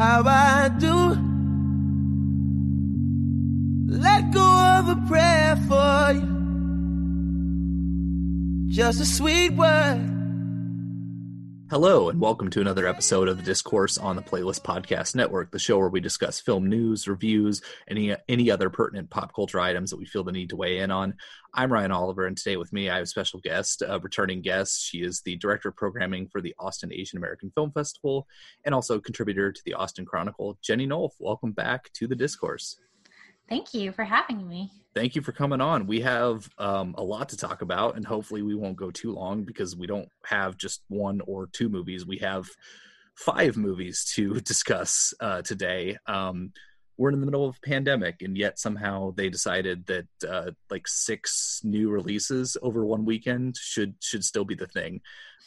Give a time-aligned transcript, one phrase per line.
[0.00, 0.96] How I do.
[3.86, 6.28] Let go of a prayer for you.
[8.68, 10.19] Just a sweet word.
[11.70, 15.58] Hello, and welcome to another episode of the Discourse on the Playlist Podcast Network, the
[15.60, 19.96] show where we discuss film news, reviews, any any other pertinent pop culture items that
[19.96, 21.14] we feel the need to weigh in on.
[21.54, 24.84] I'm Ryan Oliver, and today with me I have a special guest, a returning guest.
[24.84, 28.26] She is the director of programming for the Austin Asian American Film Festival,
[28.64, 30.58] and also contributor to the Austin Chronicle.
[30.62, 32.80] Jenny Nulf, welcome back to the Discourse.
[33.50, 34.70] Thank you for having me.
[34.94, 35.88] Thank you for coming on.
[35.88, 39.42] We have um, a lot to talk about, and hopefully, we won't go too long
[39.42, 42.06] because we don't have just one or two movies.
[42.06, 42.48] We have
[43.16, 45.98] five movies to discuss uh, today.
[46.06, 46.52] Um,
[46.96, 50.86] we're in the middle of a pandemic, and yet somehow they decided that uh, like
[50.86, 55.00] six new releases over one weekend should should still be the thing.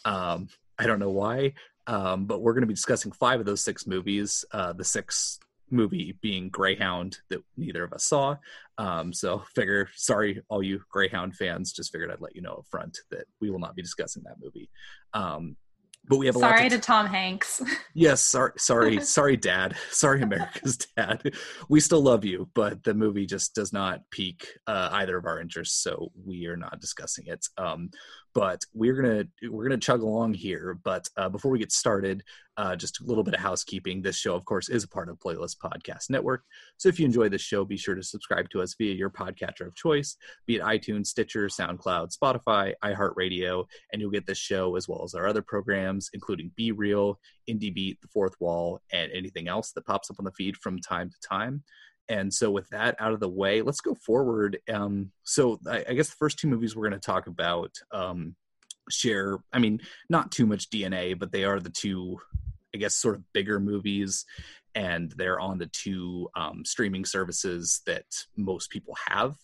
[0.04, 1.54] Um, I don't know why,
[1.88, 4.44] um, but we're going to be discussing five of those six movies.
[4.52, 5.40] Uh, the six
[5.74, 8.38] movie being Greyhound that neither of us saw.
[8.78, 12.66] Um, so figure, sorry, all you Greyhound fans, just figured I'd let you know up
[12.70, 14.70] front that we will not be discussing that movie.
[15.14, 15.58] Um,
[16.06, 17.62] but we have a sorry lot to, Tom Hanks.
[17.94, 19.76] yes, sorry, sorry, sorry, Dad.
[19.90, 21.22] Sorry, America's Dad.
[21.70, 25.40] We still love you, but the movie just does not pique uh, either of our
[25.40, 27.46] interests, so we are not discussing it.
[27.58, 27.90] Um,
[28.34, 30.80] but we're gonna we're gonna chug along here.
[30.84, 32.24] But uh, before we get started,
[32.58, 34.02] uh, just a little bit of housekeeping.
[34.02, 36.44] This show, of course, is a part of Playlist Podcast Network.
[36.78, 39.68] So if you enjoy this show, be sure to subscribe to us via your podcatcher
[39.68, 44.88] of choice, be it iTunes, Stitcher, SoundCloud, Spotify, iHeartRadio, and you'll get this show as
[44.88, 49.48] well as our other programs, including Be Real, Indie Beat, The Fourth Wall, and anything
[49.48, 51.64] else that pops up on the feed from time to time.
[52.10, 54.60] And so, with that out of the way, let's go forward.
[54.72, 58.36] Um, so, I, I, guess the first two movies we're going to talk about um,
[58.90, 62.20] share, I mean, not too much DNA, but they are the two,
[62.76, 64.26] I guess, sort of bigger movies.
[64.76, 68.06] And they're on the two um, streaming services that
[68.36, 69.36] most people have.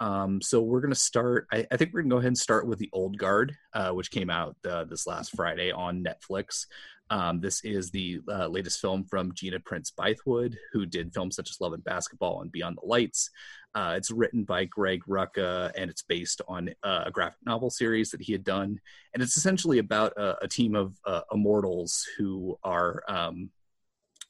[0.00, 1.46] Um, so we're going to start.
[1.52, 3.90] I, I, think we're going to go ahead and start with the Old Guard, uh,
[3.90, 6.66] which came out uh, this last Friday on Netflix.
[7.12, 11.50] Um, this is the uh, latest film from Gina Prince Bythewood, who did films such
[11.50, 13.28] as Love and Basketball and Beyond the Lights.
[13.74, 18.10] Uh, it's written by Greg Rucka, and it's based on uh, a graphic novel series
[18.12, 18.80] that he had done.
[19.12, 23.50] And it's essentially about a, a team of uh, immortals who are um,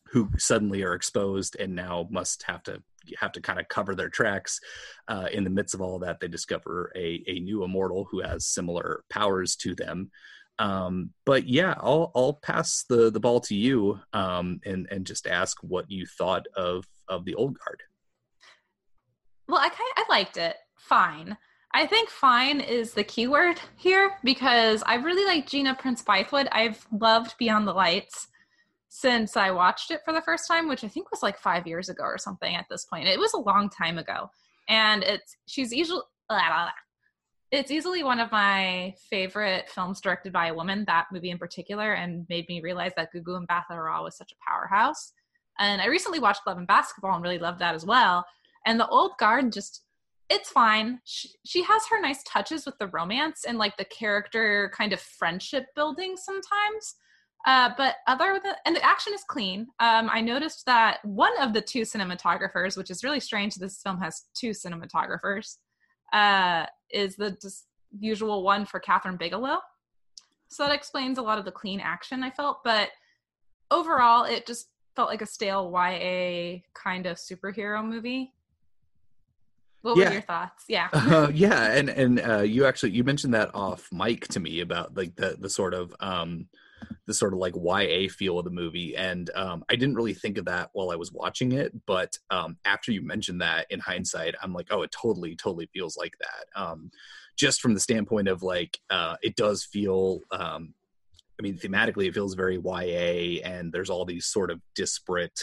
[0.07, 2.83] who suddenly are exposed and now must have to
[3.17, 4.59] have to kind of cover their tracks.
[5.07, 8.21] Uh, in the midst of all of that, they discover a, a new immortal who
[8.21, 10.11] has similar powers to them.
[10.59, 15.27] Um, but yeah, I'll I'll pass the the ball to you um, and and just
[15.27, 17.83] ask what you thought of of the old guard.
[19.49, 20.57] Well, I kind I liked it.
[20.77, 21.37] Fine.
[21.75, 26.49] I think fine is the keyword here because I really like Gina Prince Bythewood.
[26.53, 28.29] I've loved Beyond the Lights
[28.89, 31.89] since I watched it for the first time, which I think was like five years
[31.89, 33.09] ago or something at this point.
[33.09, 34.31] It was a long time ago.
[34.69, 36.03] And it's she's usually
[37.53, 41.93] it's easily one of my favorite films directed by a woman, that movie in particular,
[41.93, 45.13] and made me realize that Gugu Mbatha-Raw was such a powerhouse.
[45.59, 48.25] And I recently watched Love and Basketball and really loved that as well.
[48.65, 49.83] And The Old Guard just,
[50.31, 51.01] it's fine.
[51.05, 55.01] She, she has her nice touches with the romance and like the character kind of
[55.01, 56.97] friendship building sometimes.
[57.47, 59.67] Uh, but other than, and the action is clean.
[59.79, 64.01] Um, I noticed that one of the two cinematographers, which is really strange, this film
[64.01, 65.57] has two cinematographers,
[66.13, 67.67] uh, is the just
[67.99, 69.59] usual one for Kathryn Bigelow.
[70.49, 72.91] So that explains a lot of the clean action I felt, but
[73.71, 78.33] overall, it just felt like a stale YA kind of superhero movie.
[79.81, 80.07] What yeah.
[80.07, 80.65] were your thoughts?
[80.69, 80.89] Yeah.
[80.93, 84.97] uh, yeah, and and uh, you actually you mentioned that off mic to me about
[84.97, 86.47] like the the sort of um
[87.07, 88.97] the sort of like YA feel of the movie.
[88.97, 92.57] And um, I didn't really think of that while I was watching it, but um,
[92.65, 96.61] after you mentioned that in hindsight, I'm like, oh, it totally, totally feels like that.
[96.61, 96.91] Um,
[97.37, 100.21] just from the standpoint of like, uh, it does feel.
[100.31, 100.75] Um,
[101.39, 105.41] I mean, thematically, it feels very YA, and there's all these sort of disparate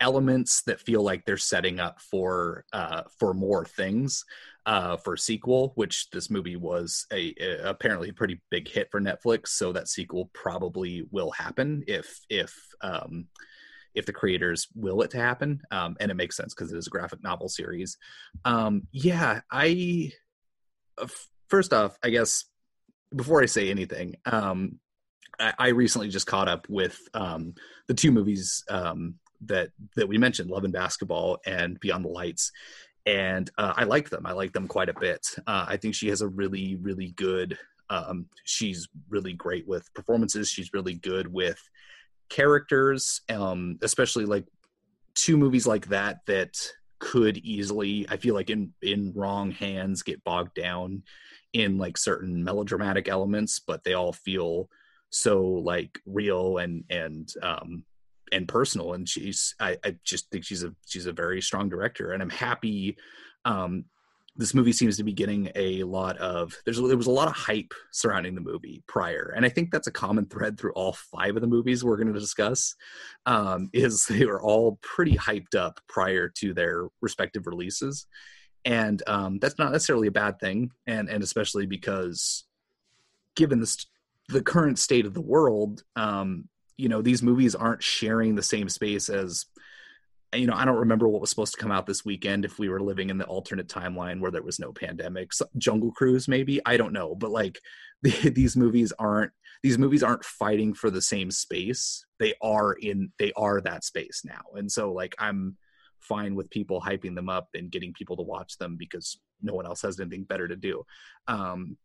[0.00, 4.24] elements that feel like they're setting up for uh, for more things
[4.66, 9.00] uh, for sequel, which this movie was a, a, apparently a pretty big hit for
[9.00, 9.48] Netflix.
[9.48, 13.26] So that sequel probably will happen if if um,
[13.94, 16.86] if the creators will it to happen, um, and it makes sense because it is
[16.86, 17.96] a graphic novel series.
[18.44, 20.12] Um, yeah, I
[20.98, 21.06] uh,
[21.48, 22.44] first off, I guess
[23.14, 24.78] before I say anything, um,
[25.38, 27.54] I, I recently just caught up with um,
[27.86, 29.16] the two movies um,
[29.46, 32.50] that that we mentioned, Love and Basketball and Beyond the Lights,
[33.06, 34.26] and uh, I like them.
[34.26, 35.26] I like them quite a bit.
[35.46, 37.58] Uh, I think she has a really, really good.
[37.90, 40.48] Um, she's really great with performances.
[40.48, 41.60] She's really good with
[42.30, 44.46] characters, um, especially like
[45.14, 46.56] two movies like that that
[46.98, 51.02] could easily, I feel like, in in wrong hands, get bogged down
[51.52, 54.68] in like certain melodramatic elements, but they all feel
[55.10, 57.84] so like real and and um,
[58.34, 62.12] and personal and she's I, I just think she's a she's a very strong director
[62.12, 62.96] and i'm happy
[63.44, 63.84] um
[64.36, 67.34] this movie seems to be getting a lot of there's there was a lot of
[67.34, 71.36] hype surrounding the movie prior and i think that's a common thread through all five
[71.36, 72.74] of the movies we're going to discuss
[73.26, 78.06] um, is they were all pretty hyped up prior to their respective releases
[78.66, 82.44] and um, that's not necessarily a bad thing and and especially because
[83.36, 83.84] given the
[84.28, 88.68] the current state of the world um, you know these movies aren't sharing the same
[88.68, 89.46] space as
[90.34, 92.68] you know i don't remember what was supposed to come out this weekend if we
[92.68, 95.32] were living in the alternate timeline where there was no pandemic.
[95.32, 96.60] So, jungle cruise maybe?
[96.66, 97.14] I don't know.
[97.14, 97.60] But like
[98.02, 99.32] the, these movies aren't
[99.62, 102.04] these movies aren't fighting for the same space.
[102.18, 104.42] They are in they are that space now.
[104.54, 105.56] And so like i'm
[106.00, 109.64] fine with people hyping them up and getting people to watch them because no one
[109.64, 110.84] else has anything better to do.
[111.28, 111.78] Um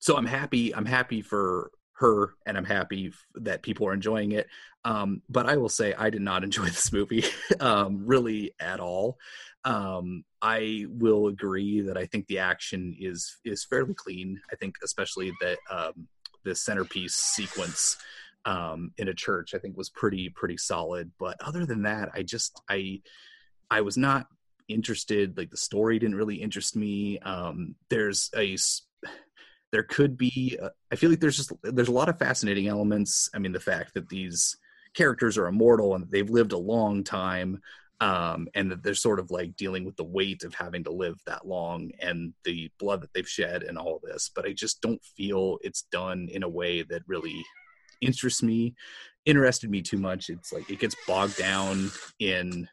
[0.00, 4.48] so i'm happy i'm happy for her and i'm happy that people are enjoying it.
[4.84, 7.24] Um, but i will say i did not enjoy this movie
[7.60, 9.18] um, really at all.
[9.64, 14.40] Um, i will agree that i think the action is is fairly clean.
[14.52, 16.08] I think especially that um,
[16.44, 17.96] the centerpiece sequence
[18.44, 21.10] um, in a church i think was pretty pretty solid.
[21.18, 23.00] But other than that i just i
[23.70, 24.26] i was not
[24.68, 25.36] interested.
[25.36, 27.18] Like the story didn't really interest me.
[27.20, 28.56] Um, there's a
[29.74, 33.28] there could be uh, i feel like there's just there's a lot of fascinating elements.
[33.34, 34.56] I mean the fact that these
[34.94, 37.60] characters are immortal and they've lived a long time
[38.00, 41.16] um, and that they're sort of like dealing with the weight of having to live
[41.26, 45.02] that long and the blood that they've shed and all this but i just don't
[45.16, 47.44] feel it's done in a way that really
[48.00, 48.74] interests me
[49.24, 50.28] interested me too much.
[50.28, 52.68] It's like it gets bogged down in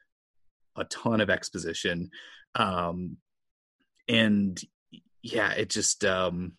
[0.75, 2.09] a ton of exposition
[2.55, 3.17] um,
[4.07, 4.59] and
[5.21, 6.53] yeah it just um,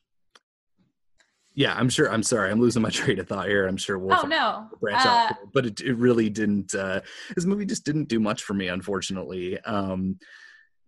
[1.54, 4.18] yeah i'm sure i'm sorry i'm losing my train of thought here i'm sure we'll
[4.18, 7.00] oh no branch uh, out but it, it really didn't uh
[7.34, 10.18] this movie just didn't do much for me unfortunately um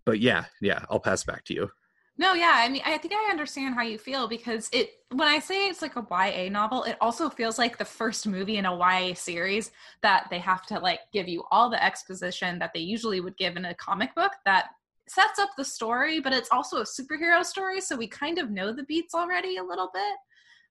[0.05, 1.71] but yeah yeah i'll pass back to you.
[2.17, 5.41] No yeah i mean i think i understand how you feel because it when i
[5.41, 8.77] say it's like a ya novel it also feels like the first movie in a
[8.77, 9.73] ya series
[10.03, 13.57] that they have to like give you all the exposition that they usually would give
[13.57, 14.67] in a comic book that
[15.09, 18.73] sets up the story but it's also a superhero story so we kind of know
[18.73, 20.17] the beats already a little bit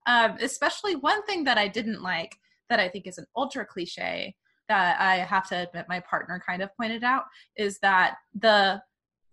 [0.06, 2.36] um, especially one thing that I didn't like
[2.70, 4.36] that I think is an ultra cliche
[4.70, 7.24] that I have to admit my partner kind of pointed out
[7.58, 8.82] is that the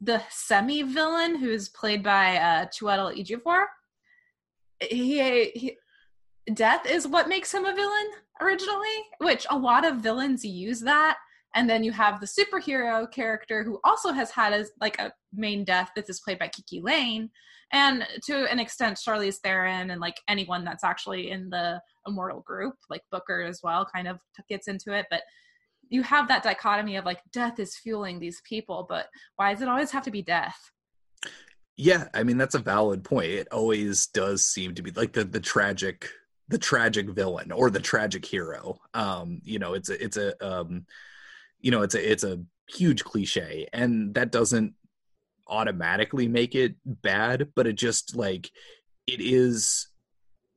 [0.00, 3.64] the semi villain who's played by uh, Chiwetel Ejiofor,
[4.80, 5.76] he, he
[6.54, 8.86] death is what makes him a villain originally,
[9.18, 11.18] which a lot of villains use that.
[11.54, 15.64] And then you have the superhero character who also has had as like a main
[15.64, 15.90] death.
[15.96, 17.30] that is played by KiKi Layne,
[17.72, 22.74] and to an extent charlize theron and like anyone that's actually in the immortal group
[22.88, 25.06] like booker as well kind of gets into it.
[25.10, 25.22] But
[25.90, 29.68] you have that dichotomy of like death is fueling these people but why does it
[29.68, 30.56] always have to be death?
[31.76, 33.26] Yeah i mean that's a valid point.
[33.26, 36.08] It always does seem to be like the the tragic
[36.48, 38.78] the tragic villain or the tragic hero.
[38.94, 40.86] Um you know it's a it's a um
[41.60, 44.74] you know it's a it's a huge cliche and that doesn't
[45.50, 48.50] automatically make it bad, but it just like
[49.06, 49.88] it is.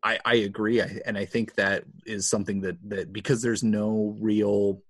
[0.05, 4.15] I, I agree, I, and I think that is something that that because there's no
[4.19, 4.81] real.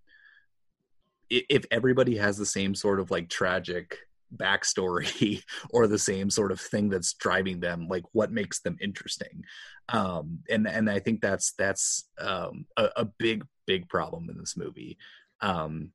[1.29, 3.97] If everybody has the same sort of like tragic
[4.35, 9.43] backstory or the same sort of thing that's driving them like what makes them interesting
[9.89, 14.57] um and and i think that's that's um a, a big big problem in this
[14.57, 14.97] movie
[15.41, 15.91] um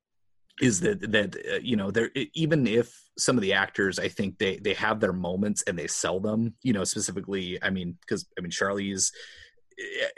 [0.61, 4.37] is that that uh, you know there even if some of the actors i think
[4.37, 8.27] they they have their moments and they sell them you know specifically i mean because
[8.37, 9.11] i mean charlie's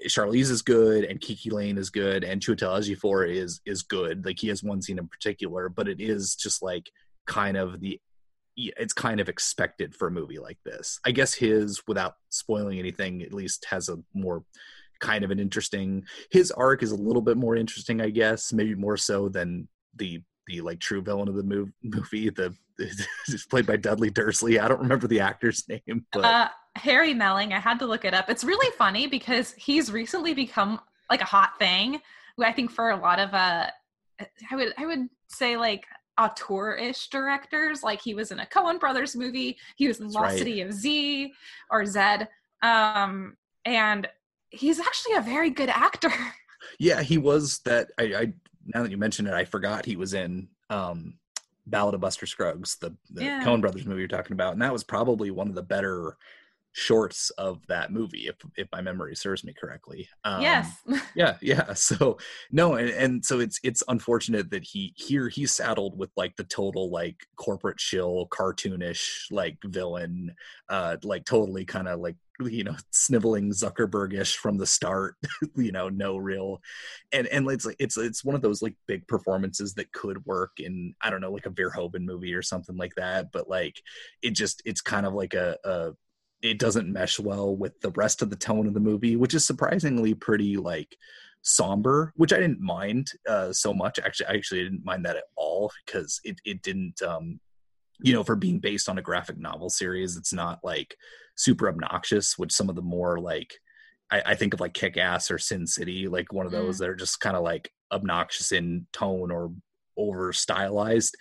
[0.07, 4.25] Charlize is good and Kiki Layne is good and Chiwetel Ejiofor is is good.
[4.25, 6.89] Like he has one scene in particular, but it is just like
[7.27, 7.99] kind of the
[8.57, 10.99] it's kind of expected for a movie like this.
[11.05, 14.43] I guess his, without spoiling anything, at least has a more
[14.99, 16.03] kind of an interesting.
[16.31, 20.21] His arc is a little bit more interesting, I guess, maybe more so than the
[20.51, 22.29] the like true villain of the move, movie.
[22.29, 24.59] The it's played by Dudley Dursley.
[24.59, 27.53] I don't remember the actor's name, but uh, Harry Melling.
[27.53, 28.29] I had to look it up.
[28.29, 30.79] It's really funny because he's recently become
[31.09, 32.01] like a hot thing.
[32.43, 33.67] I think for a lot of uh,
[34.19, 35.85] I would I would say like
[36.19, 37.83] auteur-ish directors.
[37.83, 39.57] Like he was in a Coen Brothers movie.
[39.75, 40.37] He was in That's Lost right.
[40.37, 41.33] City of Z
[41.69, 42.27] or Zed.
[42.63, 44.07] Um, and
[44.49, 46.11] he's actually a very good actor.
[46.79, 47.89] Yeah, he was that.
[47.99, 48.33] I, I
[48.65, 51.15] now that you mention it, I forgot he was in um,
[51.67, 53.43] Ballad of Buster Scruggs, the, the yeah.
[53.43, 56.17] Coen Brothers movie you're talking about, and that was probably one of the better
[56.73, 60.71] shorts of that movie if if my memory serves me correctly um, yes
[61.15, 62.17] yeah yeah so
[62.51, 66.45] no and, and so it's it's unfortunate that he here he's saddled with like the
[66.45, 70.33] total like corporate shill cartoonish like villain
[70.69, 72.15] uh like totally kind of like
[72.49, 75.15] you know sniveling zuckerbergish from the start
[75.55, 76.61] you know no real
[77.11, 80.51] and and it's like it's it's one of those like big performances that could work
[80.59, 83.81] in i don't know like a verhoeven movie or something like that but like
[84.21, 85.91] it just it's kind of like a, a
[86.41, 89.45] it doesn't mesh well with the rest of the tone of the movie, which is
[89.45, 90.97] surprisingly pretty like
[91.43, 93.99] somber, which I didn't mind uh, so much.
[93.99, 97.39] Actually, I actually didn't mind that at all because it it didn't um,
[98.01, 100.95] you know for being based on a graphic novel series, it's not like
[101.35, 102.37] super obnoxious.
[102.37, 103.53] Which some of the more like
[104.11, 106.79] I, I think of like Kick Ass or Sin City, like one of those mm.
[106.79, 109.51] that are just kind of like obnoxious in tone or
[109.97, 111.15] over stylized.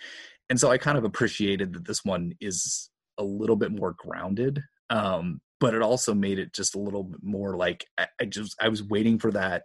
[0.49, 4.61] And so I kind of appreciated that this one is a little bit more grounded
[4.91, 8.55] um, but it also made it just a little bit more like I, I just
[8.61, 9.63] I was waiting for that.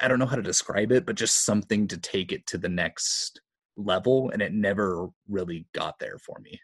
[0.00, 2.68] I don't know how to describe it, but just something to take it to the
[2.68, 3.40] next
[3.76, 6.60] level, and it never really got there for me.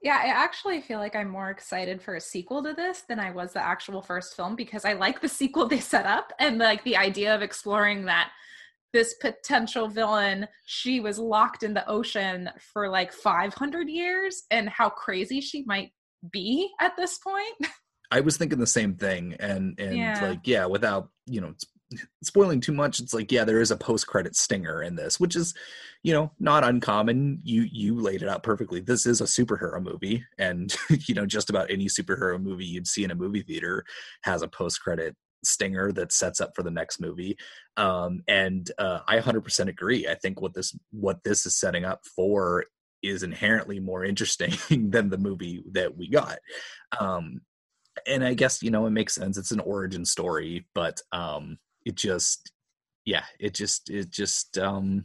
[0.00, 3.32] Yeah, I actually feel like I'm more excited for a sequel to this than I
[3.32, 6.84] was the actual first film because I like the sequel they set up and like
[6.84, 8.30] the idea of exploring that
[8.92, 14.88] this potential villain she was locked in the ocean for like 500 years and how
[14.88, 15.92] crazy she might
[16.30, 17.72] be at this point.
[18.10, 20.18] I was thinking the same thing, and and yeah.
[20.22, 21.52] like yeah, without you know
[22.22, 25.36] spoiling too much, it's like yeah, there is a post credit stinger in this, which
[25.36, 25.54] is
[26.02, 27.40] you know not uncommon.
[27.42, 28.80] You you laid it out perfectly.
[28.80, 30.74] This is a superhero movie, and
[31.06, 33.84] you know just about any superhero movie you'd see in a movie theater
[34.22, 37.38] has a post credit stinger that sets up for the next movie
[37.76, 42.00] um, and uh, i 100% agree i think what this what this is setting up
[42.16, 42.64] for
[43.02, 44.52] is inherently more interesting
[44.90, 46.38] than the movie that we got.
[46.98, 47.40] Um,
[48.06, 49.36] and I guess you know it makes sense.
[49.36, 52.52] It's an origin story, but um, it just,
[53.04, 55.04] yeah, it just, it just, um,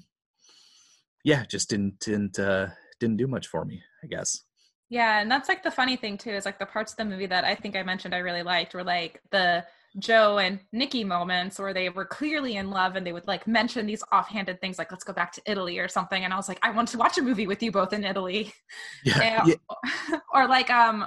[1.23, 2.67] yeah, just didn't didn't uh,
[2.99, 3.81] didn't do much for me.
[4.03, 4.41] I guess.
[4.89, 7.25] Yeah, and that's like the funny thing too is like the parts of the movie
[7.25, 9.65] that I think I mentioned I really liked were like the
[9.99, 13.85] Joe and Nicky moments where they were clearly in love and they would like mention
[13.85, 16.59] these offhanded things like let's go back to Italy or something and I was like
[16.61, 18.53] I want to watch a movie with you both in Italy.
[19.05, 19.21] Yeah.
[19.21, 20.19] and, yeah.
[20.33, 21.05] Or like um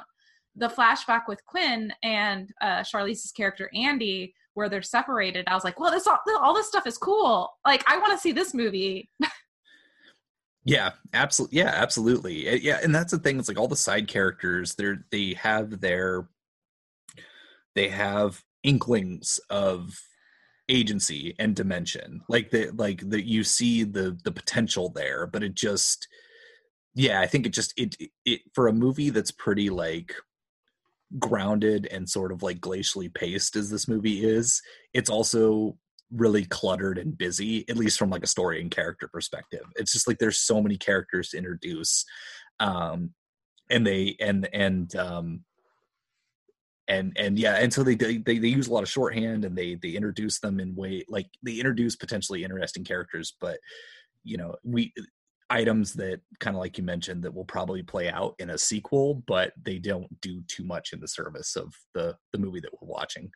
[0.55, 5.47] the flashback with Quynh and uh Charlize's character Andy where they're separated.
[5.47, 7.51] I was like, "Well, this all, all this stuff is cool.
[7.65, 9.11] Like I want to see this movie."
[10.69, 11.59] Yeah, absolutely.
[11.59, 12.49] Yeah, absolutely.
[12.49, 13.39] Eh, yeah, and that's the thing.
[13.39, 14.75] It's like all the side characters.
[14.75, 16.29] They're they have their
[17.77, 19.97] they have inklings of
[20.69, 25.55] agency and dimension like the like that you see the the potential there but it
[25.55, 26.09] just
[26.97, 27.95] yeah i think it just it,
[28.25, 30.13] it for a movie that's pretty like
[31.19, 34.61] grounded and sort of like glacially paced as this movie is
[34.93, 35.77] it's also
[36.13, 39.65] really cluttered and busy at least from like a story and character perspective.
[39.77, 42.05] It's just like there's so many characters to introduce
[42.59, 43.11] um
[43.71, 45.45] and they and and um
[46.89, 49.75] and and yeah and so they, they they use a lot of shorthand and they
[49.75, 53.59] they introduce them in way like they introduce potentially interesting characters but
[54.23, 54.93] you know we
[55.51, 59.23] items that kind of like you mentioned that will probably play out in a sequel
[59.27, 62.89] but they don't do too much in the service of the the movie that we're
[62.89, 63.31] watching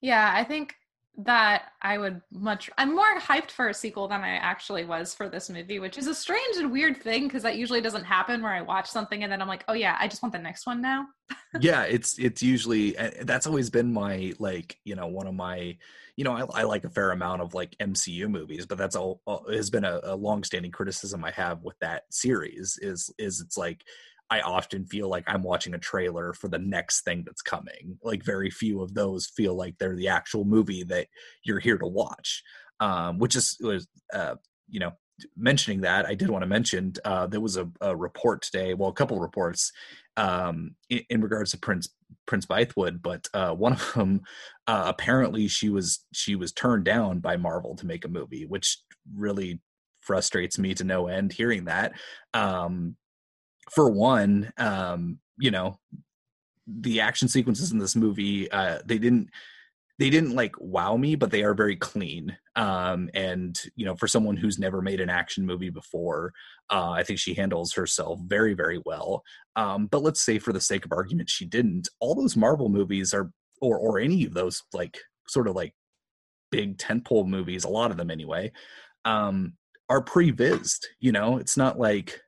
[0.00, 0.74] yeah i think
[1.18, 5.28] that I would much I'm more hyped for a sequel than I actually was for
[5.28, 8.52] this movie, which is a strange and weird thing because that usually doesn't happen where
[8.52, 10.82] I watch something and then I'm like, "Oh yeah, I just want the next one
[10.82, 11.06] now."
[11.60, 15.78] yeah, it's it's usually eh, that's always been my like, you know, one of my
[16.16, 19.20] you know, I, I like a fair amount of like MCU movies, but that's all,
[19.50, 23.82] has been a, a long-standing criticism I have with that series is is it's like
[24.28, 27.98] I often feel like I'm watching a trailer for the next thing that's coming.
[28.02, 31.06] Like very few of those feel like they're the actual movie that
[31.44, 32.42] you're here to watch.
[32.80, 33.56] Um, which is
[34.12, 34.34] uh,
[34.68, 34.92] you know
[35.36, 38.88] mentioning that, I did want to mention uh, there was a, a, report today, well,
[38.88, 39.72] a couple of reports
[40.16, 41.88] um, in, in, regards to Prince
[42.26, 44.22] Prince Bythewood, but uh, one of them
[44.66, 48.78] uh, apparently she was she was turned down by Marvel to make a movie, which
[49.14, 49.60] really
[50.00, 51.92] frustrates me to no end hearing that.
[52.32, 52.96] Um,
[53.70, 55.78] for one, um, you know,
[56.66, 59.30] the action sequences in this movie, uh, they didn't
[59.98, 62.36] they didn't like wow me, but they are very clean.
[62.54, 66.32] Um, and you know, for someone who's never made an action movie before,
[66.70, 69.22] uh, I think she handles herself very, very well.
[69.56, 71.88] Um, but let's say, for the sake of argument, she didn't.
[72.00, 74.98] All those Marvel movies are, or or any of those like
[75.28, 75.74] sort of like
[76.50, 78.52] big tentpole movies, a lot of them anyway,
[79.06, 79.54] um,
[79.88, 80.86] are pre-vised.
[81.00, 82.20] You know, it's not like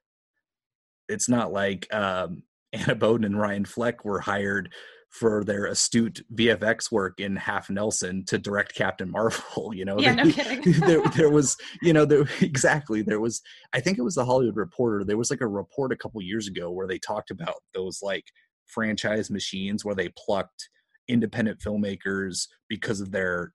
[1.08, 4.72] it's not like um, Anna Boden and Ryan Fleck were hired
[5.10, 9.72] for their astute VFX work in Half Nelson to direct Captain Marvel.
[9.78, 10.72] You know, yeah, no kidding.
[10.80, 13.42] there, there was, you know, there exactly there was.
[13.72, 15.04] I think it was the Hollywood Reporter.
[15.04, 18.24] There was like a report a couple years ago where they talked about those like
[18.66, 20.68] franchise machines where they plucked
[21.06, 23.52] independent filmmakers because of their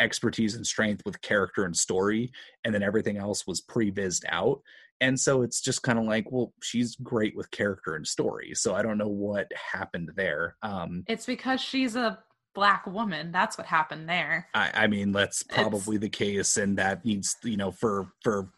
[0.00, 2.30] expertise and strength with character and story
[2.64, 4.60] and then everything else was pre-vised out
[5.00, 8.74] and so it's just kind of like well she's great with character and story so
[8.74, 12.18] i don't know what happened there um it's because she's a
[12.54, 16.02] black woman that's what happened there i, I mean that's probably it's...
[16.02, 18.50] the case and that needs you know for for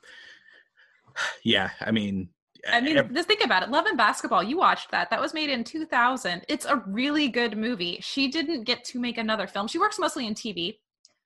[1.45, 2.28] yeah i mean
[2.68, 3.71] I mean, just think about it.
[3.71, 5.11] Love and Basketball, you watched that.
[5.11, 6.45] That was made in 2000.
[6.49, 7.99] It's a really good movie.
[8.02, 9.68] She didn't get to make another film.
[9.68, 10.78] She works mostly in TV.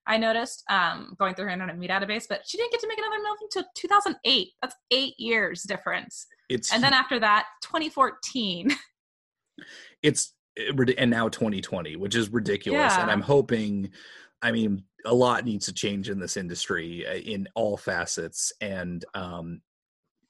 [0.07, 2.99] I noticed um, going through her internet movie database, but she didn't get to make
[2.99, 4.49] another movie until 2008.
[4.61, 6.27] That's eight years difference.
[6.49, 8.71] It's and then after that, 2014.
[10.03, 10.35] It's
[10.99, 12.93] and now 2020, which is ridiculous.
[12.93, 13.03] Yeah.
[13.03, 13.91] And I'm hoping,
[14.43, 19.05] I mean, a lot needs to change in this industry uh, in all facets, and
[19.15, 19.61] um,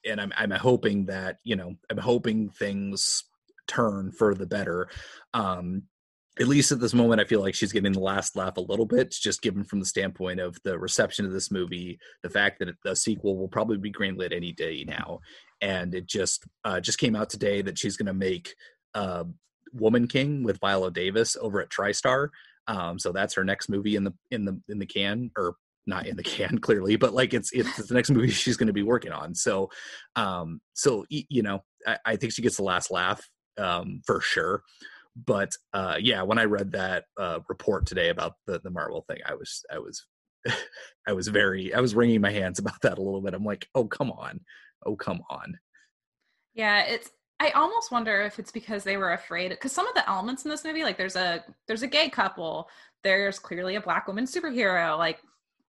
[0.05, 3.25] and I'm I'm hoping that you know I'm hoping things
[3.67, 4.89] turn for the better.
[5.35, 5.85] Um,
[6.41, 8.87] at least at this moment, I feel like she's getting the last laugh a little
[8.87, 12.75] bit, just given from the standpoint of the reception of this movie, the fact that
[12.85, 15.21] the sequel will probably be greenlit any day now,
[15.61, 18.55] and it just uh, just came out today that she's going to make
[18.95, 19.25] uh,
[19.75, 22.29] Woman King with Viola Davis over at TriStar.
[22.67, 26.07] Um, so that's her next movie in the in the in the can, or not
[26.07, 28.83] in the can clearly, but like it's it's the next movie she's going to be
[28.83, 29.35] working on.
[29.35, 29.69] So,
[30.17, 33.21] um, so you know, I, I think she gets the last laugh
[33.59, 34.63] um, for sure
[35.17, 39.19] but uh, yeah, when I read that uh, report today about the the Marvel thing,
[39.27, 40.07] I was I was
[41.07, 43.35] I was very I was wringing my hands about that a little bit.
[43.35, 44.41] I'm like, oh come on,
[44.87, 45.59] oh come on.
[46.55, 47.11] Yeah, it's.
[47.41, 50.51] I almost wonder if it's because they were afraid because some of the elements in
[50.51, 52.69] this movie, like there's a there's a gay couple,
[53.03, 55.19] there's clearly a black woman superhero, like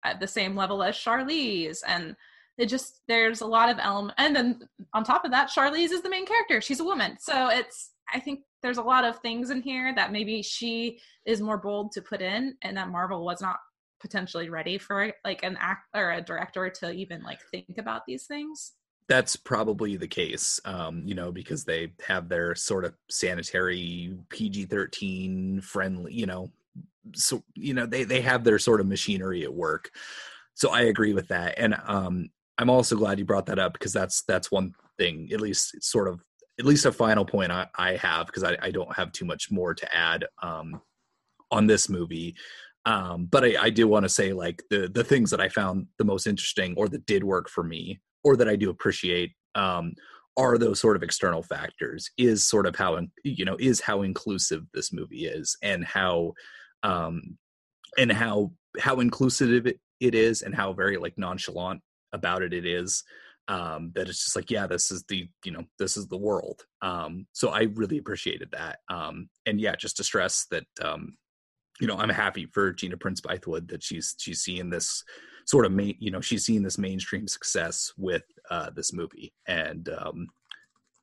[0.03, 2.15] at the same level as Charlize, and
[2.57, 4.59] it just there's a lot of element, and then
[4.93, 6.59] on top of that, Charlize is the main character.
[6.59, 10.11] She's a woman, so it's I think there's a lot of things in here that
[10.11, 13.57] maybe she is more bold to put in and that Marvel was not
[13.99, 18.25] potentially ready for like an act or a director to even like think about these
[18.25, 18.73] things.
[19.07, 25.63] That's probably the case um, you know because they have their sort of sanitary pg-13
[25.63, 26.51] friendly you know
[27.13, 29.89] so you know they they have their sort of machinery at work.
[30.53, 31.55] So i agree with that.
[31.57, 35.41] And um, i'm also glad you brought that up because that's that's one thing at
[35.41, 36.21] least sort of
[36.61, 39.49] at least a final point I, I have because I, I, don't have too much
[39.49, 40.79] more to add um,
[41.49, 42.35] on this movie.
[42.85, 45.87] Um, but I, I do want to say like the the things that I found
[45.97, 49.93] the most interesting or that did work for me or that I do appreciate um,
[50.37, 54.63] are those sort of external factors is sort of how you know is how inclusive
[54.71, 56.33] this movie is and how
[56.83, 57.39] um,
[57.97, 61.81] and how how inclusive it, it is and how very like nonchalant
[62.13, 63.03] about it it is
[63.47, 66.61] um, that it's just like yeah this is the you know this is the world.
[66.81, 71.15] Um, so i really appreciated that um, and yeah just to stress that um,
[71.79, 75.03] you know i'm happy for gina prince bythewood that she's she's seeing this
[75.45, 79.89] sort of main you know she's seeing this mainstream success with uh, this movie and
[79.89, 80.27] um,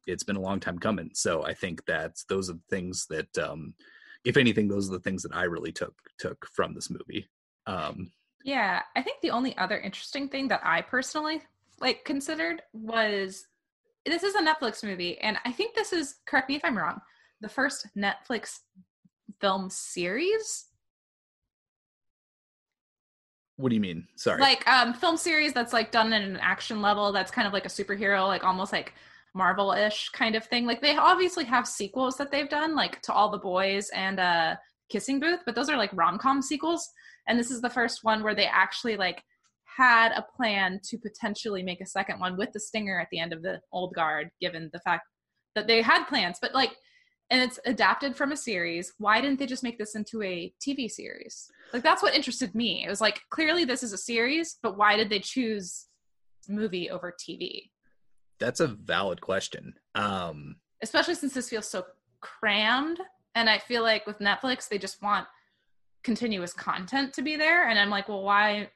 [0.06, 1.10] it's been a long time coming.
[1.12, 3.74] So i think that those are the things that um,
[4.24, 7.28] if anything those are the things that i really took took from this movie.
[7.66, 8.10] Um,
[8.44, 11.42] yeah i think the only other interesting thing that i personally
[11.80, 13.46] like considered was
[14.06, 17.00] this is a Netflix movie, and I think this is correct me if I'm wrong.
[17.40, 18.60] The first Netflix
[19.40, 20.66] film series.
[23.56, 24.06] What do you mean?
[24.16, 24.40] Sorry.
[24.40, 27.66] Like um film series that's like done in an action level that's kind of like
[27.66, 28.94] a superhero, like almost like
[29.34, 30.64] Marvel-ish kind of thing.
[30.64, 34.56] Like they obviously have sequels that they've done, like to All the Boys and uh
[34.88, 36.88] Kissing Booth, but those are like rom-com sequels.
[37.26, 39.22] And this is the first one where they actually like
[39.78, 43.32] had a plan to potentially make a second one with the stinger at the end
[43.32, 45.04] of the old guard, given the fact
[45.54, 46.38] that they had plans.
[46.42, 46.76] But like
[47.30, 48.94] and it's adapted from a series.
[48.98, 51.50] Why didn't they just make this into a TV series?
[51.72, 52.84] Like that's what interested me.
[52.84, 55.86] It was like clearly this is a series, but why did they choose
[56.48, 57.70] movie over TV?
[58.40, 59.74] That's a valid question.
[59.94, 61.84] Um Especially since this feels so
[62.20, 62.98] crammed
[63.36, 65.26] and I feel like with Netflix they just want
[66.02, 68.70] continuous content to be there and I'm like, well why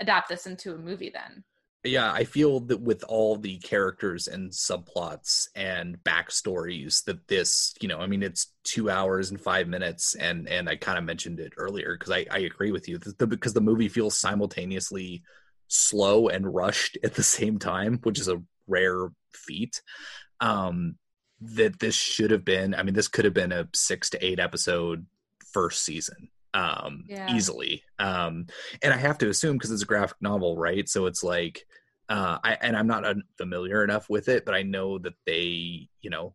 [0.00, 1.44] adapt this into a movie then?
[1.84, 7.88] yeah i feel that with all the characters and subplots and backstories that this you
[7.88, 11.38] know i mean it's two hours and five minutes and and i kind of mentioned
[11.38, 12.98] it earlier because I, I agree with you.
[12.98, 15.22] The, because the movie feels simultaneously
[15.68, 19.82] slow and rushed at the same time which is a rare feat.
[20.40, 20.96] Um
[21.40, 24.40] that this should have been i mean this could have been a six to eight
[24.40, 25.04] episode
[25.52, 27.26] first season um Yeah.
[27.28, 27.82] easily.
[27.98, 28.46] Um
[28.82, 30.88] and i have to assume because it's a graphic novel right?
[30.88, 31.66] So it's like
[32.08, 33.04] uh i and i'm not
[33.38, 36.34] familiar enough with it but i know that they you know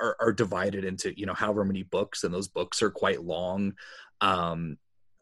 [0.00, 3.74] are, are divided into you know however many books and those books are quite long
[4.20, 4.78] um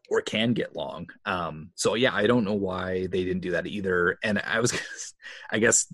[0.09, 1.07] or can get long.
[1.25, 4.17] Um so yeah i don't know why they didn't do that either.
[4.23, 4.71] And i was
[5.51, 5.91] i guess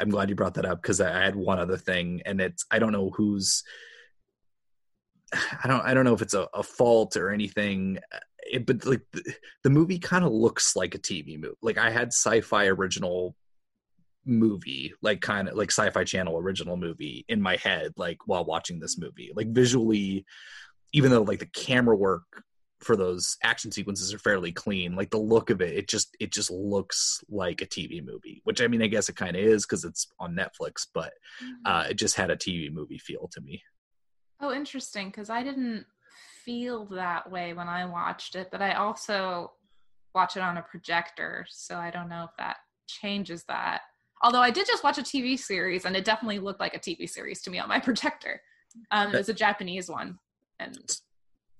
[0.00, 2.78] i'm glad you brought that up because i had one other thing and it's i
[2.78, 3.64] don't know who's
[5.32, 7.98] I don't I don't know if it's a, a fault or anything,
[8.50, 11.56] it, but like the, the movie kind of looks like a TV movie.
[11.62, 13.34] Like I had sci-fi original
[14.24, 18.80] movie, like kind of like sci-fi channel original movie in my head, like while watching
[18.80, 19.32] this movie.
[19.34, 20.24] Like visually,
[20.92, 22.44] even though like the camera work
[22.80, 26.32] for those action sequences are fairly clean, like the look of it, it just it
[26.32, 28.40] just looks like a TV movie.
[28.44, 31.12] Which I mean, I guess it kind of is because it's on Netflix, but
[31.64, 33.62] uh, it just had a TV movie feel to me.
[34.42, 35.06] Oh, interesting.
[35.08, 35.86] Because I didn't
[36.44, 39.52] feel that way when I watched it, but I also
[40.14, 43.82] watch it on a projector, so I don't know if that changes that.
[44.22, 47.08] Although I did just watch a TV series, and it definitely looked like a TV
[47.08, 48.42] series to me on my projector.
[48.90, 50.18] Um, it was a Japanese one,
[50.58, 50.98] and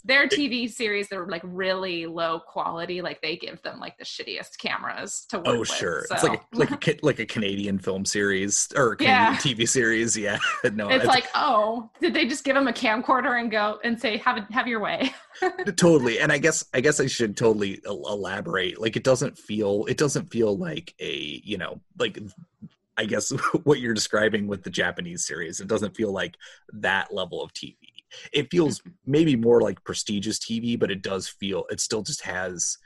[0.05, 3.03] their TV series they're like really low quality.
[3.03, 5.69] Like they give them like the shittiest cameras to work Oh with.
[5.69, 6.15] sure, So.
[6.15, 9.37] it's like a, like a like a Canadian film series or a Canadian Yeah.
[9.39, 10.17] TV series.
[10.17, 10.39] Yeah,
[10.73, 14.17] no, it's like, oh, did they just give them a camcorder and go and say,
[14.19, 15.13] "Have it, have your way"?
[15.77, 16.19] totally.
[16.19, 18.81] And I guess I guess I should totally elaborate.
[18.81, 22.19] Like it doesn't feel it doesn't feel like a you know like
[22.97, 23.31] I guess
[23.65, 25.61] what you're describing with the Japanese series.
[25.61, 26.37] It doesn't feel like
[26.75, 27.77] that level of TV.
[28.33, 32.77] It feels maybe more like prestigious TV, but it does feel it still just has.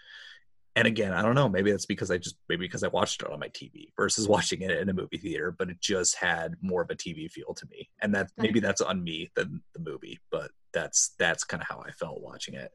[0.74, 1.48] And again, I don't know.
[1.48, 4.60] Maybe that's because I just maybe because I watched it on my TV versus watching
[4.62, 5.50] it in a movie theater.
[5.50, 8.80] But it just had more of a TV feel to me, and that maybe that's
[8.82, 10.18] on me than the movie.
[10.30, 12.70] But that's that's kind of how I felt watching it.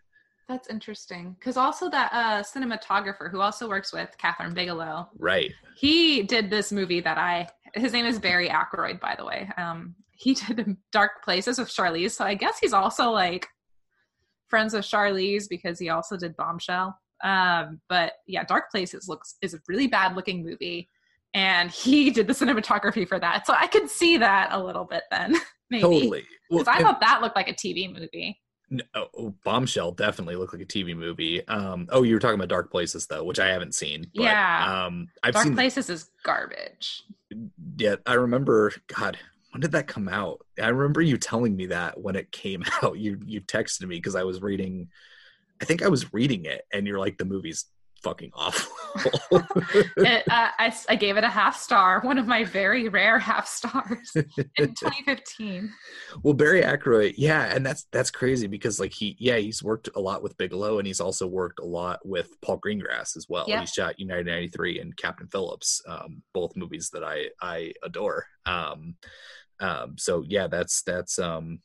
[0.49, 1.35] That's interesting.
[1.39, 5.53] Because also that uh, cinematographer who also works with Kathryn Bigelow, Right.
[5.77, 7.47] he did this movie that I.
[7.75, 9.49] His name is Barry Ackroyd, by the way.
[9.57, 13.47] Um, he did Dark Places with Charlize, so I guess he's also like
[14.47, 16.97] friends with Charlize because he also did Bombshell.
[17.23, 20.89] Um, but yeah, Dark Places looks is a really bad looking movie,
[21.33, 23.47] and he did the cinematography for that.
[23.47, 25.35] So I could see that a little bit then,
[25.69, 25.81] maybe.
[25.81, 26.23] Totally.
[26.49, 28.39] Well, Because I thought that looked like a TV movie.
[28.71, 31.45] No, oh, Bombshell definitely looked like a TV movie.
[31.49, 34.09] Um, oh, you were talking about Dark Places though, which I haven't seen.
[34.15, 34.85] But, Yeah.
[34.85, 35.55] Um, I've Dark seen.
[35.55, 37.03] Places is garbage.
[37.77, 38.71] Yeah, I remember.
[38.87, 39.17] God,
[39.51, 40.45] when did that come out?
[40.61, 42.97] I remember you telling me that when it came out.
[42.97, 44.87] You you texted me because I was reading.
[45.61, 47.65] I think I was reading it, and you're like, the movie's
[48.03, 48.71] fucking awful.
[49.97, 53.47] It, uh, I, I gave it a half star, one of my very rare half
[53.47, 54.25] stars in
[54.75, 55.71] 2015.
[56.23, 59.99] well, Barry Ackroyd, yeah, and that's that's crazy because like he, yeah, he's worked a
[59.99, 63.45] lot with Bigelow, and he's also worked a lot with Paul Greengrass as well.
[63.47, 63.61] Yeah.
[63.61, 68.25] He shot United '93 and Captain Phillips, um, both movies that I I adore.
[68.45, 68.95] Um,
[69.59, 71.59] um, so yeah, that's that's um,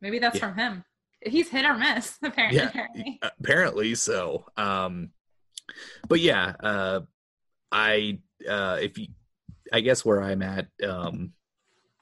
[0.00, 0.48] Maybe that's Yeah.
[0.48, 0.84] from him.
[1.24, 3.18] He's hit or miss, apparently.
[3.22, 3.30] Yeah.
[3.38, 3.94] apparently.
[3.94, 4.44] so.
[4.56, 5.10] Um,
[6.08, 7.00] but yeah, uh,
[7.70, 9.08] I uh, if you,
[9.72, 10.66] I guess where I'm at.
[10.86, 11.32] Um,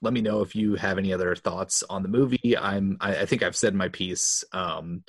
[0.02, 2.56] let me know if you have any other thoughts on the movie.
[2.56, 2.96] I'm.
[3.00, 4.44] I, I think I've said my piece.
[4.52, 5.04] Um,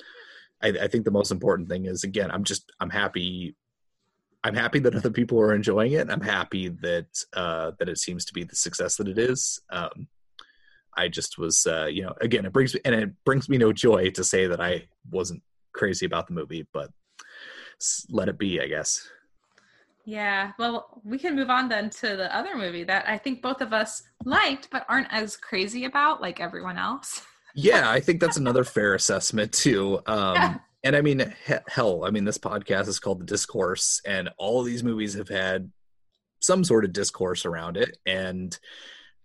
[0.62, 3.56] I, I think the most important thing is again, I'm just I'm happy.
[4.44, 6.10] I'm happy that other people are enjoying it.
[6.10, 9.60] I'm happy that uh, that it seems to be the success that it is.
[9.70, 10.08] Um,
[10.96, 13.72] I just was, uh, you know, again, it brings me and it brings me no
[13.72, 16.90] joy to say that I wasn't crazy about the movie, but
[18.10, 19.08] let it be, I guess.
[20.04, 23.60] Yeah, well, we can move on then to the other movie that I think both
[23.60, 27.22] of us liked but aren't as crazy about like everyone else.
[27.54, 30.00] yeah, I think that's another fair assessment too.
[30.06, 30.58] Um, Yeah.
[30.84, 34.58] And I mean, he- hell, I mean, this podcast is called The Discourse, and all
[34.58, 35.70] of these movies have had
[36.40, 37.98] some sort of discourse around it.
[38.04, 38.58] And,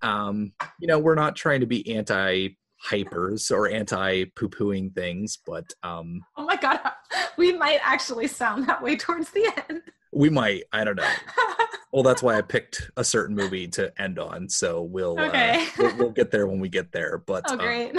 [0.02, 2.50] um, you know, we're not trying to be anti
[2.88, 6.80] hypers or anti poo pooing things, but um, Oh my god,
[7.38, 9.82] we might actually sound that way towards the end.
[10.14, 11.10] we might, I don't know.
[11.94, 14.50] Well, that's why I picked a certain movie to end on.
[14.50, 15.64] So we'll, Okay.
[15.64, 17.18] uh, we'll, we'll get there when we get there.
[17.18, 17.96] But oh um, great.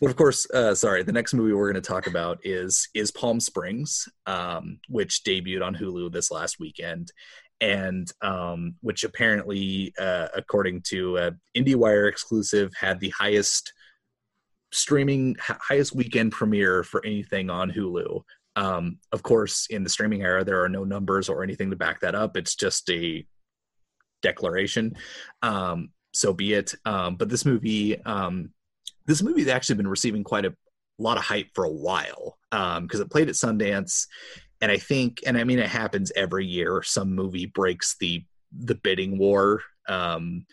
[0.00, 1.04] But of course, uh, sorry.
[1.04, 5.64] The next movie we're going to talk about is is Palm Springs, um, which debuted
[5.64, 7.12] on Hulu this last weekend,
[7.60, 13.72] and um, which apparently, uh, according to uh, IndieWire exclusive, had the highest
[14.72, 18.22] streaming highest weekend premiere for anything on Hulu.
[18.56, 22.00] Um, of course, in the streaming era, there are no numbers or anything to back
[22.00, 22.36] that up.
[22.36, 23.26] It's just a
[24.22, 24.96] declaration.
[25.42, 26.74] Um, so be it.
[26.84, 28.02] Um, but this movie.
[28.04, 28.50] Um,
[29.06, 30.54] this movie's actually been receiving quite a
[30.98, 34.06] lot of hype for a while because it played at Sundance,
[34.60, 36.82] and I think, and I mean, it happens every year.
[36.82, 40.44] Some movie breaks the the bidding war um,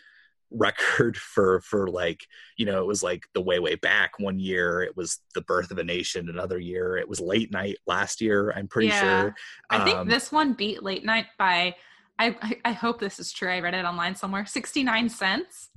[0.50, 2.20] record for for like
[2.56, 5.70] you know it was like the way way back one year it was the birth
[5.70, 9.00] of a nation another year it was late night last year i'm pretty Yeah.
[9.00, 9.34] sure
[9.68, 11.74] I think Um, this one beat Late Night by
[12.18, 13.48] I, I I hope this is true.
[13.50, 14.44] I read it online somewhere.
[14.46, 15.68] 69 cents.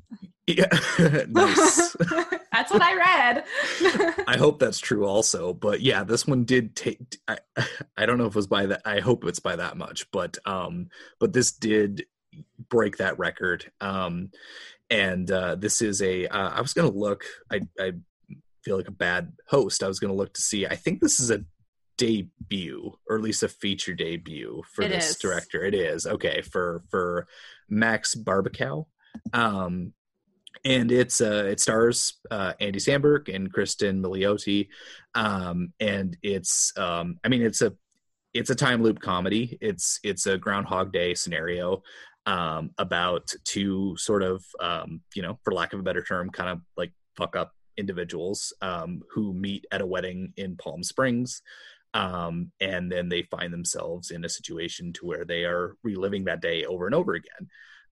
[0.58, 0.68] Yeah
[1.30, 1.96] nice
[2.52, 3.44] That's what I read.
[4.28, 5.54] I hope that's true also.
[5.54, 7.38] But yeah, this one did take I,
[7.98, 10.38] I don't know if it was by that I hope it's by that much, but
[10.46, 12.06] um but this did
[12.70, 13.72] break that record.
[13.80, 14.32] Um
[14.90, 17.94] and uh this is a uh, I was going to look I I
[18.64, 19.82] feel like a bad host.
[19.82, 20.68] I was going to look to see.
[20.68, 21.46] I think this is a
[21.98, 25.18] debut or at least a feature debut for It this is.
[25.18, 25.64] director.
[25.64, 26.06] It is.
[26.06, 27.28] Okay, for for
[27.70, 28.88] Max Barbacow.
[29.34, 29.94] Um
[30.64, 34.68] and it's uh it stars uh Andy Samberg and Kristen Milioti.
[35.16, 37.74] Um and it's um I mean it's a
[38.34, 39.58] it's a time loop comedy.
[39.62, 41.84] It's it's a groundhog day scenario
[42.28, 46.50] um about two sort of um you know for lack of a better term kind
[46.50, 51.42] of like fuck up individuals um who meet at a wedding in Palm Springs.
[51.94, 56.42] Um and then they find themselves in a situation to where they are reliving that
[56.42, 57.50] day over and over again.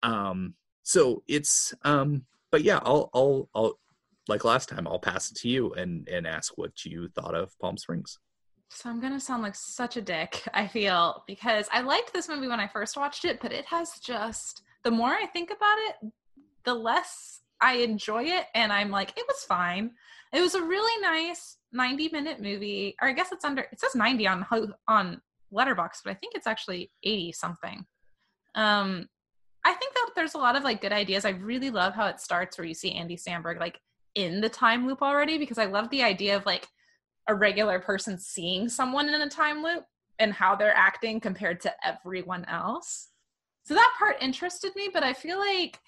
[0.03, 3.81] Um so it's um but yeah, I'll I'll I'll
[4.29, 7.59] like last time I'll pass it to you and and ask what you thought of
[7.59, 8.21] Palm Springs.
[8.71, 12.47] So I'm gonna sound like such a dick, I feel, because I liked this movie
[12.47, 16.13] when I first watched it, but it has just the more I think about it,
[16.63, 19.91] the less I enjoy it, and I'm like, it was fine.
[20.33, 23.97] It was a really nice 90 minute movie, or I guess it's under it says
[23.97, 24.47] 90 on
[24.87, 25.21] on
[25.53, 27.85] Letterboxd, but I think it's actually 80 something.
[28.55, 29.09] Um,
[29.65, 31.25] I think that there's a lot of like good ideas.
[31.25, 33.81] I really love how it starts where you see Andy Samberg like
[34.15, 36.69] in the time loop already because I love the idea of like
[37.29, 39.85] a regular person seeing someone in a time loop
[40.19, 43.09] and how they're acting compared to everyone else.
[43.65, 45.81] So that part interested me, but I feel like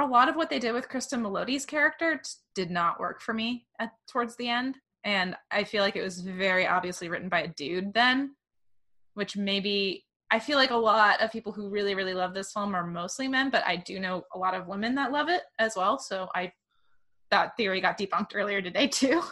[0.00, 3.34] a lot of what they did with Kristen Milioti's character t- did not work for
[3.34, 4.78] me at, towards the end.
[5.04, 8.34] And I feel like it was very obviously written by a dude then,
[9.14, 12.74] which maybe I feel like a lot of people who really, really love this film
[12.74, 15.74] are mostly men, but I do know a lot of women that love it as
[15.76, 15.98] well.
[15.98, 16.52] So I
[17.30, 19.22] that theory got debunked earlier today too.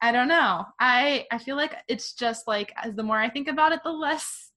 [0.00, 0.66] I don't know.
[0.78, 3.90] I I feel like it's just like as the more I think about it, the
[3.90, 4.50] less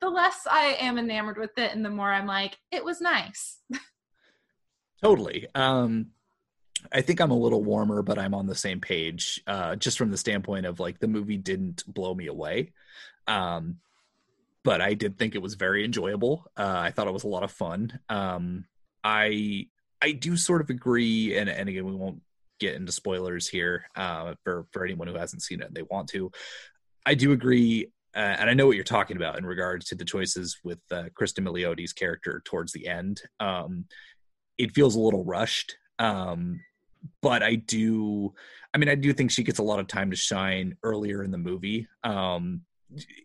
[0.00, 3.58] the less I am enamored with it, and the more I'm like, it was nice.
[5.02, 5.46] Totally.
[5.54, 6.10] Um
[6.90, 9.42] I think I'm a little warmer, but I'm on the same page.
[9.46, 12.72] Uh just from the standpoint of like the movie didn't blow me away.
[13.26, 13.78] Um
[14.64, 16.50] but I did think it was very enjoyable.
[16.56, 17.98] Uh I thought it was a lot of fun.
[18.08, 18.66] Um
[19.04, 19.68] I
[20.00, 22.22] I do sort of agree and and again we won't
[22.60, 26.08] get into spoilers here uh for for anyone who hasn't seen it and they want
[26.10, 26.30] to.
[27.04, 30.04] I do agree uh, and I know what you're talking about in regards to the
[30.04, 33.22] choices with uh, Kristen Milioti's character towards the end.
[33.40, 33.86] Um,
[34.58, 36.60] it feels a little rushed, um,
[37.22, 38.34] but I do.
[38.74, 41.30] I mean, I do think she gets a lot of time to shine earlier in
[41.30, 41.88] the movie.
[42.04, 42.62] Um,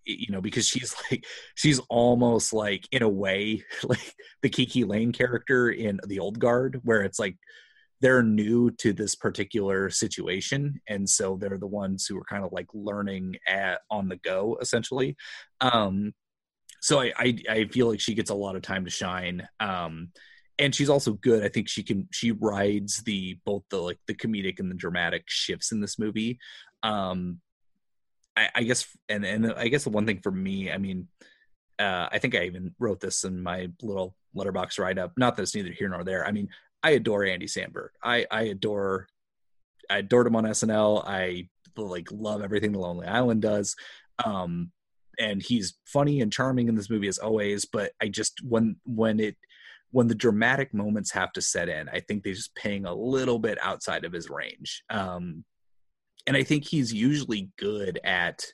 [0.06, 1.26] you know, because she's like
[1.56, 6.82] she's almost like in a way like the Kiki Layne character in The Old Guard,
[6.84, 7.38] where it's like
[8.00, 12.52] they're new to this particular situation and so they're the ones who are kind of
[12.52, 15.16] like learning at on the go essentially.
[15.62, 16.14] Um
[16.80, 20.10] so I, I i feel like she gets a lot of time to shine um
[20.60, 21.44] and she's also good.
[21.44, 25.24] I think she can she rides the both the like the comedic and the dramatic
[25.28, 26.40] shifts in this movie.
[26.84, 27.40] Um
[28.38, 31.08] i, I guess and and i guess the one thing for me i mean
[31.80, 35.14] uh, I think I even wrote this in my little Letterboxd write up.
[35.18, 36.26] Not that it's neither here nor there.
[36.26, 36.50] I mean,
[36.84, 37.90] I adore Andy Samberg.
[38.04, 39.08] I I adore
[39.90, 41.04] I adored him on SNL.
[41.06, 43.76] I like love everything the Lonely Island does.
[44.26, 44.72] Um,
[45.20, 47.66] and he's funny and charming in this movie as always.
[47.66, 49.38] But I just when when it
[49.92, 53.40] when the dramatic moments have to set in, I think they're just paying a little
[53.40, 54.84] bit outside of his range.
[54.90, 55.44] Um,
[56.28, 58.46] and I think he's usually good at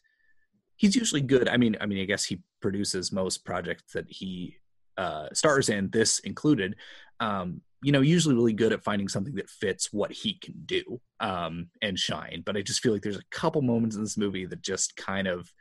[0.77, 1.49] he's usually good.
[1.49, 4.57] I mean, I mean, I guess he produces most projects that he
[4.97, 6.75] uh, stars in, this included.
[7.19, 11.01] Um, you know, usually really good at finding something that fits what he can do
[11.19, 12.41] um, and shine.
[12.45, 15.27] But I just feel like there's a couple moments in this movie that just kind
[15.27, 15.51] of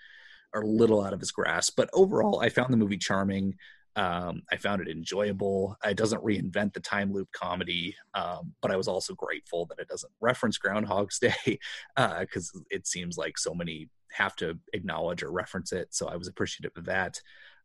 [0.55, 1.75] are a little out of his grasp.
[1.77, 3.55] But overall, I found the movie charming.
[3.95, 5.77] Um, I found it enjoyable.
[5.85, 9.89] It doesn't reinvent the time loop comedy, um, but I was also grateful that it
[9.89, 11.59] doesn't reference Groundhog's Day
[11.95, 15.95] because uh, it seems like so many have to acknowledge or reference it.
[15.95, 17.21] So I was appreciative of that.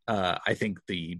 [0.07, 1.19] Uh, I think the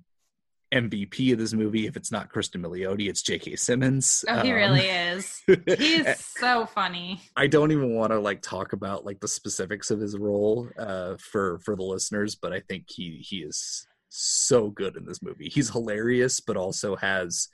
[0.74, 3.56] MVP of this movie, if it's not Kristen Milioti, it's J.K.
[3.56, 4.26] Simmons.
[4.28, 5.41] Oh, he um, really is.
[5.78, 7.22] He's so funny.
[7.38, 11.15] I don't even want to like talk about like the specifics of his role uh,
[11.17, 15.50] for for the listeners, but I think he he is so good in this movie.
[15.50, 17.50] He's hilarious, but also has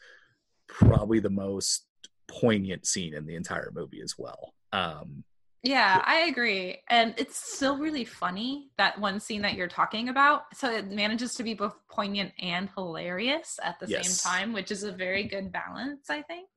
[0.67, 1.85] probably the most
[2.27, 4.53] poignant scene in the entire movie as well.
[4.71, 5.23] Um,
[5.63, 6.79] yeah, I agree.
[6.89, 10.43] And it's still really funny that one scene that you're talking about.
[10.53, 14.05] So it manages to be both poignant and hilarious at the yes.
[14.05, 16.49] same time, which is a very good balance, I think.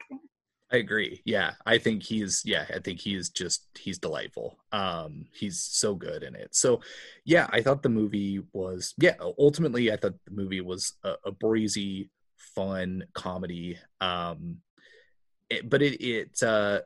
[0.72, 1.22] I agree.
[1.24, 1.52] Yeah.
[1.64, 4.58] I think he's yeah, I think he's just he's delightful.
[4.72, 6.54] Um he's so good in it.
[6.56, 6.80] So
[7.24, 11.30] yeah, I thought the movie was yeah, ultimately I thought the movie was a, a
[11.30, 12.10] breezy,
[12.56, 13.78] fun comedy.
[14.00, 14.58] Um
[15.50, 16.80] it, but it it uh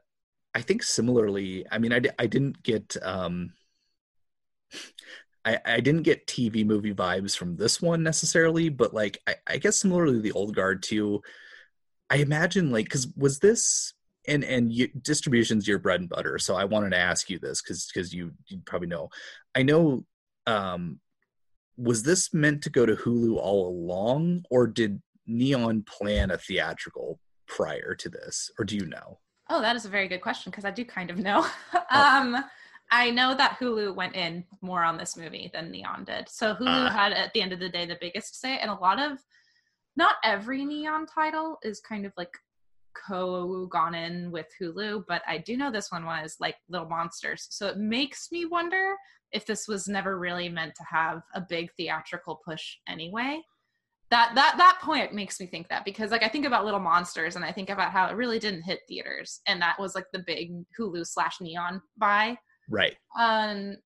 [0.54, 3.52] I think similarly, I mean, I, I didn't get um,
[5.44, 9.56] I, I didn't get TV movie vibes from this one necessarily, but like I, I
[9.58, 11.22] guess similarly the old guard too.
[12.10, 13.94] I imagine like because was this
[14.26, 17.62] and and you, distribution's your bread and butter, so I wanted to ask you this
[17.62, 19.08] because because you you probably know.
[19.54, 20.04] I know
[20.46, 21.00] um,
[21.76, 27.18] was this meant to go to Hulu all along, or did Neon plan a theatrical
[27.46, 29.18] prior to this, or do you know?
[29.48, 31.46] Oh, that is a very good question because I do kind of know.
[31.74, 31.80] Oh.
[31.90, 32.44] um,
[32.92, 36.28] I know that Hulu went in more on this movie than Neon did.
[36.28, 38.74] So Hulu uh, had at the end of the day the biggest say, and a
[38.74, 39.18] lot of
[39.96, 42.32] not every Neon title is kind of like
[43.06, 47.46] co gone in with Hulu, but I do know this one was like Little Monsters.
[47.50, 48.94] So it makes me wonder
[49.32, 53.40] if this was never really meant to have a big theatrical push anyway
[54.10, 57.36] that that that point makes me think that because like I think about Little Monsters
[57.36, 60.24] and I think about how it really didn't hit theaters and that was like the
[60.26, 62.36] big Hulu slash Neon buy.
[62.68, 62.96] Right.
[63.18, 63.76] Um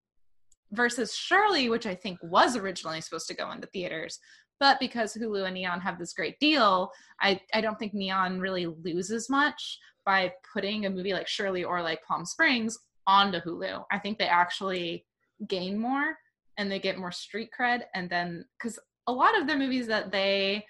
[0.72, 4.18] versus Shirley, which I think was originally supposed to go into theaters.
[4.60, 6.90] But because Hulu and Neon have this great deal,
[7.20, 11.82] I, I don't think Neon really loses much by putting a movie like Shirley or
[11.82, 13.84] like Palm Springs onto Hulu.
[13.90, 15.06] I think they actually
[15.48, 16.16] gain more
[16.56, 17.82] and they get more street cred.
[17.94, 20.64] And then, because a lot of the movies that they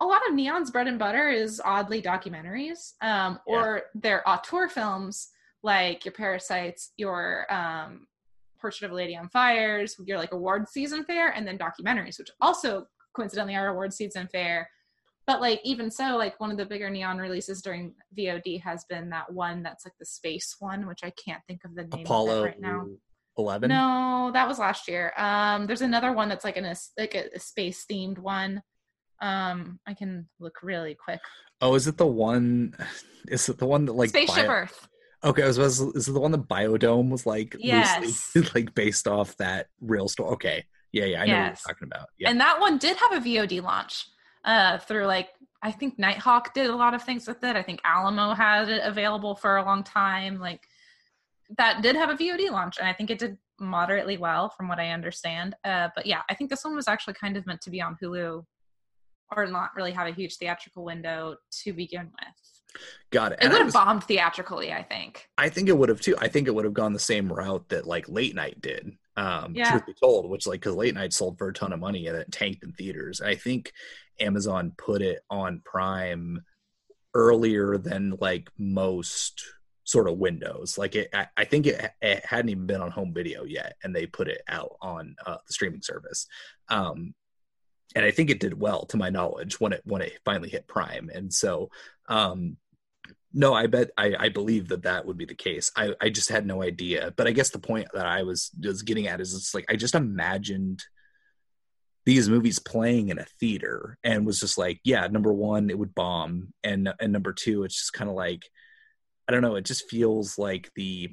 [0.00, 5.30] a lot of neon's bread and butter is oddly documentaries um, or they're auteur films
[5.62, 8.06] like your parasites your um,
[8.60, 12.30] portrait of a lady on fires your like award season fair and then documentaries which
[12.40, 14.68] also coincidentally are award season fair.
[15.26, 19.10] But like even so like one of the bigger neon releases during vod has been
[19.10, 22.38] that one that's like the space one which i can't think of the name apollo
[22.38, 22.86] of right now.
[23.36, 25.12] 11 no that was last year.
[25.16, 28.62] Um there's another one that's like in a like a, a space themed one.
[29.20, 31.20] Um i can look really quick.
[31.60, 32.74] Oh is it the one
[33.28, 34.88] is it the one that like spaceship bio- earth
[35.24, 38.00] okay was, was is it the one that biodome was like yes.
[38.00, 41.42] loosely like based off that real story okay yeah yeah i know yes.
[41.64, 44.06] what you're talking about yeah and that one did have a vod launch
[44.44, 45.30] uh through like
[45.62, 48.80] i think nighthawk did a lot of things with it i think alamo had it
[48.84, 50.66] available for a long time like
[51.56, 54.78] that did have a VOD launch, and I think it did moderately well from what
[54.78, 55.54] I understand.
[55.64, 57.96] Uh, but yeah, I think this one was actually kind of meant to be on
[58.02, 58.44] Hulu,
[59.34, 62.47] or not really have a huge theatrical window to begin with.
[63.10, 63.38] Got it.
[63.40, 65.28] It and would have was, bombed theatrically, I think.
[65.38, 66.16] I think it would have too.
[66.18, 68.96] I think it would have gone the same route that like Late Night did.
[69.16, 69.70] Um, yeah.
[69.70, 72.16] Truth be told, which like because Late Night sold for a ton of money and
[72.16, 73.20] it tanked in theaters.
[73.20, 73.72] I think
[74.20, 76.42] Amazon put it on Prime
[77.14, 79.42] earlier than like most
[79.84, 80.76] sort of windows.
[80.76, 83.96] Like it, I, I think it, it, hadn't even been on home video yet, and
[83.96, 86.26] they put it out on uh, the streaming service.
[86.68, 87.14] Um,
[87.94, 90.68] and I think it did well, to my knowledge, when it when it finally hit
[90.68, 91.10] Prime.
[91.12, 91.70] And so,
[92.06, 92.58] um,
[93.32, 95.70] no, I bet I, I believe that that would be the case.
[95.76, 97.12] I, I just had no idea.
[97.16, 99.76] But I guess the point that I was was getting at is it's like I
[99.76, 100.82] just imagined
[102.06, 105.94] these movies playing in a theater and was just like yeah number one it would
[105.94, 108.48] bomb and and number two it's just kind of like
[109.28, 111.10] i don't know it just feels like the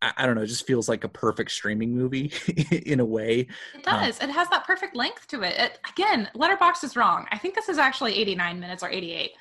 [0.00, 2.32] I, I don't know it just feels like a perfect streaming movie
[2.70, 4.18] in a way It um, does.
[4.18, 5.58] it has that perfect length to it.
[5.58, 5.78] it.
[5.90, 7.26] Again, Letterboxd is wrong.
[7.30, 9.32] I think this is actually 89 minutes or 88.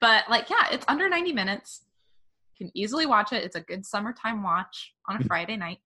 [0.00, 1.82] But like, yeah, it's under 90 minutes.
[2.58, 3.44] You can easily watch it.
[3.44, 5.26] It's a good summertime watch on a Mhm.
[5.26, 5.78] Friday night.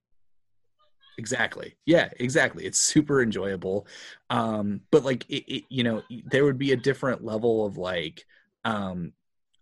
[1.18, 3.86] exactly yeah exactly it's super enjoyable
[4.30, 8.24] um but like it, it you know there would be a different level of like
[8.64, 9.12] um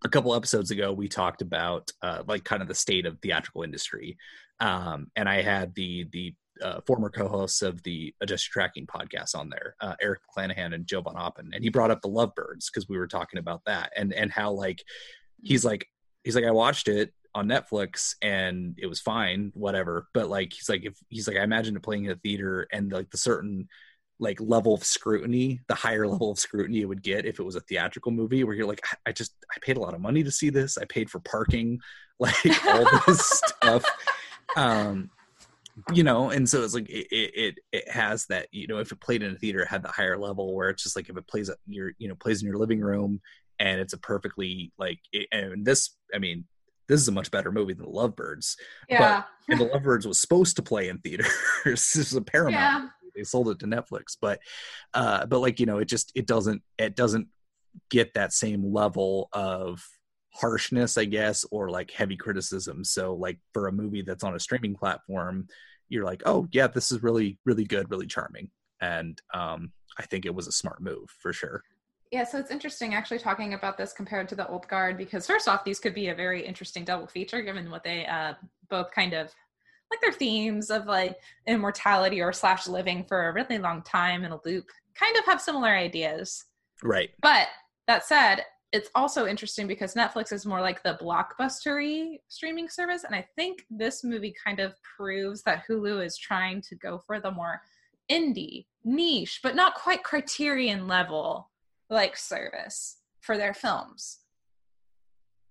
[0.04, 3.64] a couple episodes ago we talked about uh like kind of the state of theatrical
[3.64, 4.16] industry
[4.60, 6.32] um and i had the the
[6.62, 11.00] uh, former co-hosts of the adjusted tracking podcast on there uh, eric clanahan and joe
[11.00, 14.12] von oppen and he brought up the lovebirds because we were talking about that and
[14.12, 14.82] and how like
[15.42, 15.86] he's like
[16.24, 20.08] he's like i watched it on netflix and it was fine whatever.
[20.14, 22.90] But like he's like if he's like i imagine it playing in a theater and
[22.92, 23.68] like the certain
[24.18, 27.54] like level of scrutiny the higher level of scrutiny it would get if it was
[27.54, 30.24] a theatrical movie where you're like i, I just i paid a lot of money
[30.24, 30.78] to see this.
[30.78, 31.80] I paid for parking
[32.18, 33.84] like all this stuff.
[34.56, 35.10] Um
[35.92, 39.00] you know and so it's like it, it it has that you know if it
[39.00, 41.26] played in a theater it had the higher level where it's just like if it
[41.26, 43.20] plays at your you know plays in your living room
[43.58, 46.44] and it's a perfectly like it, and this i mean
[46.88, 48.56] this is a much better movie than the lovebirds
[48.88, 49.24] Yeah.
[49.48, 51.32] and the lovebirds was supposed to play in theaters
[51.64, 52.88] this is a paramount yeah.
[53.14, 54.40] they sold it to netflix but
[54.94, 57.28] uh but like you know it just it doesn't it doesn't
[57.90, 59.86] get that same level of
[60.30, 62.84] harshness i guess or like heavy criticism.
[62.84, 65.48] So like for a movie that's on a streaming platform
[65.88, 68.50] you're like oh yeah this is really really good really charming.
[68.80, 71.62] And um i think it was a smart move for sure.
[72.10, 75.46] Yeah, so it's interesting actually talking about this compared to the old guard because first
[75.46, 78.32] off, these could be a very interesting double feature given what they uh,
[78.70, 79.34] both kind of
[79.90, 81.16] like their themes of like
[81.46, 85.40] immortality or slash living for a really long time in a loop kind of have
[85.40, 86.44] similar ideas.
[86.82, 87.10] right.
[87.20, 87.48] But
[87.86, 93.14] that said, it's also interesting because Netflix is more like the blockbustery streaming service, and
[93.14, 97.30] I think this movie kind of proves that Hulu is trying to go for the
[97.30, 97.62] more
[98.10, 101.50] indie, niche, but not quite Criterion level
[101.90, 104.18] like service for their films.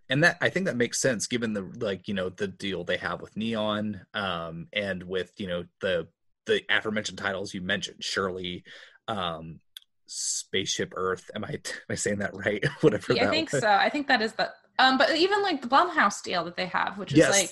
[0.10, 2.98] and that i think that makes sense given the like you know the deal they
[2.98, 6.08] have with neon um and with you know the
[6.46, 8.64] the aforementioned titles you mentioned shirley
[9.08, 9.60] um
[10.08, 13.62] spaceship earth am i am i saying that right whatever Yeah, I think was.
[13.62, 13.70] so.
[13.70, 17.00] I think that is the um, but even like the Blumhouse deal that they have,
[17.00, 17.52] which is yes like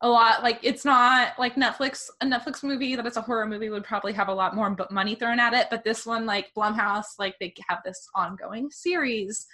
[0.00, 3.70] a lot like it's not like netflix a netflix movie that it's a horror movie
[3.70, 7.18] would probably have a lot more money thrown at it but this one like blumhouse
[7.18, 9.46] like they have this ongoing series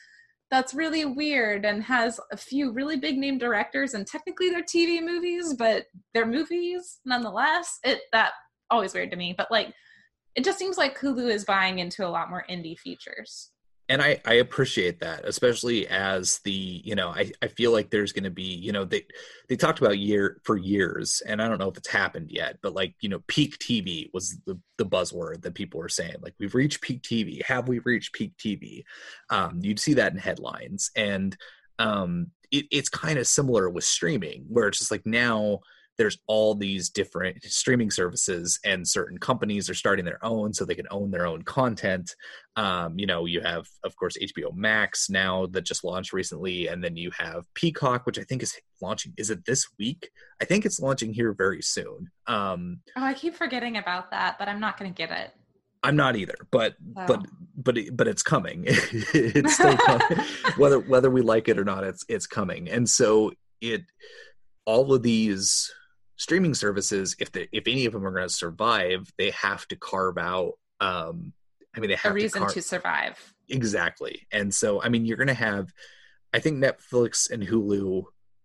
[0.50, 5.00] that's really weird and has a few really big name directors and technically they're tv
[5.00, 8.32] movies but they're movies nonetheless it that
[8.70, 9.72] always weird to me but like
[10.34, 13.50] it just seems like hulu is buying into a lot more indie features
[13.90, 18.12] and I, I appreciate that, especially as the you know I, I feel like there's
[18.12, 19.04] going to be you know they
[19.48, 22.72] they talked about year for years, and I don't know if it's happened yet, but
[22.72, 26.54] like you know peak TV was the the buzzword that people were saying like we've
[26.54, 27.42] reached peak TV.
[27.42, 28.84] Have we reached peak TV?
[29.28, 31.36] Um, you'd see that in headlines, and
[31.80, 35.62] um, it, it's kind of similar with streaming, where it's just like now
[36.00, 40.74] there's all these different streaming services and certain companies are starting their own so they
[40.74, 42.16] can own their own content.
[42.56, 46.82] Um, you know you have of course hbo max now that just launched recently and
[46.82, 50.10] then you have peacock which i think is launching is it this week?
[50.40, 52.10] I think it's launching here very soon.
[52.26, 55.32] Um, oh i keep forgetting about that but i'm not gonna get it.
[55.82, 57.04] I'm not either but Oh.
[57.06, 57.26] but
[57.56, 58.64] but it, but it's coming.
[58.68, 60.18] It's still coming.
[60.56, 62.70] Whether whether we like it or not it's it's coming.
[62.70, 63.82] And so it
[64.66, 65.72] all of these
[66.20, 69.74] streaming services if they if any of them are going to survive they have to
[69.74, 71.32] carve out um
[71.74, 73.34] i mean they have a reason to, car- to survive.
[73.48, 74.26] Exactly.
[74.30, 75.72] And so i mean you're going to have
[76.34, 78.04] i think netflix and hulu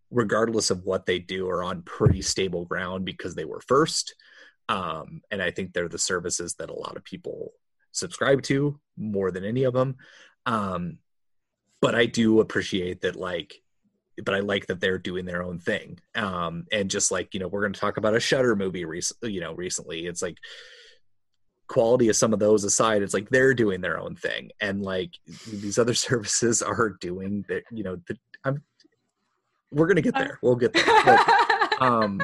[0.09, 4.15] regardless of what they do are on pretty stable ground because they were first.
[4.69, 7.51] Um and i think they're the services that a lot of people
[7.91, 9.97] subscribe to more than any of them.
[10.45, 10.99] Um
[11.81, 13.61] but i do appreciate that like
[14.23, 15.99] but I like that they're doing their own thing.
[16.15, 19.03] Um, and just like you know, we're going to talk about a Shudder movie, rec-
[19.23, 20.05] you know, recently.
[20.05, 20.37] It's like
[21.67, 25.11] quality of some of those aside, it's like they're doing their own thing, and like
[25.47, 27.63] these other services are doing that.
[27.71, 28.63] You know, the, I'm.
[29.71, 30.39] We're gonna get there.
[30.41, 30.85] We'll get there.
[31.77, 32.21] But, um,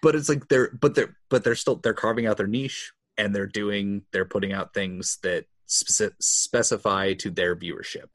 [0.00, 3.34] but it's like they're, but they're, but they're still they're carving out their niche, and
[3.34, 8.08] they're doing they're putting out things that specify to their viewership.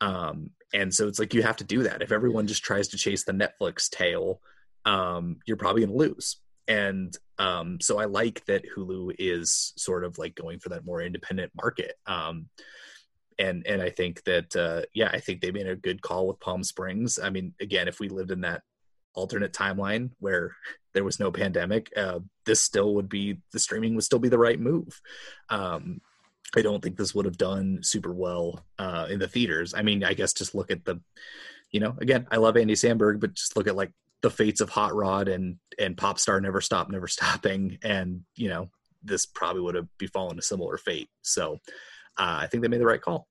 [0.00, 2.98] Um, and so it's like you have to do that if everyone just tries to
[2.98, 4.40] chase the netflix tail
[4.84, 6.36] um, you're probably going to lose
[6.68, 11.02] and um, so I like that Hulu is sort of like going for that more
[11.02, 11.94] independent market.
[12.06, 12.48] Um,
[13.38, 16.40] and and I think that uh, yeah, I think they made a good call with
[16.40, 17.18] Palm Springs.
[17.18, 18.62] I mean, again, if we lived in that
[19.14, 20.54] alternate timeline where
[20.94, 24.38] there was no pandemic, uh, this still would be the streaming would still be the
[24.38, 25.00] right move.
[25.50, 26.00] Um,
[26.56, 29.74] I don't think this would have done super well uh, in the theaters.
[29.74, 31.00] I mean, I guess just look at the,
[31.70, 33.92] you know, again, I love Andy Samberg, but just look at like
[34.22, 38.70] the fates of Hot Rod and and Popstar Never Stop Never Stopping, and you know,
[39.02, 41.08] this probably would have befallen a similar fate.
[41.22, 41.58] So,
[42.16, 43.28] uh, I think they made the right call.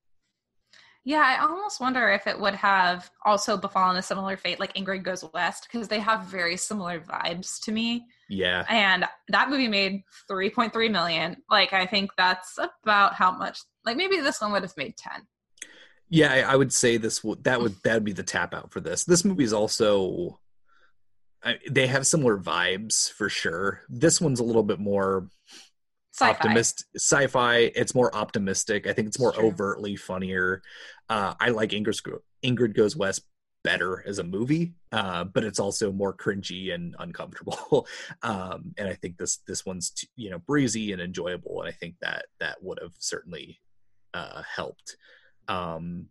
[1.05, 5.03] Yeah, I almost wonder if it would have also befallen a similar fate like Ingrid
[5.03, 8.05] Goes West because they have very similar vibes to me.
[8.33, 8.65] Yeah.
[8.67, 11.37] And that movie made 3.3 million.
[11.49, 15.27] Like I think that's about how much like maybe this one would have made 10.
[16.09, 18.71] Yeah, I, I would say this would that would that would be the tap out
[18.71, 19.03] for this.
[19.03, 20.39] This movie is also
[21.43, 23.81] I, they have similar vibes for sure.
[23.89, 25.27] This one's a little bit more
[26.13, 26.29] Sci-fi.
[26.29, 30.61] optimist sci-fi it's more optimistic i think it's more overtly funnier
[31.09, 31.99] uh i like ingrid,
[32.45, 33.23] ingrid goes west
[33.63, 37.87] better as a movie uh but it's also more cringy and uncomfortable
[38.23, 41.71] um and i think this this one's t- you know breezy and enjoyable and i
[41.71, 43.59] think that that would have certainly
[44.13, 44.97] uh helped
[45.47, 46.07] um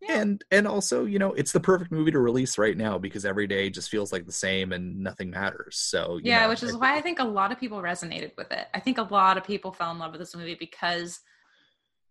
[0.00, 0.20] Yeah.
[0.20, 3.46] and and also you know it's the perfect movie to release right now because every
[3.46, 6.74] day just feels like the same and nothing matters so you yeah, know, which is
[6.74, 8.66] I- why I think a lot of people resonated with it.
[8.74, 11.20] I think a lot of people fell in love with this movie because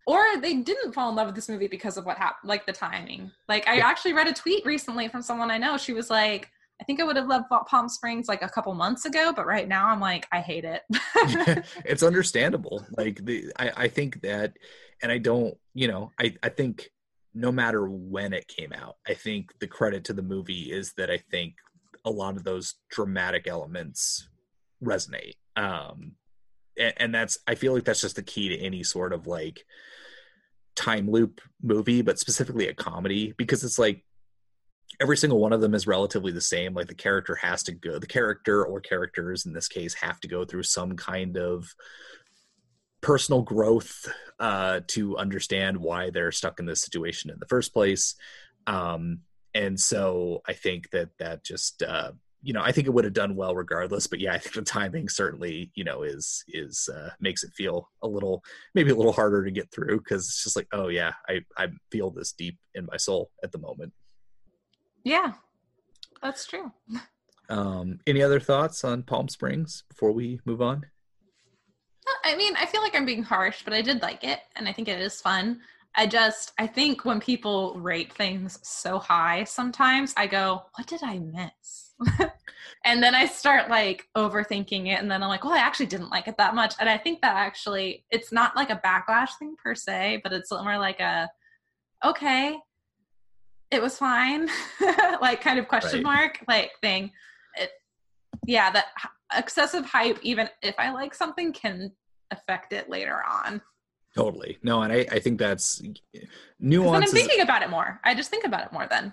[0.08, 2.72] or they didn't fall in love with this movie because of what happened, like the
[2.72, 3.30] timing.
[3.46, 5.76] Like I actually read a tweet recently from someone I know.
[5.76, 6.48] She was like,
[6.80, 9.68] I think I would have loved Palm Springs like a couple months ago, but right
[9.68, 10.82] now I'm like, I hate it.
[11.84, 14.54] it's understandable like the I, I think that
[15.02, 16.90] and i don't you know i i think
[17.34, 21.10] no matter when it came out i think the credit to the movie is that
[21.10, 21.54] i think
[22.04, 24.28] a lot of those dramatic elements
[24.82, 26.12] resonate um
[26.78, 29.64] and, that's i feel like that's just the key to any sort of like
[30.76, 34.04] time loop movie but specifically a comedy because it's like
[35.00, 36.74] every single one of them is relatively the same.
[36.74, 40.28] Like the character has to go the character or characters in this case have to
[40.28, 41.72] go through some kind of
[43.00, 48.14] personal growth uh, to understand why they're stuck in this situation in the first place.
[48.66, 49.20] Um,
[49.54, 52.12] and so i think that that just uh,
[52.42, 54.62] you know i think it would have done well regardless but yeah i think the
[54.62, 58.42] timing certainly you know is is uh, makes it feel a little
[58.74, 61.66] maybe a little harder to get through because it's just like oh yeah i i
[61.90, 63.92] feel this deep in my soul at the moment
[65.04, 65.32] yeah,
[66.22, 66.72] that's true.
[67.48, 70.84] um any other thoughts on palm springs before we move on
[72.24, 74.72] I mean, I feel like I'm being harsh, but I did like it and I
[74.72, 75.60] think it is fun.
[75.94, 81.02] I just, I think when people rate things so high, sometimes I go, what did
[81.02, 81.87] I miss?
[82.84, 85.00] and then I start like overthinking it.
[85.00, 86.74] And then I'm like, well, I actually didn't like it that much.
[86.80, 90.50] And I think that actually, it's not like a backlash thing per se, but it's
[90.50, 91.28] more like a,
[92.04, 92.58] okay,
[93.70, 94.48] it was fine,
[95.20, 96.16] like kind of question Right.
[96.16, 97.10] mark, like thing.
[97.56, 97.70] It,
[98.46, 98.86] yeah, that
[99.36, 101.92] excessive hype, even if I like something, can
[102.30, 103.60] affect it later on.
[104.14, 106.28] totally no and i i think that's 'Cause then
[106.60, 108.00] nuance I'm is- thinking about it more.
[108.04, 109.12] I just think about it more then.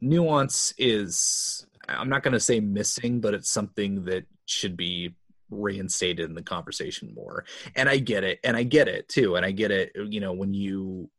[0.00, 5.14] nuance is i'm not going to say missing but it's something that should be
[5.50, 7.44] reinstated in the conversation more.
[7.76, 10.32] And i get it and i get it too and i get it you know
[10.32, 11.10] when you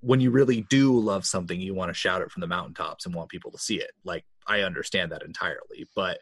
[0.00, 3.14] when you really do love something you want to shout it from the mountaintops and
[3.14, 3.90] want people to see it.
[4.04, 6.18] Like i understand that entirely but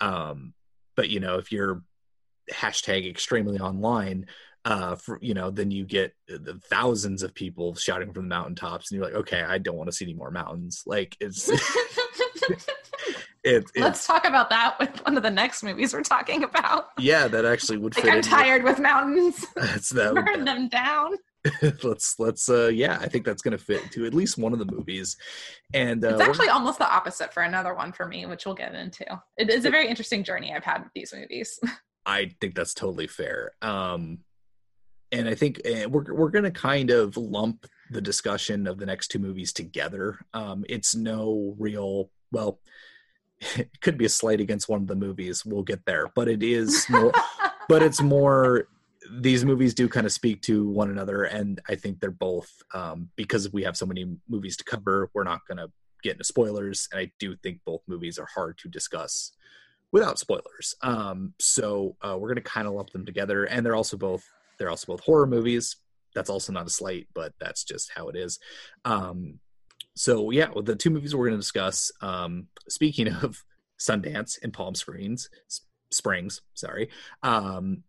[0.00, 0.52] um
[0.96, 1.82] but you know if you're
[2.52, 4.26] hashtag extremely online
[4.64, 8.90] uh for you know then you get the thousands of people shouting from the mountaintops
[8.90, 10.82] and you're like okay i don't want to see any more mountains.
[10.86, 11.50] Like it's
[13.44, 16.88] it, Let's talk about that with one of the next movies we're talking about.
[16.98, 19.46] yeah that actually would Like fit I'm in with- tired with mountains.
[19.56, 21.12] that's that Burn them down.
[21.82, 24.66] let's let's uh yeah i think that's gonna fit to at least one of the
[24.70, 25.16] movies
[25.72, 28.74] and uh It's actually almost the opposite for another one for me, which we'll get
[28.74, 29.06] into.
[29.38, 31.58] It is a very interesting journey I've had with these movies.
[32.06, 33.52] I think that's totally fair.
[33.62, 34.18] Um,
[35.12, 38.84] and I think uh, we're we're going to kind of lump the discussion of the
[38.86, 40.18] next two movies together.
[40.34, 42.60] Um, it's no real well.
[43.56, 45.44] It could be a slight against one of the movies.
[45.44, 47.12] We'll get there, but it is more.
[47.68, 48.68] but it's more.
[49.12, 53.08] These movies do kind of speak to one another, and I think they're both um,
[53.16, 55.10] because we have so many movies to cover.
[55.14, 55.70] We're not going to
[56.02, 59.32] get into spoilers, and I do think both movies are hard to discuss
[59.92, 60.74] without spoilers.
[60.82, 64.24] Um, so uh, we're gonna kind of lump them together, and they're also both
[64.58, 65.76] they're also both horror movies.
[66.14, 68.38] That's also not a slight, but that's just how it is.
[68.84, 69.38] Um,
[69.94, 71.92] so yeah, well, the two movies we're gonna discuss.
[72.00, 73.42] Um, speaking of
[73.78, 75.28] Sundance and Palm Screens,
[75.90, 76.90] Springs, sorry.
[77.22, 77.82] Um,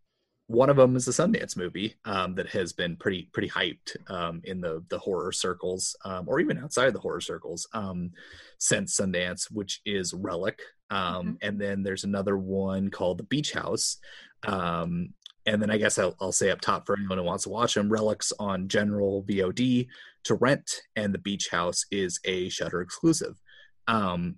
[0.47, 4.41] one of them is a Sundance movie um, that has been pretty pretty hyped um,
[4.43, 8.11] in the the horror circles, um, or even outside the horror circles, um,
[8.57, 10.59] since Sundance, which is Relic.
[10.89, 11.31] Um, mm-hmm.
[11.41, 13.97] And then there's another one called The Beach House.
[14.43, 15.13] Um,
[15.45, 17.73] and then I guess I'll, I'll, say up top for anyone who wants to watch
[17.73, 19.87] them, Relics on general VOD
[20.25, 23.41] to rent, and The Beach House is a Shudder exclusive.
[23.87, 24.37] Um,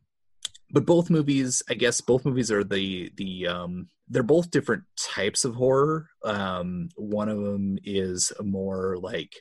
[0.71, 5.45] but both movies, I guess, both movies are the the um, they're both different types
[5.45, 6.09] of horror.
[6.23, 9.33] Um, one of them is more like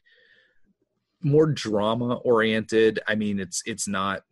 [1.22, 3.00] more drama oriented.
[3.08, 4.22] I mean, it's it's not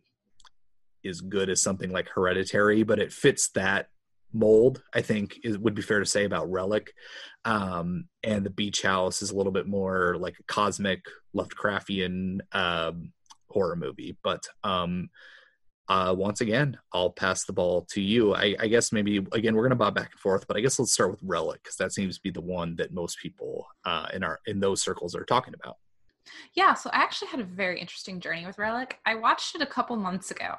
[1.05, 3.87] as good as something like Hereditary, but it fits that
[4.33, 4.81] mold.
[4.93, 6.93] I think it would be fair to say about Relic.
[7.45, 11.05] Um, and the Beach House is a little bit more like a cosmic
[11.35, 13.13] Lovecraftian um,
[13.49, 15.09] horror movie, but um,
[15.91, 18.33] uh, once again, I'll pass the ball to you.
[18.33, 20.79] I, I guess maybe again we're going to bob back and forth, but I guess
[20.79, 24.07] let's start with Relic because that seems to be the one that most people uh,
[24.13, 25.77] in our in those circles are talking about.
[26.53, 28.99] Yeah, so I actually had a very interesting journey with Relic.
[29.05, 30.55] I watched it a couple months ago,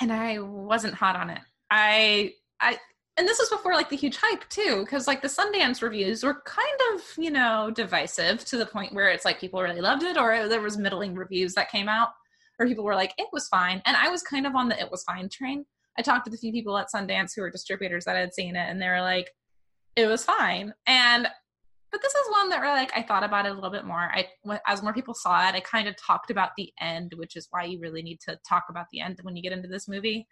[0.00, 1.40] and I wasn't hot on it.
[1.70, 2.78] I I
[3.18, 6.42] and this was before like the huge hype too because like the sundance reviews were
[6.44, 10.18] kind of you know divisive to the point where it's like people really loved it
[10.18, 12.10] or there was middling reviews that came out
[12.58, 13.82] or people were like, it was fine.
[13.84, 15.64] And I was kind of on the it was fine train.
[15.98, 18.68] I talked to a few people at Sundance who were distributors that had seen it,
[18.68, 19.30] and they were like,
[19.96, 20.72] it was fine.
[20.86, 21.26] And
[21.92, 24.10] but this is one that really like I thought about it a little bit more.
[24.12, 24.26] I
[24.66, 27.64] as more people saw it, I kind of talked about the end, which is why
[27.64, 30.26] you really need to talk about the end when you get into this movie,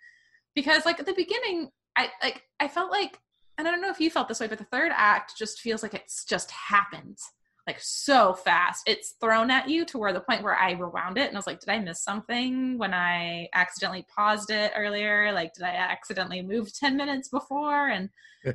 [0.55, 3.18] because like at the beginning, I like I felt like,
[3.59, 5.82] and I don't know if you felt this way, but the third act just feels
[5.82, 7.18] like it's just happened
[7.66, 8.82] like so fast.
[8.86, 11.47] It's thrown at you to where the point where I rewound it and I was
[11.47, 15.32] like, did I miss something when I accidentally paused it earlier?
[15.32, 17.88] Like, did I accidentally move 10 minutes before?
[17.88, 18.11] And
[18.47, 18.53] I,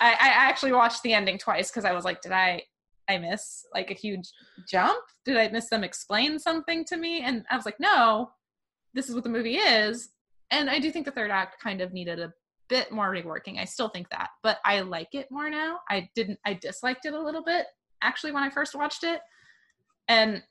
[0.00, 2.62] I actually watched the ending twice because I was like, did I
[3.06, 4.30] I miss like a huge
[4.66, 5.04] jump?
[5.26, 7.20] Did I miss them explain something to me?
[7.20, 8.30] And I was like, no,
[8.94, 10.10] this is what the movie is.
[10.50, 12.32] And I do think the third act kind of needed a
[12.74, 13.60] bit more reworking.
[13.60, 15.78] I still think that, but I like it more now.
[15.88, 17.66] I didn't I disliked it a little bit
[18.02, 19.20] actually when I first watched it.
[20.08, 20.42] And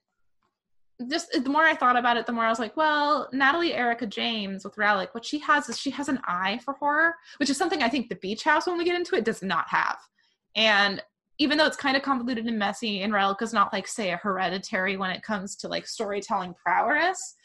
[1.09, 4.07] just the more I thought about it, the more I was like, well, Natalie Erika
[4.07, 7.57] James with Relic, what she has is she has an eye for horror, which is
[7.57, 9.97] something I think the Beach House, when we get into it, does not have.
[10.55, 11.03] And
[11.39, 14.17] even though it's kind of convoluted and messy, and Relic is not like, say, a
[14.17, 17.35] hereditary when it comes to like storytelling prowess,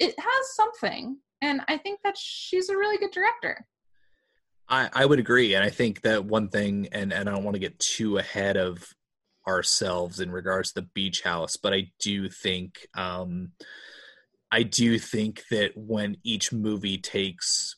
[0.00, 1.18] it has something.
[1.42, 3.66] And I think that she's a really good director.
[4.70, 5.54] I, I would agree.
[5.54, 8.56] And I think that one thing, and, and I don't want to get too ahead
[8.56, 8.94] of
[9.46, 13.50] ourselves in regards to the beach house but i do think um
[14.52, 17.76] i do think that when each movie takes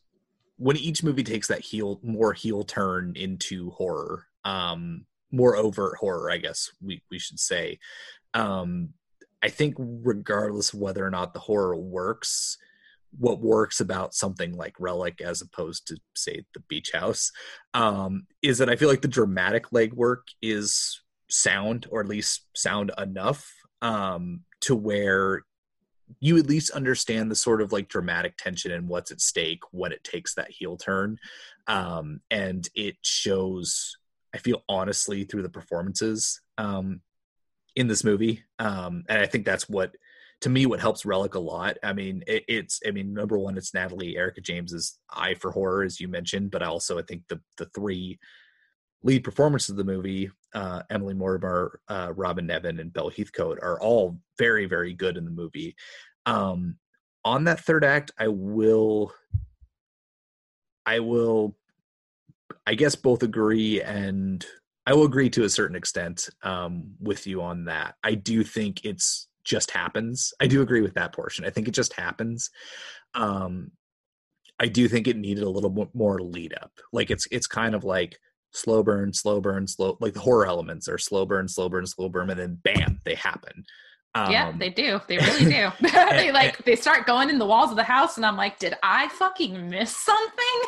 [0.56, 6.30] when each movie takes that heel more heel turn into horror um more overt horror
[6.30, 7.78] i guess we we should say
[8.34, 8.90] um
[9.42, 12.58] i think regardless whether or not the horror works
[13.18, 17.30] what works about something like relic as opposed to say the beach house
[17.74, 21.02] um is that i feel like the dramatic legwork is
[21.32, 23.50] sound or at least sound enough
[23.80, 25.42] um, to where
[26.20, 29.92] you at least understand the sort of like dramatic tension and what's at stake when
[29.92, 31.18] it takes that heel turn
[31.66, 33.96] um, and it shows
[34.34, 37.00] i feel honestly through the performances um,
[37.74, 39.94] in this movie um, and i think that's what
[40.42, 43.56] to me what helps relic a lot i mean it, it's i mean number one
[43.56, 47.40] it's natalie erika james's eye for horror as you mentioned but also i think the
[47.56, 48.18] the three
[49.02, 53.80] lead performances of the movie, uh, Emily Mortimer, uh, Robyn Nevin, and Bella Heathcote are
[53.80, 55.74] all very, very good in the movie.
[56.26, 56.76] Um,
[57.24, 59.12] on that third act, I will,
[60.86, 61.56] I will,
[62.66, 64.44] I guess both agree and
[64.86, 67.94] I will agree to a certain extent um, with you on that.
[68.02, 70.32] I do think it's just happens.
[70.40, 71.44] I do agree with that portion.
[71.44, 72.50] I think it just happens.
[73.14, 73.72] Um,
[74.58, 76.72] I do think it needed a little more lead up.
[76.92, 78.18] Like it's it's kind of like
[78.52, 82.08] slow burn, slow burn, slow like the horror elements are slow burn, slow burn, slow
[82.08, 83.64] burn, and then bam, they happen.
[84.14, 85.00] Um, yeah, they do.
[85.08, 85.70] They really do.
[85.80, 88.58] they like and, they start going in the walls of the house, and I'm like,
[88.58, 90.62] did I fucking miss something?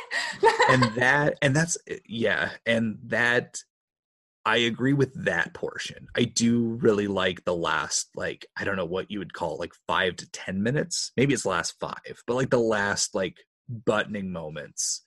[0.70, 3.58] and that, and that's yeah, and that
[4.47, 6.09] I agree with that portion.
[6.16, 9.72] I do really like the last, like I don't know what you would call like
[9.86, 11.12] five to ten minutes.
[11.16, 13.38] Maybe it's the last five, but like the last like
[13.68, 15.03] buttoning moments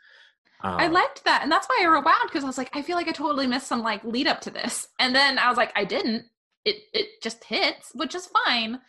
[0.62, 2.96] um, I liked that, and that's why I rewound because I was like, I feel
[2.96, 5.72] like I totally missed some like lead up to this, and then I was like,
[5.76, 6.26] I didn't.
[6.66, 8.80] It it just hits, which is fine.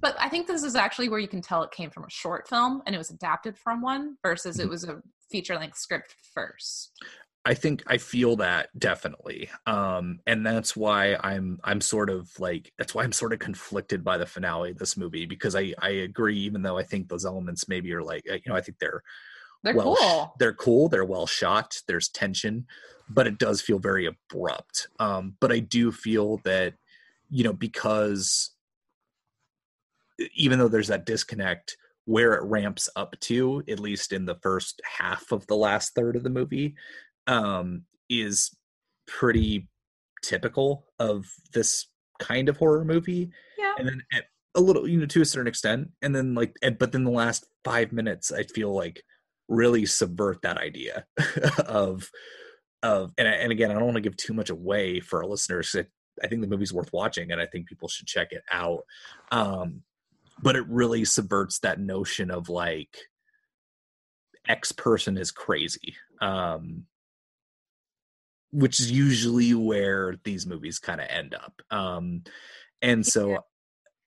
[0.00, 2.48] But I think this is actually where you can tell it came from a short
[2.48, 4.66] film and it was adapted from one versus Mm-hmm.
[4.66, 6.92] it was a feature length script first.
[7.46, 9.48] I think I feel that definitely.
[9.66, 14.02] Um and that's why I'm I'm sort of like that's why I'm sort of conflicted
[14.02, 17.24] by the finale of this movie because I I agree even though I think those
[17.24, 19.02] elements maybe are like you know I think they're
[19.62, 20.34] They're well cool.
[20.40, 22.66] they're cool, they're well shot, there's tension,
[23.08, 24.88] but it does feel very abrupt.
[24.98, 26.74] Um but I do feel that
[27.30, 28.56] you know because
[30.34, 31.76] even though there's that disconnect
[32.06, 36.16] where it ramps up to at least in the first half of the last third
[36.16, 36.74] of the movie
[37.26, 38.54] um is
[39.06, 39.68] pretty
[40.22, 41.86] typical of this
[42.18, 43.30] kind of horror movie.
[43.58, 43.74] Yeah.
[43.78, 44.24] and then at
[44.54, 45.90] a little you know to a certain extent.
[46.02, 49.02] And then like but then the last five minutes i feel like
[49.48, 51.04] really subvert that idea
[51.66, 52.08] of
[52.82, 55.28] of and, I- and again i don't want to give too much away for our
[55.28, 55.84] listeners I,
[56.22, 58.82] I think the movie's worth watching and i think people should check it out.
[59.30, 59.82] Um
[60.42, 62.96] but it really subverts that notion of like
[64.48, 65.94] x person is crazy.
[66.20, 66.84] Um
[68.52, 72.22] which is usually where these movies kind of end up um
[72.82, 73.38] and so Yeah.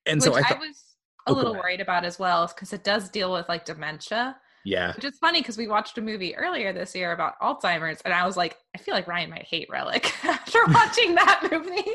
[0.05, 0.83] and Which so i I, was
[1.27, 4.37] a Oh, little worried about as well because it does deal with like dementia.
[4.65, 8.13] yeah Which is funny because we watched a movie earlier this year about Alzheimer's, and
[8.13, 11.91] I was like, I feel like Ryan might hate Relic after watching that movie.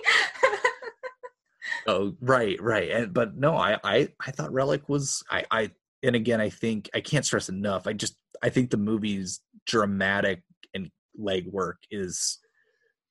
[1.87, 2.91] Oh, right, right.
[2.91, 5.71] And but no, I I I thought Relic was I I
[6.03, 7.87] and again I think I can't stress enough.
[7.87, 10.43] I just I think the movie's dramatic
[11.17, 12.39] and legwork is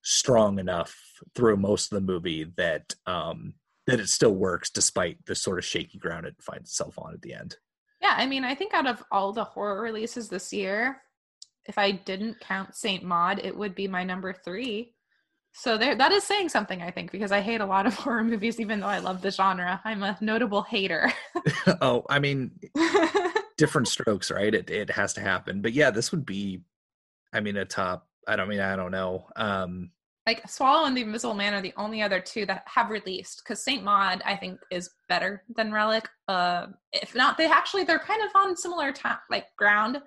[0.02, 0.96] strong enough
[1.34, 3.54] through most of the movie that um
[3.88, 7.22] that it still works despite the sort of shaky ground it finds itself on at
[7.22, 7.58] the end.
[8.02, 11.02] yeah, I mean, I think out of all the horror releases this year,
[11.66, 14.94] if I didn't count Saint Maud, it would be my number three.
[15.56, 18.24] So there, that is saying something, I think, because I hate a lot of horror
[18.24, 19.80] movies, even though I love the genre.
[19.86, 21.12] I'm a notable hater.
[21.82, 22.52] oh, I mean,
[23.58, 24.54] different strokes, right?
[24.54, 25.62] It it has to happen.
[25.62, 26.62] But yeah, this would be
[27.34, 29.28] I mean a top I don't mean I don't know.
[29.36, 29.92] Um
[30.26, 33.64] like Swallow and the Invisible Man are the only other two that have released because
[33.64, 36.08] Saint Maud I think is better than Relic.
[36.30, 40.02] Uh, if not, they actually they're kind of on similar time like ground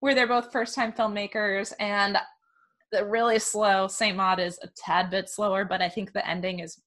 [0.00, 2.18] where they're both first time filmmakers and
[2.92, 6.60] the really slow Saint Maud is a tad bit slower, but I think the ending
[6.60, 6.80] is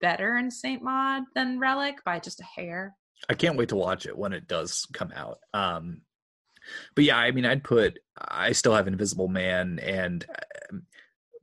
[0.00, 2.96] better in Saint Maud than Relic by just a hair.
[3.28, 5.38] I can't wait to watch it when it does come out.
[5.52, 6.02] Um,
[6.94, 7.98] but yeah, I mean, I'd put.
[8.20, 10.26] I still have Invisible Man and
[10.72, 10.82] um,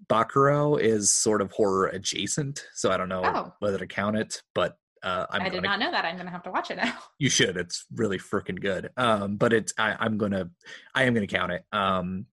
[0.07, 3.53] Bacurau is sort of horror adjacent, so I don't know Oh.
[3.59, 4.41] whether to count it.
[4.53, 6.05] But uh, I'm i did not know that.
[6.05, 6.93] I'm gonna have to watch it now.
[7.19, 7.57] You should.
[7.57, 8.89] It's really freaking good.
[8.97, 9.73] Um, but it's.
[9.77, 10.49] I, I'm gonna.
[10.93, 11.63] I am gonna count it.
[11.71, 12.25] Um,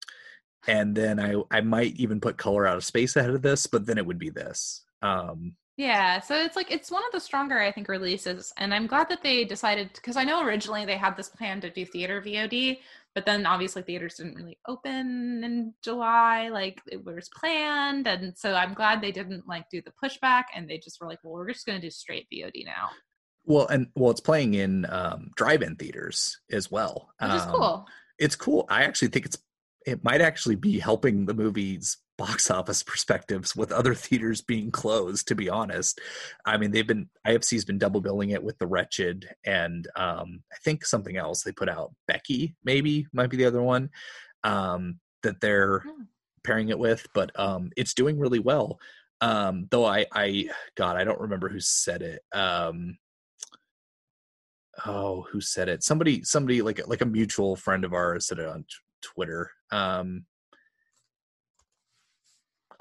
[0.67, 1.35] and then I.
[1.51, 4.19] I might even put Color Out of Space ahead of this, but then it would
[4.19, 4.85] be this.
[5.03, 8.87] Um, Yeah, so it's like it's one of the stronger I think releases, and I'm
[8.87, 12.21] glad that they decided because I know originally they had this plan to do theater
[12.21, 12.79] VOD,
[13.15, 18.55] but then obviously theaters didn't really open in July like it was planned, and so
[18.55, 21.53] I'm glad they didn't like do the pushback and they just were like, well, we're
[21.53, 22.91] just going to do straight VOD now,
[23.45, 27.87] well, and well, it's playing in um, drive-in theaters as well, which is Um, cool.
[28.19, 28.67] it's cool.
[28.69, 29.39] I actually think it's
[29.87, 35.27] it might actually be helping the movie's box office perspectives with other theaters being closed.
[35.27, 36.01] To be honest,
[36.45, 40.57] I mean they've been IFC's been double billing it with The Wretched and um, I
[40.65, 41.93] think something else they put out.
[42.07, 43.91] Becky maybe might be the other one
[44.45, 46.03] um, that they're Hmm.
[46.45, 48.79] pairing it with, but um, it's doing really well.
[49.21, 52.23] Um, though I, I, God, I don't remember who said it.
[52.33, 52.99] Um,
[54.87, 55.83] oh, who said it?
[55.83, 59.51] Somebody, somebody like like a mutual friend of ours said it on t- Twitter.
[59.71, 60.25] Um,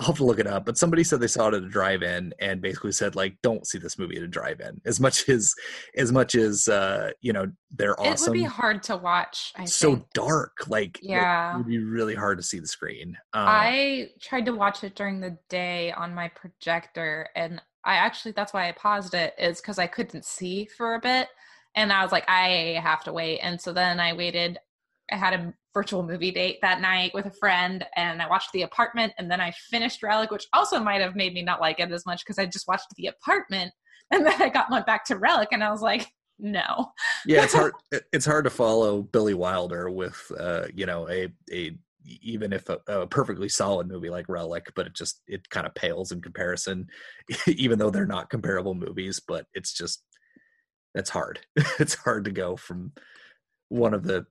[0.02, 2.34] I'll have to look it up, but somebody said they saw it at a drive-in
[2.40, 5.54] and basically said like, "Don't see this movie at a drive-in." As much as,
[5.96, 8.34] as much as uh, you know, they're awesome.
[8.34, 9.54] It would be hard to watch.
[9.56, 10.08] I so think.
[10.16, 13.16] dark, like yeah, it would be really hard to see the screen.
[13.34, 18.32] Um, I tried to watch it during the day on my projector, and I actually
[18.32, 21.28] that's why I paused it is because I couldn't see for a bit,
[21.76, 24.58] and I was like, I have to wait, and so then I waited.
[25.12, 28.64] I had a virtual movie date that night with a friend, and I watched The
[28.64, 31.92] Apartment, and then I finished Relic, which also might have made me not like it
[31.92, 33.72] as much because I just watched The Apartment,
[34.12, 36.08] and then I got went back to Relic, and I was like,
[36.40, 36.92] no,
[37.28, 37.72] yeah it's hard
[38.12, 42.80] it's hard to follow billy wilder with uh you know a a even if a,
[42.88, 46.88] a perfectly solid movie like relic but it just it kind of pales in comparison
[47.48, 50.02] even though they're not comparable movies but it's just
[50.94, 51.40] that's hard.
[51.80, 52.92] It's hard to go from
[53.70, 54.26] one of the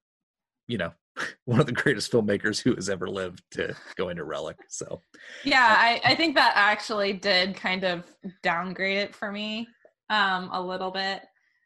[0.70, 0.92] you know
[1.44, 5.02] one of the greatest filmmakers who has ever lived to go into relic so
[5.44, 8.04] Yeah, I, I think that actually did kind of
[8.42, 9.68] downgrade it for me
[10.08, 11.22] um, a little bit.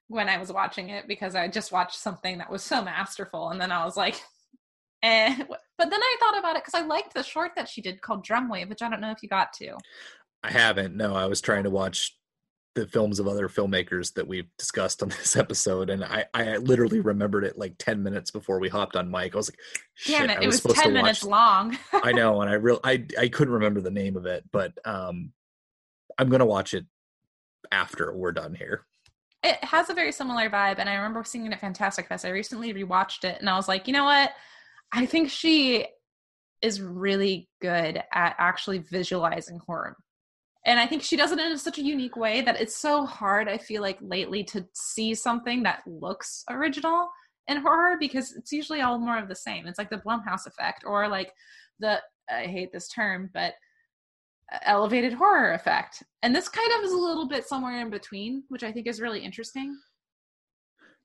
[0.09, 3.61] when I was watching it because I just watched something that was so masterful, and
[3.61, 4.21] then I was like,
[5.03, 5.37] eh.
[5.77, 8.25] But then I thought about it because I liked the short that she did called
[8.25, 9.77] Drumwave, which I don't know if you got to.
[10.43, 10.97] I haven't.
[10.97, 12.17] No, I was trying to watch
[12.75, 17.01] the films of other filmmakers that we've discussed on this episode, and I, I literally
[17.01, 19.35] remembered it like ten minutes before we hopped on mic.
[19.35, 19.59] I was like,
[20.07, 20.43] Damn it!
[20.43, 21.31] It was to ten minutes watch-
[21.93, 22.03] long.
[22.03, 25.33] I know, and I real I I couldn't remember the name of it, but um,
[26.19, 26.87] I'm gonna watch it
[27.73, 28.85] after we're done here.
[29.43, 32.29] it has a very similar vibe and i remember seeing it at fantastic fest i
[32.29, 34.31] recently rewatched it and i was like you know what
[34.93, 35.87] i think she
[36.63, 39.97] is really good at actually visualizing horror
[40.67, 43.49] and i think she does it in such a unique way that it's so hard
[43.49, 47.09] i feel like lately to see something that looks original
[47.49, 50.85] in horror because it's usually all more of the same it's like the blumhouse effect
[50.87, 51.33] or like
[51.81, 52.01] the
[52.31, 53.55] i hate this term but
[54.53, 56.03] uh, elevated horror effect.
[56.23, 59.01] And this kind of is a little bit somewhere in between, which I think is
[59.01, 59.79] really interesting.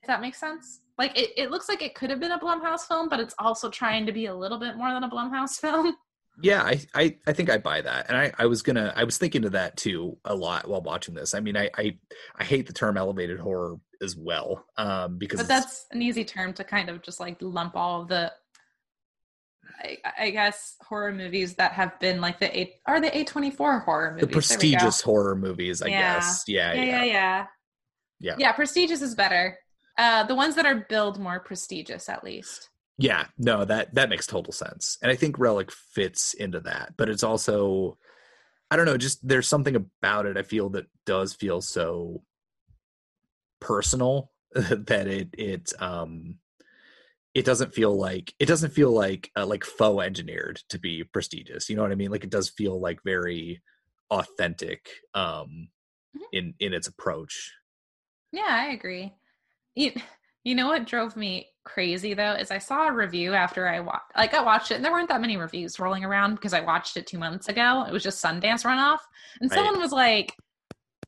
[0.01, 0.81] If that makes sense.
[0.97, 3.69] Like it, it looks like it could have been a Blumhouse film, but it's also
[3.69, 5.95] trying to be a little bit more than a Blumhouse film.
[6.41, 9.17] Yeah, I, I I think I buy that, and I I was gonna I was
[9.17, 11.33] thinking of that too a lot while watching this.
[11.33, 11.97] I mean, I I,
[12.35, 16.53] I hate the term elevated horror as well, um, because But that's an easy term
[16.53, 18.31] to kind of just like lump all of the
[19.81, 23.51] I, I guess horror movies that have been like the eight are the A twenty
[23.51, 24.21] four horror movies.
[24.21, 24.37] the There we go.
[24.37, 26.15] prestigious horror movies, I Yeah.
[26.15, 26.43] guess.
[26.47, 27.45] Yeah, yeah, yeah, yeah, yeah.
[28.21, 28.35] Yeah.
[28.37, 29.57] Yeah, prestigious is better.
[29.97, 32.69] Uh the ones that are billed more prestigious at least.
[33.01, 36.95] Yeah, no, that that makes total sense, and I think Relic fits into that.
[36.97, 37.97] But it's also,
[38.69, 42.23] I don't know, just there's something about it I feel that does feel so
[43.61, 46.35] personal that it it um
[47.35, 51.69] it doesn't feel like it doesn't feel like uh, like faux engineered to be prestigious.
[51.69, 52.11] You know what I mean?
[52.11, 53.61] Like it does feel like very
[54.11, 55.69] authentic um
[56.17, 56.21] Mhm.
[56.33, 57.53] in in its approach.
[58.31, 59.13] Yeah, I agree.
[59.75, 59.93] You,
[60.43, 64.11] you know what drove me crazy though is I saw a review after I watched
[64.17, 66.97] like I watched it and there weren't that many reviews rolling around because I watched
[66.97, 67.85] it 2 months ago.
[67.87, 68.99] It was just Sundance runoff.
[69.41, 69.57] And Right.
[69.57, 70.33] someone was like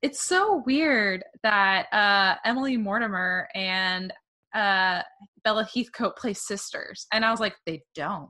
[0.02, 4.14] it's so weird that uh Emily Mortimer and
[4.54, 5.02] uh
[5.44, 7.08] Bella Heathcote play sisters.
[7.12, 8.30] And I was like they don't.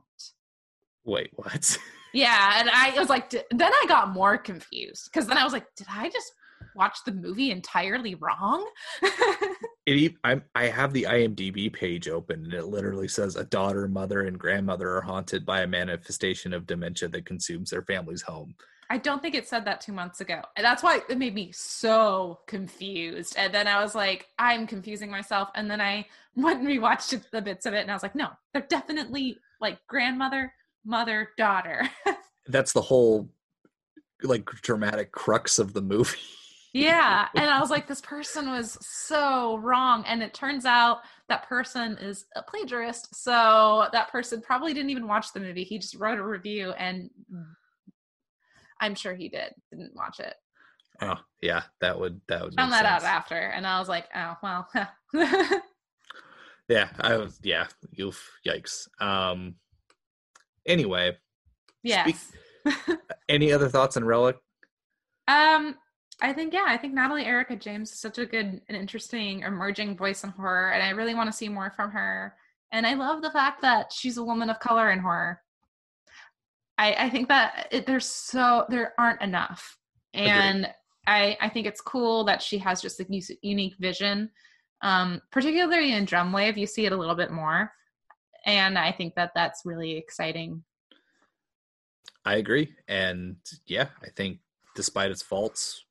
[1.04, 1.78] Wait, what?
[2.14, 5.54] Yeah, and I was like, d- then I got more confused because then I was
[5.54, 6.30] like, did I just
[6.76, 8.68] watch the movie entirely wrong?
[9.84, 14.22] It, I'm, I have the IMDb page open, and it literally says a daughter, mother,
[14.22, 18.54] and grandmother are haunted by a manifestation of dementia that consumes their family's home.
[18.90, 20.42] I don't think it said that two months ago.
[20.54, 23.34] And that's why it made me so confused.
[23.38, 25.48] And then I was like, I'm confusing myself.
[25.54, 26.06] And then I
[26.36, 29.78] went and rewatched the bits of it, and I was like, no, they're definitely like
[29.88, 30.52] grandmother,
[30.84, 31.88] mother, daughter.
[32.46, 33.30] That's the whole
[34.22, 36.18] like dramatic crux of the movie.
[36.72, 37.28] yeah.
[37.34, 40.04] And I was like, this person was so wrong.
[40.06, 40.98] And it turns out
[41.28, 43.14] that person is a plagiarist.
[43.14, 45.64] So that person probably didn't even watch the movie.
[45.64, 47.10] He just wrote a review and
[48.80, 50.34] I'm sure he did, didn't watch it.
[51.00, 54.36] Oh, yeah, that would that would found that out after and i was like oh
[54.42, 54.68] well
[56.68, 57.66] Yeah, I was yeah,
[58.00, 58.88] oof, yikes.
[59.00, 59.56] Um
[60.66, 61.16] anyway,
[61.82, 62.32] yes
[63.28, 64.36] any other thoughts on Relic?
[65.28, 65.74] um
[66.22, 69.96] i think yeah i think natalie erika james is such a good and interesting emerging
[69.96, 72.34] voice in horror and i really want to see more from her.
[72.70, 75.42] And i love the fact that she's a woman of color in horror.
[76.78, 79.76] I i think that it, there's so there aren't enough.
[80.14, 80.68] And
[81.06, 83.06] i i think it's cool that she has just a
[83.42, 84.30] unique vision
[84.82, 87.70] um particularly in drumwave you see it a little bit more.
[88.46, 90.64] And i think that that's really exciting.
[92.24, 92.72] I agree.
[92.86, 94.38] And yeah, I think
[94.76, 95.84] despite its faults,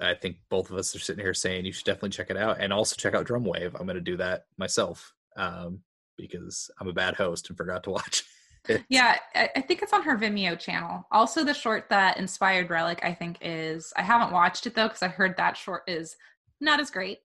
[0.00, 2.58] I think both of us are sitting here saying you should definitely check it out
[2.60, 3.74] and also check out Drumwave.
[3.78, 5.80] I'm going to do that myself um,
[6.16, 8.24] because I'm a bad host and forgot to watch
[8.68, 8.84] it.
[8.88, 11.06] Yeah, I, I think it's on her Vimeo channel.
[11.12, 15.02] Also, the short that inspired Relic, I think, is I haven't watched it though because
[15.02, 16.16] I heard that short is
[16.60, 17.18] not as great,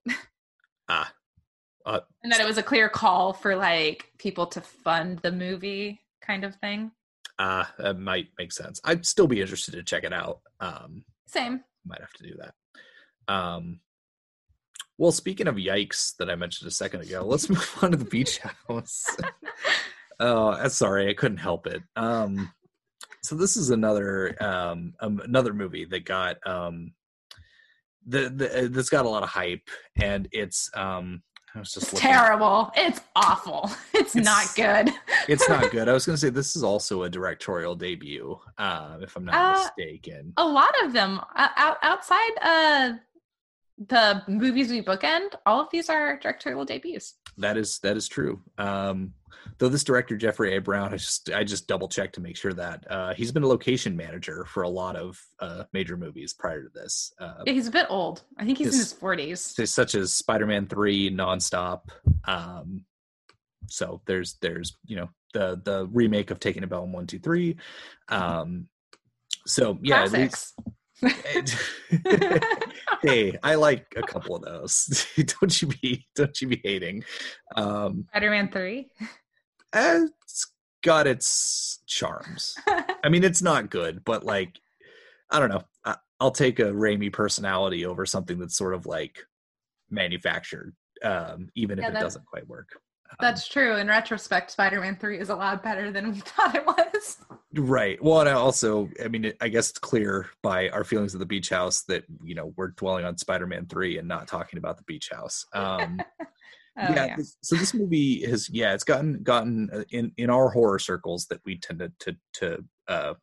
[0.88, 1.12] Ah,
[1.86, 6.00] uh, and that it was a clear call for like people to fund the movie
[6.20, 6.90] kind of thing.
[7.38, 8.80] uh, that might make sense.
[8.84, 10.40] I'd still be interested to check it out.
[10.60, 11.62] Um, Same.
[11.88, 13.32] Might have to do that.
[13.32, 13.80] Um,
[14.98, 18.04] well, speaking of yikes that I mentioned a second ago, let's move on to the
[18.04, 19.06] beach house.
[20.20, 21.82] oh, uh, sorry, I couldn't help it.
[21.96, 22.52] Um,
[23.22, 26.92] so this is another um, um, another movie that got um,
[28.06, 31.22] the, the uh, that's got a lot of hype, and it's um,
[31.54, 32.70] I was just It's terrible.
[32.76, 33.70] It's awful.
[33.92, 34.90] It's, not good.
[35.28, 35.88] It's not good.
[35.88, 39.34] I was going to say this is also a directorial debut, uh, if I'm not
[39.34, 40.32] Uh, mistaken.
[40.36, 42.92] a lot of them uh, out, outside uh
[43.86, 47.14] the movies we bookend, all of these are directorial debuts.
[47.36, 48.42] That is that is true.
[48.58, 49.14] Um,
[49.58, 50.60] though this director Jeffrey A.
[50.60, 53.46] Brown, I just I just double checked to make sure that uh, he's been a
[53.46, 57.12] location manager for a lot of uh, major movies prior to this.
[57.20, 58.24] Uh, Yeah, he's a bit old.
[58.36, 59.40] I think he's in His- his forties.
[59.70, 61.82] such as Spider-Man Three, Nonstop.
[62.24, 62.84] Um,
[63.68, 67.56] so there's there's you know the the remake of Taking of Pelham One Two Three.
[68.08, 68.68] Um,
[69.46, 70.54] so yeah, at least-
[73.02, 75.06] hey, I like a couple of those.
[75.40, 77.04] don't you be don't you be hating?
[77.56, 78.88] Um, Spider-Man Three.
[79.72, 80.52] eh, it's
[80.82, 82.54] got its charms.
[83.04, 84.58] I mean, it's not good, but like,
[85.30, 85.62] I don't know.
[85.84, 89.18] I, I'll take a Raimi personality over something that's sort of like
[89.90, 90.74] manufactured,
[91.04, 92.70] um, even if it doesn't quite work.
[93.10, 93.76] Um, That's true.
[93.76, 97.18] In retrospect, Spider-Man Three is a lot better than we thought it was.
[97.54, 98.02] right.
[98.02, 101.26] Well, and I also, I mean, I guess it's clear by our feelings of the
[101.26, 104.84] beach house that you know we're dwelling on Spider-Man three and not talking about the
[104.84, 105.44] beach house.
[105.54, 106.00] Um,
[106.80, 107.16] Oh, yeah, yeah.
[107.16, 111.26] this- so this movie has yeah it's gotten gotten uh, in in our horror circles
[111.26, 113.14] that we tended to to uh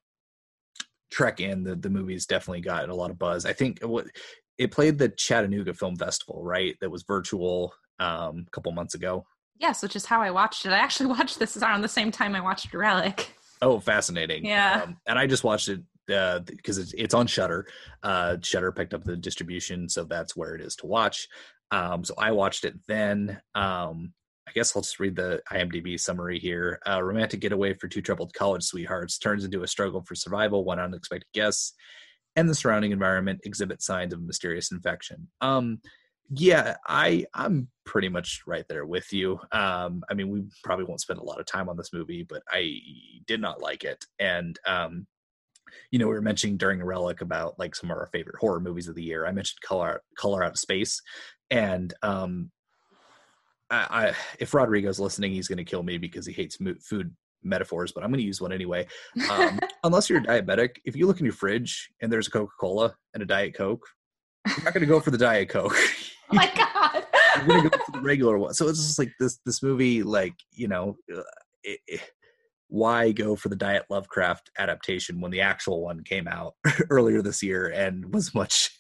[1.09, 4.07] trek in the the movies definitely gotten a lot of buzz i think what
[4.57, 9.25] it played the chattanooga film festival right that was virtual um a couple months ago
[9.57, 10.71] Yes, which is how I watched it.
[10.71, 13.31] I actually watched this around the same time I watched Relic.
[13.61, 14.81] oh fascinating Yeah.
[14.83, 15.81] um, and i just watched it
[16.13, 17.65] uh because it's, it's on Shudder
[18.03, 21.27] uh Shudder picked up the distribution so that's where it is to watch
[21.71, 24.13] um so i watched it then um
[24.47, 26.79] I guess I'll just read the IMDb summary here.
[26.85, 30.77] A romantic getaway for two troubled college sweethearts turns into a struggle for survival when
[30.79, 31.73] unexpected guests
[32.35, 35.27] and the surrounding environment exhibit signs of mysterious infection.
[35.41, 35.79] Um,
[36.29, 39.39] yeah, I I'm pretty much right there with you.
[39.51, 42.41] Um, I mean, we probably won't spend a lot of time on this movie, but
[42.49, 42.79] I
[43.27, 44.03] did not like it.
[44.19, 45.07] And um,
[45.91, 48.59] you know, we were mentioning during a relic about like some of our favorite horror
[48.59, 49.25] movies of the year.
[49.25, 51.01] I mentioned Color Color Out of Space,
[51.51, 52.51] and um,
[53.69, 57.15] I, I if Rodrigo's listening, he's going to kill me because he hates mo- food
[57.43, 58.87] metaphors, but I'm going to use one anyway.
[59.29, 62.95] Um, unless you're diabetic, if you look in your fridge and there's a Coca Cola
[63.13, 63.85] and a Diet Coke,
[64.45, 65.75] you're not going to go for the Diet Coke.
[66.31, 67.05] oh my god.
[67.47, 68.53] going to go for the regular one.
[68.53, 71.21] So it's just like this this movie, like you know, uh,
[71.63, 72.11] it, it-
[72.67, 76.55] why go for the Diet Lovecraft adaptation when the actual one came out
[76.89, 78.71] earlier this year and was much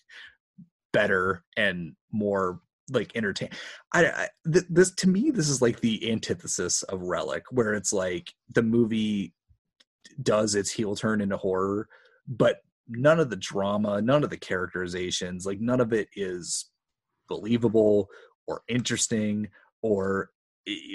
[0.91, 2.59] better and more
[2.89, 3.49] like entertain
[3.93, 7.93] I, I th- this to me this is like the antithesis of relic where it's
[7.93, 9.33] like the movie
[10.21, 11.87] does its heel turn into horror
[12.27, 12.57] but
[12.87, 16.69] none of the drama none of the characterizations like none of it is
[17.27, 18.07] believable
[18.47, 19.47] or interesting
[19.81, 20.29] or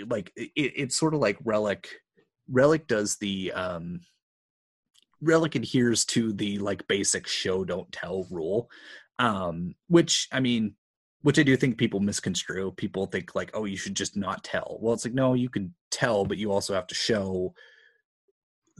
[0.07, 1.89] like it, it's sort of like relic
[2.49, 4.01] relic does the um
[5.21, 8.71] relic adheres to the like basic show don't tell rule
[9.19, 10.75] um which i mean
[11.23, 12.73] which i do think people misconstrue.
[12.73, 14.79] People think like oh you should just not tell.
[14.81, 17.55] Well it's like no you can tell but you also have to show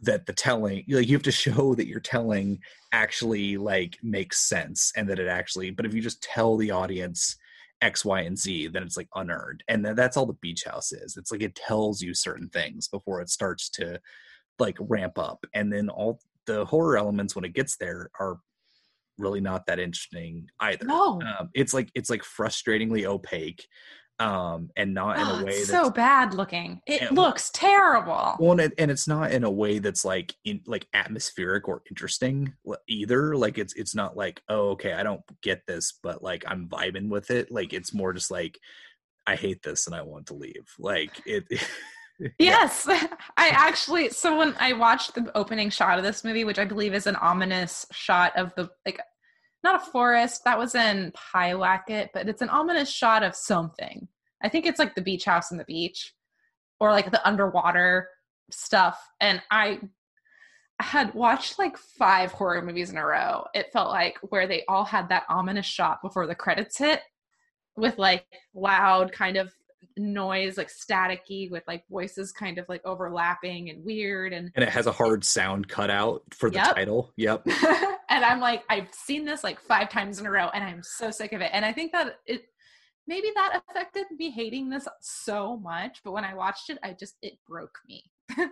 [0.03, 2.59] that the telling like you have to show that you're telling
[2.93, 7.37] actually like makes sense and that it actually but if you just tell the audience
[7.83, 9.63] x y and z then it's like unearned.
[9.69, 11.17] And that's all the beach house is.
[11.17, 14.01] It's like it tells you certain things before it starts to
[14.59, 15.45] like ramp up.
[15.55, 18.39] And then all the horror elements when it gets there are
[19.19, 20.85] really not that interesting either.
[20.85, 21.21] No.
[21.23, 23.67] um, it's like it's like frustratingly opaque
[24.21, 26.81] um and not in Oh, a way it's that's so bad looking.
[26.87, 28.37] It And- looks terrible.
[28.39, 32.53] well, and, and it's not in a way that's like in like atmospheric or interesting
[32.87, 33.35] either.
[33.35, 37.09] Like it's it's not like oh okay I don't get this, but like I'm vibing
[37.09, 37.51] with it.
[37.51, 38.59] Like it's more just like
[39.27, 40.69] I hate this and I want to leave.
[40.79, 41.45] Like it.
[42.39, 42.87] Yes,
[43.39, 44.11] I actually.
[44.11, 47.17] So when I watched the opening shot of this movie, which I believe is an
[47.17, 49.01] ominous shot of the like,
[49.63, 54.09] not a forest that was in Pyewacket, but it's an ominous shot of something.
[54.43, 56.15] I think it's like the beach house and the beach,
[56.79, 58.09] or like the underwater
[58.51, 58.99] stuff.
[59.21, 59.81] And I
[60.81, 63.45] had watched like five horror movies in a row.
[63.55, 67.03] It felt like where they all had that ominous shot before the credits hit,
[67.77, 69.53] with like loud kind of
[70.01, 74.69] noise like staticky with like voices kind of like overlapping and weird and and it
[74.71, 76.75] has a hard sound cut out for the Yep.
[76.75, 77.13] title.
[77.17, 77.47] Yep.
[78.09, 81.11] and i'm like i've seen this like five times in a row and i'm so
[81.11, 82.43] sick of it and i think that it
[83.07, 87.17] maybe that affected me hating this so much but when i watched it i just
[87.23, 88.05] it broke me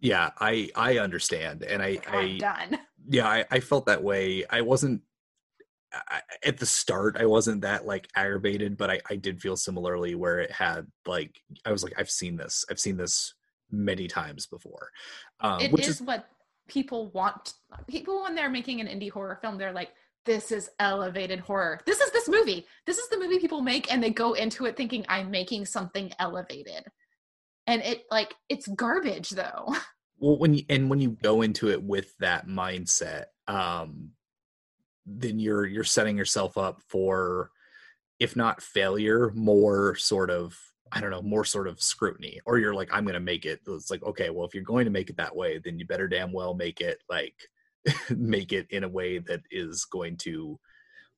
[0.00, 2.78] Yeah, I I understand, and I i'm I done
[3.08, 4.44] yeah I, I felt that way.
[4.50, 5.00] I wasn't
[6.08, 7.16] I, at the start.
[7.18, 11.40] I wasn't that like aggravated, but I I did feel similarly where it had like
[11.64, 12.64] I was like I've seen this.
[12.70, 13.34] I've seen this
[13.70, 14.90] many times before.
[15.40, 16.26] Um, It which is is what
[16.68, 17.54] people want
[17.88, 19.90] people when they're making an indie horror film they're like
[20.24, 21.80] this is elevated horror.
[21.84, 22.64] This is this movie.
[22.86, 26.12] This is the movie people make and they go into it thinking I'm making something
[26.20, 26.84] elevated.
[27.66, 29.74] And it like it's garbage though.
[30.18, 34.10] well when you and when you go into it with that mindset um
[35.06, 37.50] then you're you're setting yourself up for
[38.20, 40.56] if not failure more sort of
[40.92, 43.60] i don't know more sort of scrutiny or you're like i'm going to make it
[43.66, 46.08] it's like okay well if you're going to make it that way then you better
[46.08, 47.34] damn well make it like
[48.16, 50.58] make it in a way that is going to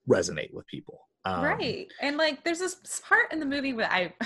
[0.09, 4.13] resonate with people um, right and like there's this part in the movie where i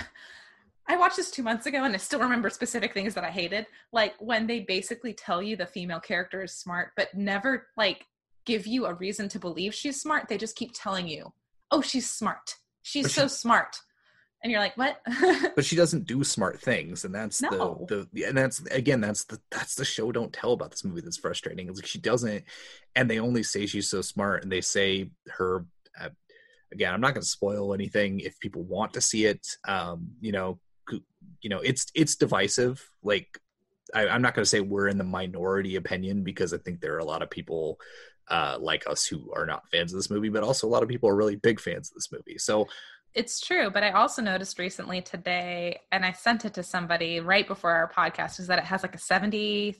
[0.90, 3.66] I watched this two months ago and I still remember specific things that I hated.
[3.92, 8.06] Like when they basically tell you the female character is smart, but never like
[8.48, 10.28] give you a reason to believe she's smart.
[10.28, 11.32] They just keep telling you,
[11.70, 12.56] oh, she's smart.
[12.82, 13.76] She's so smart.
[14.42, 15.00] And you're like, what?
[15.54, 17.04] but she doesn't do smart things.
[17.04, 17.86] And that's no.
[17.88, 21.00] the, the, and that's, again, that's the, that's the show don't tell about this movie
[21.00, 21.68] that's frustrating.
[21.68, 22.44] It's like she doesn't,
[22.96, 25.66] and they only say she's so smart and they say her,
[26.00, 26.10] uh,
[26.72, 29.46] again, I'm not going to spoil anything if people want to see it.
[29.66, 30.58] Um, you know,
[31.40, 33.38] you know it's it's divisive like
[33.94, 36.94] I, am not going to say we're in the minority opinion because i think there
[36.94, 37.78] are a lot of people
[38.30, 40.88] uh, like us who are not fans of this movie but also a lot of
[40.88, 42.38] people are really big fans of this movie.
[42.38, 42.66] So
[43.14, 47.48] it's true but i also noticed recently today and i sent it to somebody right
[47.48, 49.74] before our podcast is that it has like a 73%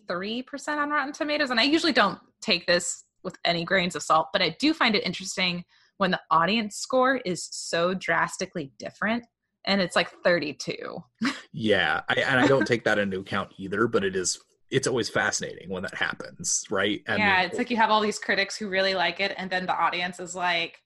[0.69, 4.43] on rotten tomatoes and i usually don't take this with any grains of salt but
[4.43, 5.65] i do find it interesting
[5.99, 9.25] when the audience score is so drastically different
[9.67, 10.75] and it's like 32
[11.53, 14.41] yeah I, and i don't take that into account either but it is
[14.71, 17.03] it's always fascinating when that happens right?
[17.07, 19.67] And yeah it's like you have all these critics who really like it and then
[19.67, 20.81] the audience is like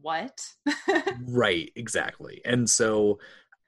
[0.00, 0.40] what?
[1.28, 2.40] Right exactly.
[2.44, 3.18] And so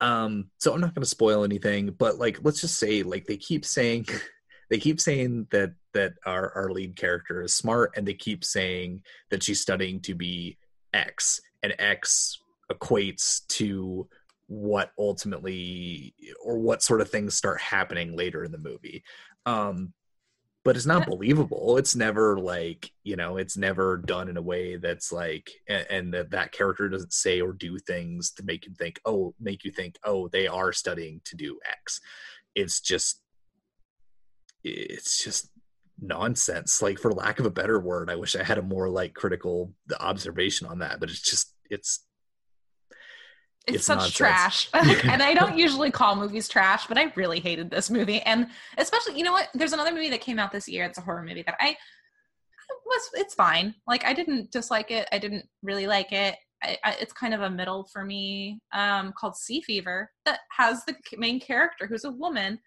[0.01, 3.37] um so i'm not going to spoil anything but like let's just say like they
[3.37, 4.07] keep saying
[4.71, 9.03] they keep saying that that our our lead character is smart and they keep saying
[9.31, 10.59] that she's studying to be
[10.93, 12.41] x and x
[12.73, 14.09] equates to
[14.47, 16.13] what ultimately
[16.45, 19.03] or what sort of things start happening later in the movie
[19.47, 19.93] um
[20.65, 21.77] but it's not believable.
[21.77, 26.15] It's never like you know it's never done in a way that's like and, and
[26.15, 29.71] that that character doesn't say or do things to make you think oh make you
[29.71, 32.01] think oh they are studying to do x.
[32.55, 33.21] It's just
[34.63, 35.51] it's just
[36.01, 36.81] nonsense.
[36.81, 39.73] Like for lack of a better word i wish i had a more like critical
[40.01, 42.07] observation on that but it's just it's
[43.67, 44.15] it's, it's such nonsense.
[44.15, 44.69] trash.
[45.05, 48.21] and I don't usually call movies trash, but I really hated this movie.
[48.21, 48.49] And
[48.79, 49.49] especially, you know what?
[49.55, 50.85] There's another movie that came out this year.
[50.85, 51.77] It's a horror movie that I
[52.85, 53.75] was, it's fine.
[53.87, 55.09] Like, I didn't dislike it.
[55.13, 56.37] I didn't really like it.
[56.63, 60.85] I, I, it's kind of a middle for me um, called Sea Fever that has
[60.85, 62.59] the main character who's a woman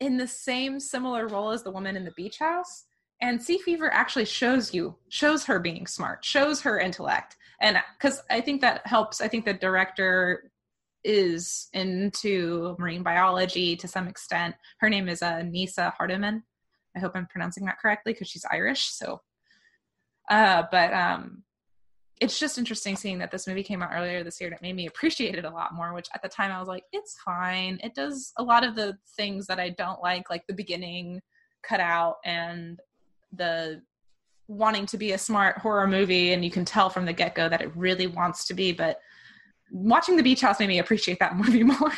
[0.00, 2.84] in the same similar role as the woman in the beach house.
[3.20, 8.22] And Sea Fever actually shows you, shows her being smart, shows her intellect and because
[8.30, 10.50] i think that helps i think the director
[11.04, 14.54] is into marine biology to some extent.
[14.78, 16.42] Her name is uh, Neasa Hardiman.
[16.96, 19.20] I hope i'm pronouncing that correctly because she's irish so
[20.30, 21.42] uh, but um,
[22.20, 24.76] it's just interesting seeing that this movie came out earlier this year and it made
[24.76, 27.78] me appreciate it a lot more which at the time i was like it's fine.
[27.82, 31.20] It does a lot of the things that i don't like like the beginning
[31.62, 32.78] cut out and
[33.32, 33.82] the
[34.48, 37.62] wanting to be a smart horror movie and you can tell from the get-go that
[37.62, 39.00] it really wants to be but
[39.70, 41.92] watching the beach house made me appreciate that movie more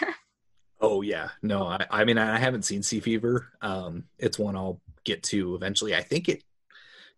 [0.80, 4.80] oh yeah no i, I mean i haven't seen sea fever um, it's one i'll
[5.04, 6.42] get to eventually i think it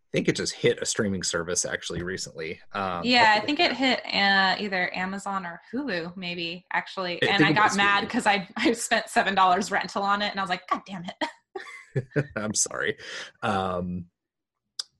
[0.08, 2.60] I think it just hit a streaming service actually recently.
[2.72, 7.20] Um, yeah, I think it hit uh, either Amazon or Hulu, maybe actually.
[7.20, 10.40] And I, I got mad because I I spent seven dollars rental on it, and
[10.40, 12.24] I was like, God damn it!
[12.36, 12.96] I'm sorry.
[13.42, 14.06] Um,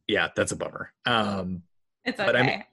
[0.09, 0.93] yeah, that's a bummer.
[1.07, 1.63] Um,
[2.05, 2.27] it's okay.
[2.27, 2.65] But I mean,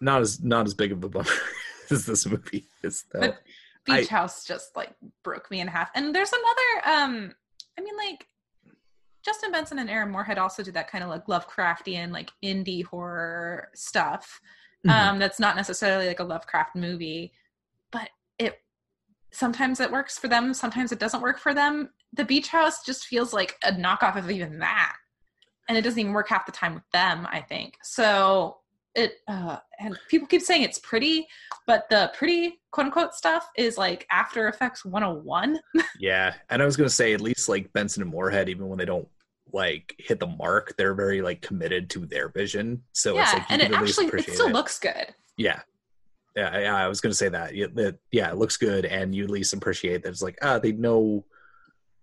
[0.00, 1.28] not as not as big of a bummer
[1.90, 3.04] as this movie is.
[3.12, 3.20] Though.
[3.20, 3.38] But
[3.84, 4.94] Beach I, House just like
[5.24, 5.90] broke me in half.
[5.94, 7.02] And there's another.
[7.02, 7.34] um
[7.78, 8.26] I mean, like
[9.24, 13.68] Justin Benson and Aaron Moorhead also did that kind of like Lovecraftian, like indie horror
[13.74, 14.40] stuff.
[14.86, 15.08] Mm-hmm.
[15.08, 17.32] Um, that's not necessarily like a Lovecraft movie,
[17.90, 18.08] but
[18.38, 18.60] it
[19.30, 21.90] sometimes it works for them, sometimes it doesn't work for them.
[22.14, 24.96] The Beach House just feels like a knockoff of even that
[25.68, 27.76] and it doesn't even work half the time with them i think.
[27.82, 28.56] So
[28.96, 31.26] it uh, and people keep saying it's pretty
[31.66, 35.60] but the pretty quote unquote stuff is like after effects 101
[36.00, 38.84] yeah and i was gonna say at least like benson and moorhead even when they
[38.84, 39.06] don't
[39.52, 42.82] like hit the mark they're very like committed to their vision.
[42.92, 44.52] So yeah, it's like and it actually it still it.
[44.52, 45.14] looks good.
[45.36, 45.60] Yeah.
[46.36, 47.54] Yeah, yeah i was gonna say that.
[47.54, 50.58] Yeah, that yeah it looks good and you at least appreciate that it's like ah
[50.58, 51.24] they know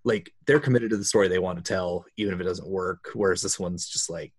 [0.03, 3.09] like they're committed to the story they want to tell even if it doesn't work
[3.13, 4.31] whereas this one's just like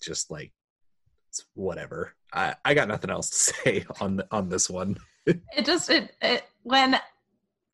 [0.00, 0.52] just like
[1.32, 2.12] it's whatever.
[2.34, 4.98] I, I got nothing else to say on the, on this one.
[5.26, 7.00] it just it, it when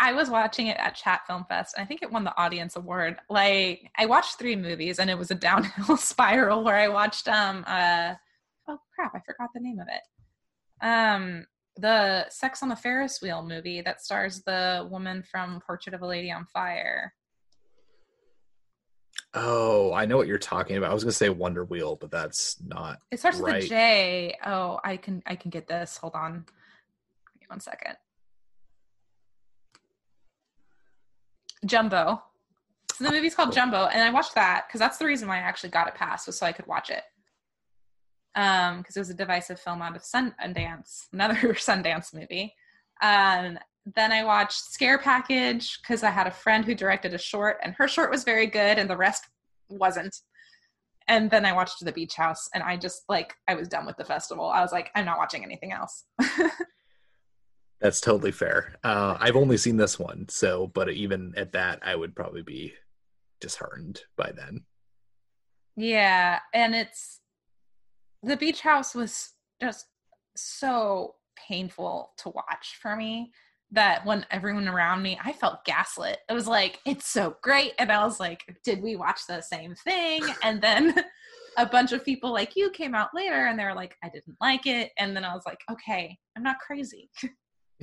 [0.01, 1.74] I was watching it at Chat Film Fest.
[1.77, 3.16] I think it won the audience award.
[3.28, 7.65] Like I watched three movies and it was a downhill spiral where I watched um
[7.66, 8.15] uh
[8.69, 10.86] oh crap, I forgot the name of it.
[10.86, 11.47] Um
[11.78, 16.06] the Sex on the Ferris Wheel movie that stars the woman from Portrait of a
[16.06, 17.14] Lady on Fire.
[19.34, 20.90] Oh, I know what you're talking about.
[20.90, 22.98] I was gonna say Wonder Wheel, but that's not.
[23.10, 23.56] It starts right.
[23.56, 24.36] with a J.
[24.44, 25.96] Oh, I can I can get this.
[25.98, 26.32] Hold on.
[26.32, 27.96] Give me one second.
[31.64, 32.22] Jumbo.
[32.94, 33.52] So the movie's called oh.
[33.52, 36.26] Jumbo, and I watched that because that's the reason why I actually got it passed
[36.26, 37.02] was so I could watch it.
[38.34, 42.55] Um, because it was a divisive film out of Sundance, another Sundance movie.
[43.02, 43.59] Um,
[43.94, 47.74] then I watched Scare Package because I had a friend who directed a short, and
[47.78, 49.24] her short was very good, and the rest
[49.68, 50.14] wasn't.
[51.06, 53.96] And then I watched The Beach House, and I just like I was done with
[53.96, 54.46] the festival.
[54.46, 56.05] I was like, I'm not watching anything else.
[57.80, 58.76] That's totally fair.
[58.82, 62.74] Uh, I've only seen this one, so but even at that, I would probably be
[63.40, 64.64] disheartened by then.
[65.76, 67.20] Yeah, and it's
[68.22, 69.86] the beach house was just
[70.36, 73.32] so painful to watch for me
[73.70, 76.18] that when everyone around me, I felt gaslit.
[76.28, 77.74] It was like, it's so great.
[77.78, 80.22] And I was like, did we watch the same thing?
[80.42, 80.94] And then
[81.58, 84.36] a bunch of people like you came out later and they were like, I didn't
[84.40, 84.92] like it.
[84.98, 87.10] And then I was like, okay, I'm not crazy.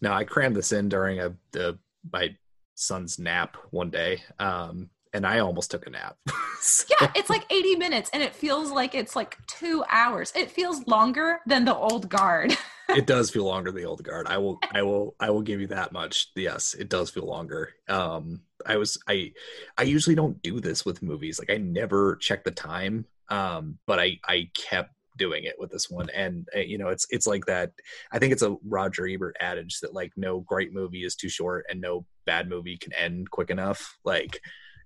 [0.00, 1.78] no, I crammed this in during a the
[2.12, 2.36] my
[2.76, 4.22] son's nap one day.
[4.38, 6.16] Um, and I almost took a nap.
[6.60, 6.94] so.
[7.00, 10.32] Yeah, it's like 80 minutes and it feels like it's like two hours.
[10.34, 12.56] It feels longer than the old guard.
[12.88, 14.26] it does feel longer than the old guard.
[14.26, 16.28] I will I will I will give you that much.
[16.36, 17.70] Yes, it does feel longer.
[17.88, 19.32] Um I was I
[19.76, 21.38] I usually don't do this with movies.
[21.38, 23.06] Like I never check the time.
[23.28, 27.06] Um, but I I kept doing it with this one and uh, you know it's
[27.10, 27.72] it's like that
[28.10, 31.66] i think it's a roger ebert adage that like no great movie is too short
[31.68, 34.40] and no bad movie can end quick enough like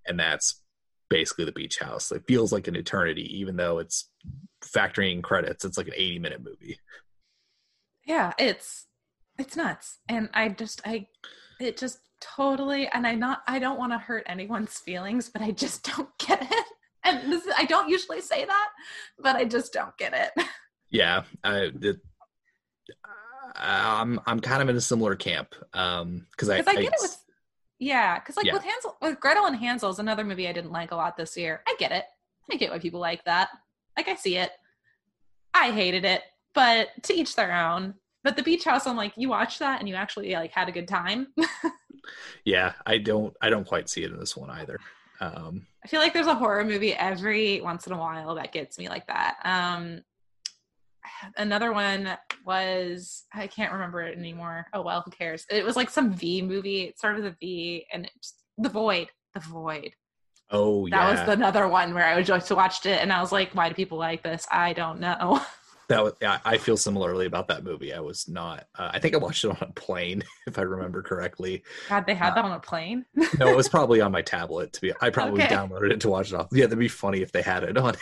[0.07, 0.61] and that's
[1.11, 2.11] basically the beach house.
[2.13, 4.09] It feels like an eternity even though it's
[4.65, 5.65] factoring credits.
[5.65, 6.79] It's like an 80 minute movie.
[8.07, 8.87] Yeah it's
[9.39, 9.99] it's nuts.
[10.09, 11.07] And i just i
[11.61, 15.51] it just totally and i not i don't want to hurt anyone's feelings but i
[15.51, 16.65] just don't get it.
[17.05, 18.69] And this, I don't usually say that,
[19.19, 20.45] but I just don't get it.
[20.91, 21.97] Yeah, I, it,
[23.57, 26.95] I'm I'm kind of in a similar camp um because I, I, I get it
[27.01, 27.24] with
[27.79, 28.53] yeah because like yeah.
[28.53, 31.37] with Hansel with Gretel and Hansel is another movie I didn't like a lot this
[31.37, 31.63] year.
[31.67, 32.05] I get it.
[32.51, 33.49] I get why people like that.
[33.97, 34.51] Like I see it.
[35.55, 36.23] I hated it,
[36.55, 37.95] but to each their own.
[38.23, 40.73] But the beach house, I'm like, you watched that and you actually like had a
[40.73, 41.29] good time.
[42.45, 44.79] yeah, I don't I don't quite see it in this one either.
[45.21, 48.79] Um, I feel like there's a horror movie every once in a while that gets
[48.79, 49.37] me like that.
[49.45, 50.03] Um,
[51.37, 54.67] another one was I can't remember it anymore.
[54.73, 55.47] Oh well, who cares?
[55.51, 56.83] It was like some V movie.
[56.83, 59.09] It started with a V, and it's The Void.
[59.35, 59.93] The Void.
[60.51, 63.55] Oh yeah, that was another one where I just watched it, and I was like,
[63.55, 64.47] why do people like this?
[64.51, 65.41] I don't know.
[65.89, 67.93] that was yeah, I feel similarly about that movie.
[67.93, 68.67] I was not.
[68.79, 71.65] Uh, I think I watched it on a plane, if I remember correctly.
[71.89, 73.07] God, they had uh, that on a plane.
[73.39, 74.75] no, it was probably on my tablet.
[74.75, 75.55] To be, I probably okay.
[75.55, 76.49] downloaded it to watch it off.
[76.53, 77.95] Yeah, that'd be funny if they had it on.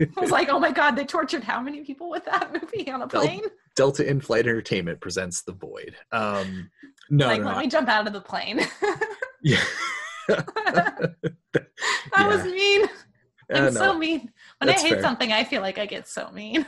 [0.16, 3.02] I was like, oh my god, they tortured how many people with that movie on
[3.02, 3.42] a plane?
[3.76, 5.94] Delta In-Flight Entertainment presents The Void.
[6.12, 6.70] Um,
[7.10, 7.60] no, like, no, let no.
[7.60, 8.60] me jump out of the plane.
[9.42, 9.62] yeah.
[10.28, 11.14] that
[11.54, 12.26] yeah.
[12.26, 12.88] was mean.
[13.52, 14.30] I'm uh, no, so mean.
[14.58, 15.02] When I hate fair.
[15.02, 16.64] something, I feel like I get so mean.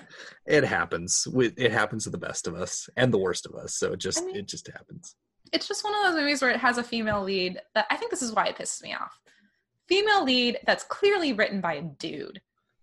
[0.47, 1.27] It happens.
[1.35, 3.75] It happens to the best of us and the worst of us.
[3.75, 5.15] So it just I mean, it just happens.
[5.53, 8.11] It's just one of those movies where it has a female lead that I think
[8.11, 9.19] this is why it pisses me off.
[9.89, 12.41] Female lead that's clearly written by a dude.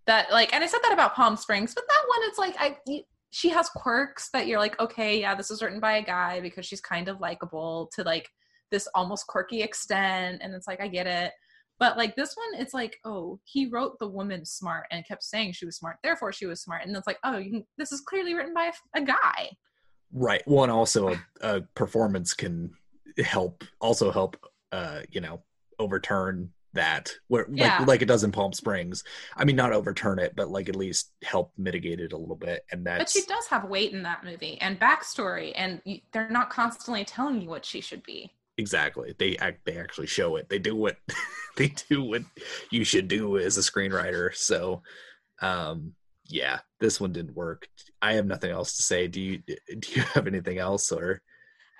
[0.10, 3.04] That like, and I said that about Palm Springs, but that one, it's like I.
[3.32, 6.66] She has quirks that you're like, okay, yeah, this is written by a guy because
[6.66, 8.28] she's kind of likable to like
[8.72, 11.32] this almost quirky extent, and it's like I get it
[11.80, 15.54] but like this one, it's like, oh, he wrote the woman smart and kept saying
[15.54, 16.86] she was smart, therefore she was smart.
[16.86, 19.50] And it's like, oh, can, this is clearly written by a, a guy.
[20.12, 20.46] Right.
[20.46, 22.72] One also a, a, performance can
[23.24, 24.36] help, also help,
[24.74, 25.42] uh, you know,
[25.80, 27.80] overturn that where yeah.
[27.80, 29.04] like, like it does in Palm Springs.
[29.36, 32.64] I mean, not overturn it, but like at least help mitigate it a little bit.
[32.72, 33.00] And that.
[33.00, 37.04] But she does have weight in that movie and backstory, and you, they're not constantly
[37.04, 40.76] telling you what she should be exactly they act they actually show it they do
[40.76, 40.98] what
[41.56, 42.22] they do what
[42.72, 44.82] you should do as a screenwriter so
[45.42, 45.94] um
[46.26, 47.70] yeah this one didn't work
[48.02, 49.38] i have nothing else to say do you
[49.80, 51.22] do you have anything else or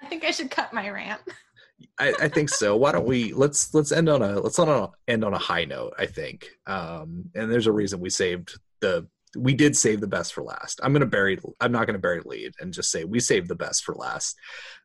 [0.02, 1.20] i think i should cut my rant
[1.98, 4.90] I, I think so why don't we let's let's end on a let's on a,
[5.12, 9.08] end on a high note i think um and there's a reason we saved the
[9.36, 10.80] we did save the best for last.
[10.84, 11.40] I'm gonna bury.
[11.60, 14.36] I'm not gonna bury lead and just say we saved the best for last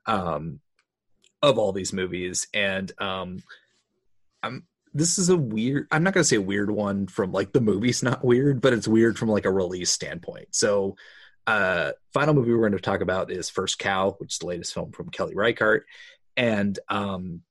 [0.06, 0.60] um,
[1.42, 2.46] of all these movies.
[2.52, 3.42] And um,
[4.42, 5.86] I'm this is a weird.
[5.90, 9.18] I'm not gonna say weird one from like the movie's not weird, but it's weird
[9.18, 10.48] from like a release standpoint.
[10.52, 10.96] So.
[11.46, 14.72] Uh, final movie we're going to talk about is First Cow, which is the latest
[14.72, 15.84] film from Kelly Reichardt,
[16.36, 17.43] and um,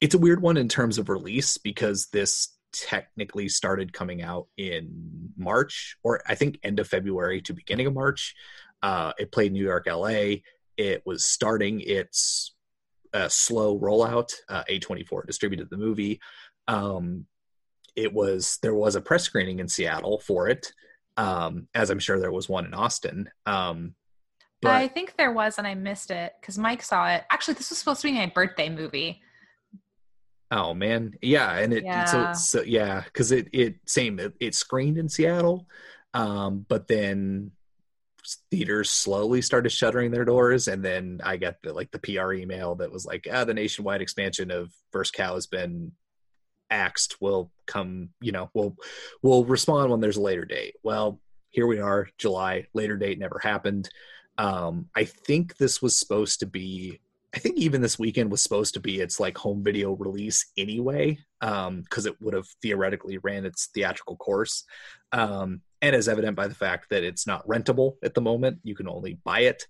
[0.00, 5.30] it's a weird one in terms of release because this technically started coming out in
[5.36, 8.34] March or I think end of February to beginning of March.
[8.82, 10.36] Uh, it played New York, LA.
[10.76, 12.54] It was starting its
[13.12, 14.32] uh, slow rollout.
[14.48, 16.20] Uh, A24 distributed the movie.
[16.68, 17.26] Um,
[17.96, 20.72] it was there was a press screening in Seattle for it,
[21.16, 23.28] um, as I'm sure there was one in Austin.
[23.44, 23.94] Um,
[24.62, 27.24] but I think there was, and I missed it because Mike saw it.
[27.30, 29.22] Actually, this was supposed to be my birthday movie.
[30.50, 32.04] Oh man, yeah, and it Yeah.
[32.04, 35.66] so so yeah, because it it same it, it screened in Seattle,
[36.14, 37.52] um, but then
[38.50, 42.74] theaters slowly started shuttering their doors, and then I got the like the PR email
[42.76, 45.92] that was like, ah, the nationwide expansion of First Cow has been
[46.70, 47.16] axed.
[47.20, 48.76] we'll come, you know, we'll
[49.22, 50.76] we'll respond when there's a later date.
[50.82, 51.20] Well,
[51.50, 52.66] here we are, July.
[52.74, 53.88] Later date never happened.
[54.38, 57.00] Um, I think this was supposed to be
[57.34, 61.18] I think even this weekend was supposed to be its like home video release anyway,
[61.40, 64.64] because it would have theoretically ran its theatrical course.
[65.12, 68.74] Um, and as evident by the fact that it's not rentable at the moment, you
[68.74, 69.66] can only buy it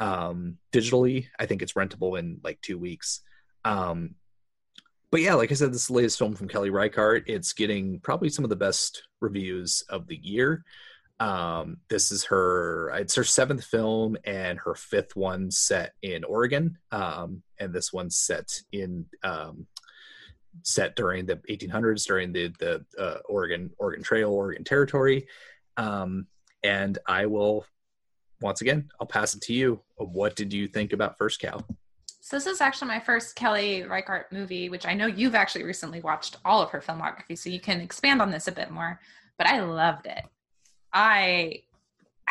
[0.00, 1.26] um, digitally.
[1.38, 3.20] I think it's rentable in like two weeks.
[3.64, 4.14] Um,
[5.10, 7.24] but yeah, like I said, this is the latest film from Kelly Reichardt.
[7.26, 10.62] It's getting probably some of the best reviews of the year.
[11.20, 16.78] Um, this is her it's her seventh film and her fifth one set in Oregon.
[16.92, 19.66] Um, and this one's set in um,
[20.62, 25.26] set during the 1800s during the the uh, Oregon Oregon Trail Oregon Territory.
[25.76, 26.26] Um,
[26.62, 27.66] and I will
[28.40, 29.80] once again I'll pass it to you.
[29.96, 31.64] What did you think about First Cow?
[32.20, 36.02] So this is actually my first Kelly Reichardt movie, which I know you've actually recently
[36.02, 39.00] watched all of her filmography, so you can expand on this a bit more.
[39.38, 40.24] But I loved it.
[40.92, 41.62] I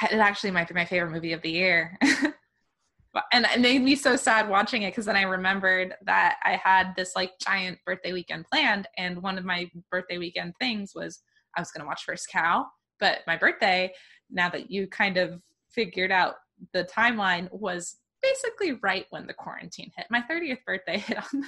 [0.04, 1.98] it actually might be my favorite movie of the year.
[3.32, 6.94] and it made me so sad watching it because then I remembered that I had
[6.96, 11.20] this like giant birthday weekend planned, and one of my birthday weekend things was
[11.56, 12.66] I was going to watch First Cow.
[13.00, 13.92] But my birthday,
[14.30, 16.36] now that you kind of figured out
[16.74, 20.08] the timeline, was basically right when the quarantine hit.
[20.10, 21.44] My 30th birthday hit on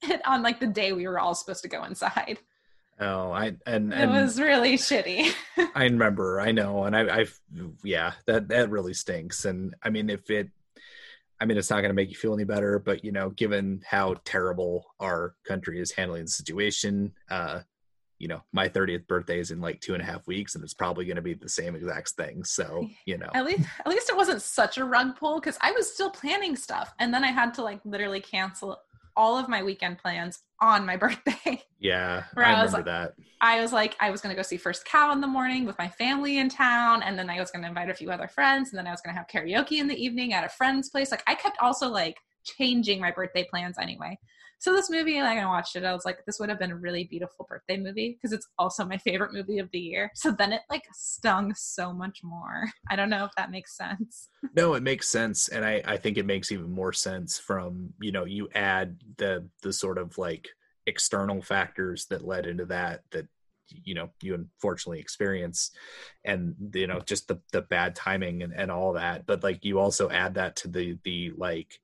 [0.00, 2.38] hit on like the day we were all supposed to go inside.
[3.00, 5.32] Oh, I and, It was really shitty.
[5.74, 7.40] I remember, I know, and I, I've,
[7.82, 9.44] yeah, that that really stinks.
[9.44, 10.48] And I mean, if it,
[11.40, 13.82] I mean, it's not going to make you feel any better, but you know, given
[13.84, 17.60] how terrible our country is handling the situation, uh,
[18.18, 20.74] you know, my 30th birthday is in like two and a half weeks, and it's
[20.74, 22.44] probably going to be the same exact thing.
[22.44, 25.72] So, you know, at least at least it wasn't such a rug pull because I
[25.72, 28.78] was still planning stuff, and then I had to like literally cancel
[29.16, 31.62] all of my weekend plans on my birthday.
[31.78, 33.14] yeah, I I was remember that.
[33.40, 35.78] I was like, I was going to go see First Cow in the morning with
[35.78, 38.70] my family in town, and then I was going to invite a few other friends,
[38.70, 41.10] and then I was going to have karaoke in the evening at a friend's place.
[41.10, 44.18] Like, I kept also like changing my birthday plans anyway.
[44.64, 46.76] So this movie, like I watched it, I was like, this would have been a
[46.76, 50.10] really beautiful birthday movie because it's also my favorite movie of the year.
[50.14, 52.64] So then it like stung so much more.
[52.88, 54.30] I don't know if that makes sense.
[54.56, 58.12] No, it makes sense, and I I think it makes even more sense from you
[58.12, 60.48] know you add the the sort of like
[60.86, 63.26] external factors that led into that that
[63.68, 65.72] you know you unfortunately experience
[66.24, 69.80] and you know just the the bad timing and, and all that but like you
[69.80, 71.80] also add that to the the like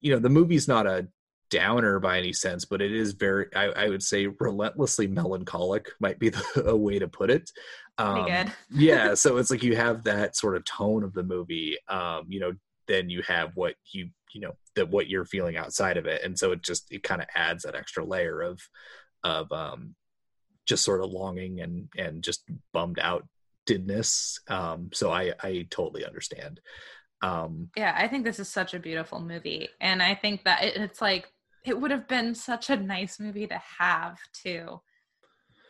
[0.00, 1.06] you know the movie's not a
[1.50, 6.18] downer by any sense but it is very i, I would say relentlessly melancholic might
[6.18, 7.50] be the, a way to put it.
[7.98, 8.26] Um,
[8.70, 12.40] yeah so it's like you have that sort of tone of the movie um you
[12.40, 12.52] know
[12.88, 16.38] then you have what you you know that what you're feeling outside of it and
[16.38, 18.60] so it just it kind of adds that extra layer of
[19.22, 19.94] of um
[20.66, 26.60] just sort of longing and and just bummed outedness um so i i totally understand.
[27.22, 29.68] Um Yeah, I think this is such a beautiful movie.
[29.80, 31.30] And I think that it, it's like,
[31.64, 34.80] it would have been such a nice movie to have too,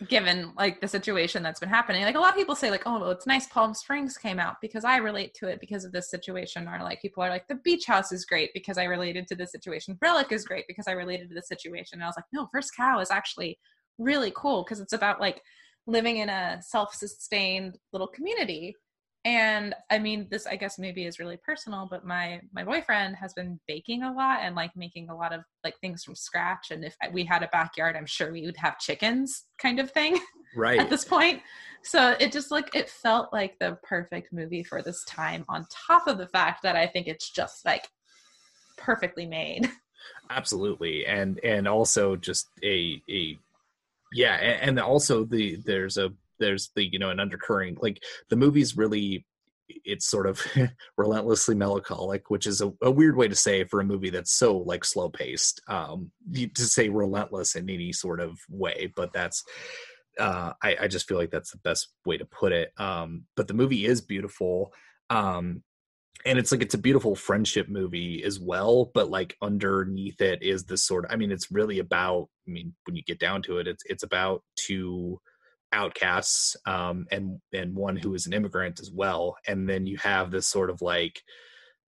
[0.09, 2.03] given like the situation that's been happening.
[2.03, 4.57] Like a lot of people say, like, oh, well, it's nice Palm Springs came out
[4.63, 6.69] because I relate to it because of this situation.
[6.69, 9.53] Or like people are like, the beach house is great because I related to this
[9.53, 9.99] situation.
[10.01, 11.97] Relic is great because I related to the situation.
[11.97, 13.59] And I was like, no, First Cow is actually
[13.99, 15.43] really cool because it's about like
[15.87, 18.75] living in a self-sustained little community
[19.25, 23.35] and i mean this i guess maybe is really personal but my my boyfriend has
[23.35, 26.85] been baking a lot and like making a lot of like things from scratch and
[26.85, 30.19] if we had a backyard i'm sure we would have chickens kind of thing
[30.57, 31.41] right at this point.
[31.83, 35.45] So it just like it felt like the perfect movie for this time.
[35.49, 37.89] On top of the fact that I think it's just like
[38.77, 39.71] perfectly made.
[40.31, 43.39] absolutely and and also just a a
[44.15, 46.11] yeah and, and also the there's a
[46.41, 49.25] there's the you know an undercurrent like the movie's really
[49.85, 50.45] it's sort of
[50.97, 54.57] relentlessly melancholic which is a, a, weird way to say for a movie that's so
[54.59, 59.45] like slow paced um to say relentless in any sort of way but that's
[60.19, 63.49] uh I, I just feel like that's the best way to put it um but
[63.49, 64.73] the movie is beautiful
[65.09, 65.63] um
[66.27, 70.65] and it's like it's a beautiful friendship movie as well but like underneath it is
[70.65, 73.59] this sort of i mean it's really about i mean when you get down to
[73.59, 75.21] it it's it's about two
[75.73, 79.37] outcasts um and and one who is an immigrant as well.
[79.47, 81.23] And then you have this sort of like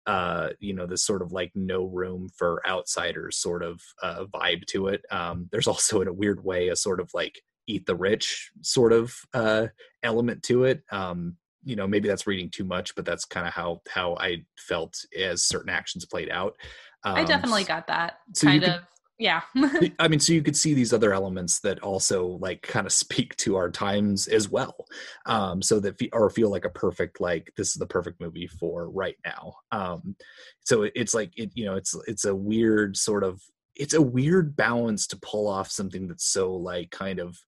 [0.06, 4.64] uh you know this sort of like no room for outsiders sort of uh vibe
[4.66, 5.02] to it.
[5.10, 8.92] Um there's also in a weird way a sort of like eat the rich sort
[8.92, 9.68] of uh
[10.02, 10.82] element to it.
[10.90, 14.42] Um you know maybe that's reading too much but that's kind of how how i
[14.58, 16.56] felt as certain actions played out.
[17.04, 18.82] Um, i definitely got that so kind of
[19.22, 19.42] yeah.
[20.00, 23.36] I mean so you could see these other elements that also like kind of speak
[23.36, 24.84] to our times as well
[25.26, 28.90] um so that or feel like a perfect like this is the perfect movie for
[28.90, 30.16] right now um
[30.64, 33.40] so it's like it you know it's it's a weird sort of
[33.76, 37.38] it's a weird balance to pull off something that's so like kind of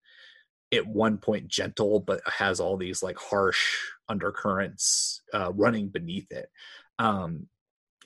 [0.72, 6.48] at one point gentle but has all these like harsh undercurrents uh, running beneath it
[7.00, 7.48] um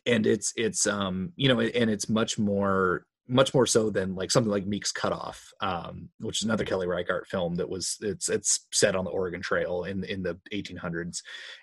[0.07, 4.31] and it's it's um you know and it's much more much more so than like
[4.31, 8.67] something like Meek's Cutoff, um, which is another Kelly Reichardt film that was it's it's
[8.73, 11.19] set on the Oregon Trail in in the 1800s,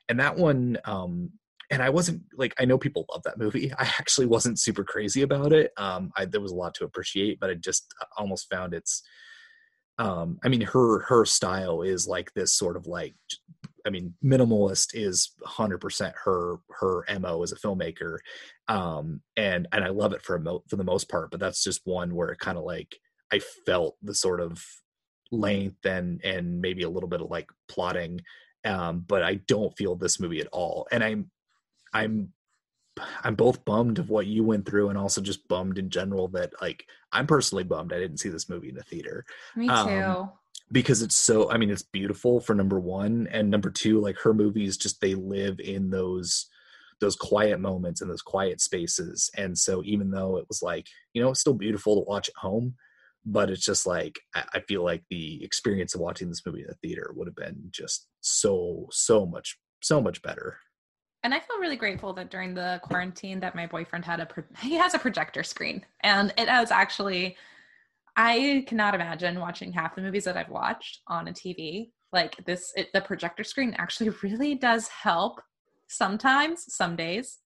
[0.07, 1.31] and that one, um,
[1.71, 3.73] and I wasn't like I know people love that movie.
[3.79, 5.71] I actually wasn't super crazy about it.
[5.77, 9.01] Um, I, there was a lot to appreciate, but I just uh, almost found it's
[9.97, 13.15] um i mean her her style is like this sort of like
[13.85, 18.17] i mean minimalist is 100% her her mo as a filmmaker
[18.67, 21.63] um and and i love it for a mo- for the most part but that's
[21.63, 22.97] just one where it kind of like
[23.31, 24.63] i felt the sort of
[25.31, 28.21] length and and maybe a little bit of like plotting
[28.65, 31.29] um but i don't feel this movie at all and i'm
[31.93, 32.31] i'm
[33.23, 36.53] I'm both bummed of what you went through and also just bummed in general that
[36.61, 39.25] like I'm personally bummed I didn't see this movie in the theater.
[39.55, 39.93] Me um, too.
[39.93, 40.31] Um,
[40.71, 44.33] because it's so I mean it's beautiful for number 1 and number 2 like her
[44.33, 46.47] movies just they live in those
[47.01, 49.29] those quiet moments and those quiet spaces.
[49.35, 52.35] And so even though it was like you know it's still beautiful to watch at
[52.37, 52.75] home
[53.25, 56.75] but it's just like I feel like the experience of watching this movie in the
[56.75, 60.57] theater would have been just so so much so much better.
[61.23, 64.43] And I feel really grateful that during the quarantine that my boyfriend had a pro-
[64.59, 67.35] he has a projector screen and it has actually
[68.15, 72.71] I cannot imagine watching half the movies that I've watched on a TV like this
[72.75, 75.41] it, the projector screen actually really does help
[75.87, 77.39] sometimes some days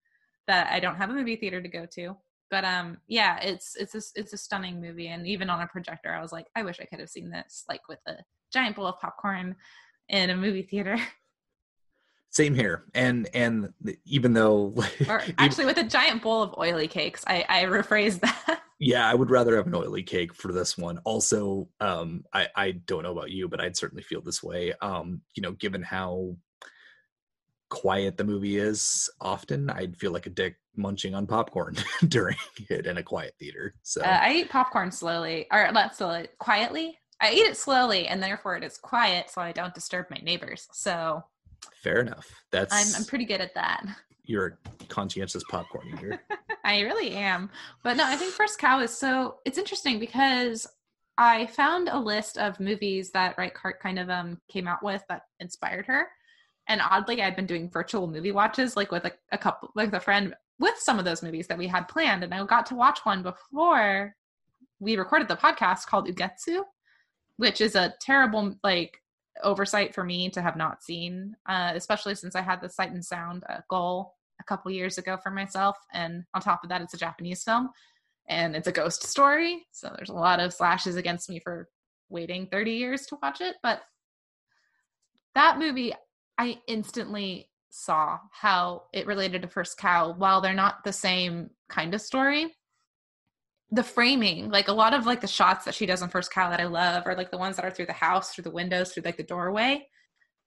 [0.47, 2.15] that I don't have a movie theater to go to.
[2.51, 5.07] But um yeah it's it's a, it's a stunning movie.
[5.07, 7.65] And even on a projector I was like I wish I could have seen this
[7.67, 8.15] like with a
[8.53, 9.55] giant bowl of popcorn
[10.07, 10.97] in a movie theater.
[12.31, 12.85] Same here.
[12.93, 13.73] And and
[14.05, 14.75] even though
[15.09, 17.23] or actually with a giant bowl of oily cakes.
[17.25, 20.97] I i rephrase that yeah i would rather have an oily cake for this one
[20.99, 25.21] also um i i don't know about you but i'd certainly feel this way um
[25.35, 26.35] you know given how
[27.69, 31.75] quiet the movie is often i'd feel like a dick munching on popcorn
[32.07, 32.37] during
[32.69, 36.97] it in a quiet theater so uh, i eat popcorn slowly or not slowly quietly
[37.21, 40.67] i eat it slowly and therefore it is quiet so i don't disturb my neighbors
[40.71, 41.23] so
[41.75, 42.43] Fair enough.
[42.51, 43.85] That's I'm I'm pretty good at that.
[44.29, 46.21] You're a conscientious popcorn eater.
[46.63, 47.49] I really am.
[47.83, 50.67] But no, I think First Cow is so it's interesting because
[51.17, 55.23] I found a list of movies that Reichardt kind of um came out with that
[55.39, 56.09] inspired her.
[56.67, 59.99] And oddly, I'd been doing virtual movie watches like with a, a couple like a
[59.99, 62.23] friend with some of those movies that we had planned.
[62.23, 64.15] And I got to watch one before
[64.79, 66.61] we recorded the podcast called Ugetsu,
[67.37, 69.01] which is a terrible like
[69.43, 73.03] oversight for me to have not seen, uh, especially since I had the Sight and
[73.03, 75.77] Sound uh, goal a couple years ago for myself.
[75.93, 77.69] And on top of that, it's a Japanese film
[78.27, 79.65] and it's a ghost story.
[79.71, 81.67] So there's a lot of slashes against me for
[82.09, 83.55] waiting 30 years to watch it.
[83.61, 83.81] But
[85.35, 85.93] that movie,
[86.37, 90.13] I instantly saw how it related to First Cow.
[90.13, 92.55] While they're not the same kind of story,
[93.71, 96.49] the framing, like a lot of like the shots that she does in First Cow
[96.49, 98.91] that I love, are like the ones that are through the house, through the windows,
[98.91, 99.87] through like the doorway.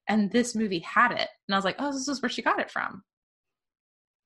[0.08, 1.28] And this movie had it.
[1.46, 3.04] And I was like, oh, this is where she got it from.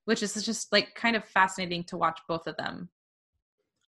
[0.06, 2.88] Which is just like kind of fascinating to watch both of them.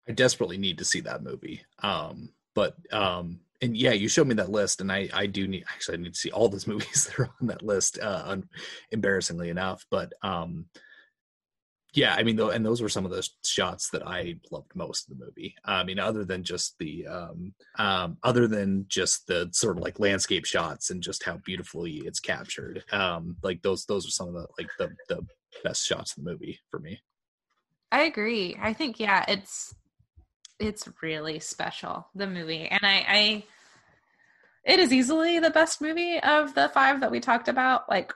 [0.08, 1.62] I desperately need to see that movie.
[1.82, 5.64] Um, but um, and yeah, you showed me that list, and I I do need
[5.68, 7.98] actually I need to see all those movies that are on that list.
[8.00, 8.48] Uh, un-
[8.90, 10.66] embarrassingly enough, but um,
[11.92, 15.10] yeah, I mean, though, and those were some of the shots that I loved most
[15.10, 15.56] in the movie.
[15.64, 19.98] I mean, other than just the um, um, other than just the sort of like
[19.98, 22.84] landscape shots and just how beautifully it's captured.
[22.92, 25.26] Um, like those those are some of the like the the
[25.64, 27.00] best shots in the movie for me.
[27.92, 28.56] I agree.
[28.60, 29.74] I think yeah, it's
[30.58, 33.44] it's really special the movie, and I, I
[34.64, 37.88] it is easily the best movie of the five that we talked about.
[37.88, 38.12] Like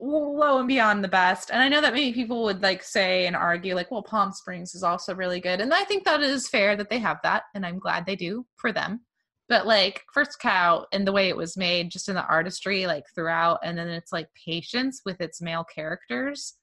[0.00, 1.50] low and beyond the best.
[1.50, 4.74] And I know that many people would like say and argue, like, well, Palm Springs
[4.74, 5.60] is also really good.
[5.60, 7.44] And I think that is fair that they have that.
[7.54, 9.00] And I'm glad they do for them.
[9.48, 13.04] But like First Cow and the way it was made, just in the artistry, like
[13.14, 16.54] throughout, and then it's like patience with its male characters.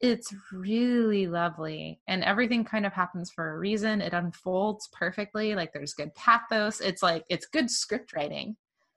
[0.00, 2.00] It's really lovely.
[2.06, 4.00] And everything kind of happens for a reason.
[4.00, 5.54] It unfolds perfectly.
[5.54, 6.80] Like there's good pathos.
[6.80, 8.56] It's like, it's good script writing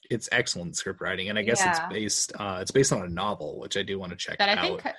[0.09, 1.71] it's excellent script writing, and I guess Yeah.
[1.71, 4.49] it's based uh, it's based on a novel, which I do want to check that
[4.49, 4.81] I out.
[4.81, 4.95] think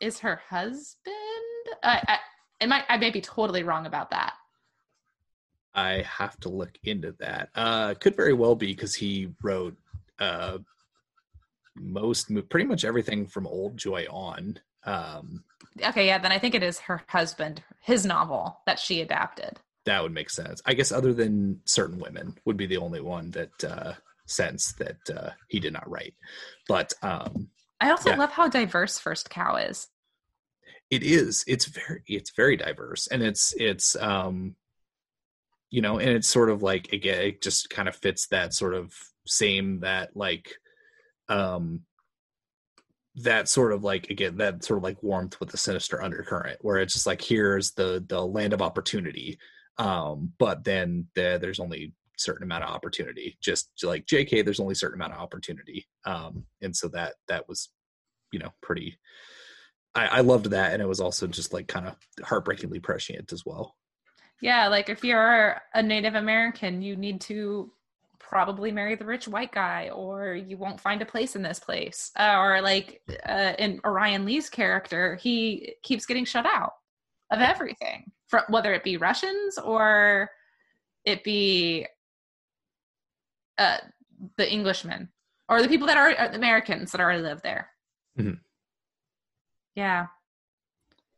[0.00, 1.16] is her husband.
[1.82, 2.18] Uh, I, I,
[2.60, 4.34] it might, I may be totally wrong about that.
[5.74, 7.50] I have to look into that.
[7.54, 9.76] Uh, could very well be because he wrote
[10.18, 10.58] uh,
[11.74, 14.58] most, pretty much everything from Old Joy on.
[14.86, 15.44] Um,
[15.84, 19.58] okay, yeah, then I think it is her husband, his novel that she adapted.
[19.84, 20.60] that would make sense.
[20.66, 23.92] I guess other than certain women would be the only one that uh,
[24.26, 26.14] sense that uh, he did not write.
[26.68, 27.48] But um,
[27.80, 28.16] I also Yeah.
[28.16, 29.88] love how diverse First Cow is.
[30.90, 34.54] it is it's very it's very diverse and it's it's um
[35.70, 38.72] you know and it's sort of like again it just kind of fits that sort
[38.74, 38.92] of
[39.26, 40.54] same that like
[41.28, 41.80] um
[43.16, 46.76] that sort of like again that sort of like warmth with the sinister undercurrent where
[46.76, 49.38] it's just like here's the the land of opportunity
[49.78, 54.74] um but then the, there's only certain amount of opportunity just like jk there's only
[54.74, 57.70] certain amount of opportunity um and so that that was
[58.32, 58.98] you know pretty
[59.96, 63.44] I, I loved that, and it was also just like kind of heartbreakingly prescient as
[63.44, 63.74] well.
[64.42, 67.72] Yeah, like if you're a Native American, you need to
[68.28, 72.10] probably marry the rich white guy, or you won't find a place in this place.
[72.18, 76.72] Uh, or like uh, in Orion Lee's character, he keeps getting shut out
[77.30, 80.30] of everything, from whether it be Russians or
[81.04, 81.86] it be
[83.58, 83.78] uh,
[84.36, 85.08] the Englishmen
[85.48, 87.70] or the people that are uh, Americans that already live there.
[88.18, 88.40] Mhm.
[89.74, 90.06] Yeah,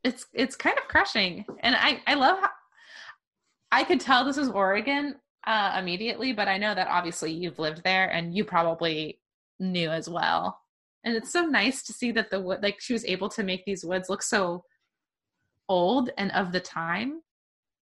[0.05, 2.51] it's it's kind of crushing, and I I love how
[3.71, 7.83] I could tell this is Oregon uh, immediately, but I know that obviously you've lived
[7.85, 9.21] there and you probably
[9.59, 10.61] knew as well.
[11.05, 13.65] And it's so nice to see that the wood, like she was able to make
[13.65, 14.65] these woods look so
[15.69, 17.21] old and of the time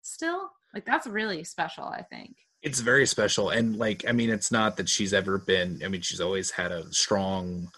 [0.03, 0.51] still.
[0.75, 2.37] Like that's really special, I think.
[2.63, 5.81] It's very special, and like I mean, it's not that she's ever been.
[5.85, 7.71] I mean, she's always had a strong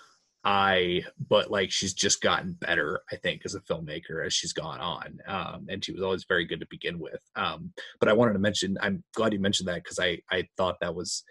[0.49, 3.03] eye, but like she's just gotten better.
[3.13, 6.45] I think as a filmmaker as she's gone on, um, and she was always very
[6.47, 7.21] good to begin with.
[7.37, 8.79] Um, but I wanted to mention.
[8.81, 11.23] I'm glad you mentioned that because I I thought that was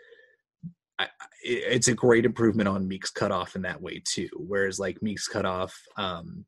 [1.00, 1.10] I, I-
[1.44, 4.30] it's a great improvement on Meek's cutoff in that way too.
[4.36, 6.46] Whereas like Meek's cutoff, um,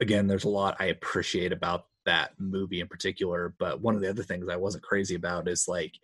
[0.00, 3.54] again, there's a lot I appreciate about that movie in particular.
[3.58, 5.94] But one of the other things I wasn't crazy about is like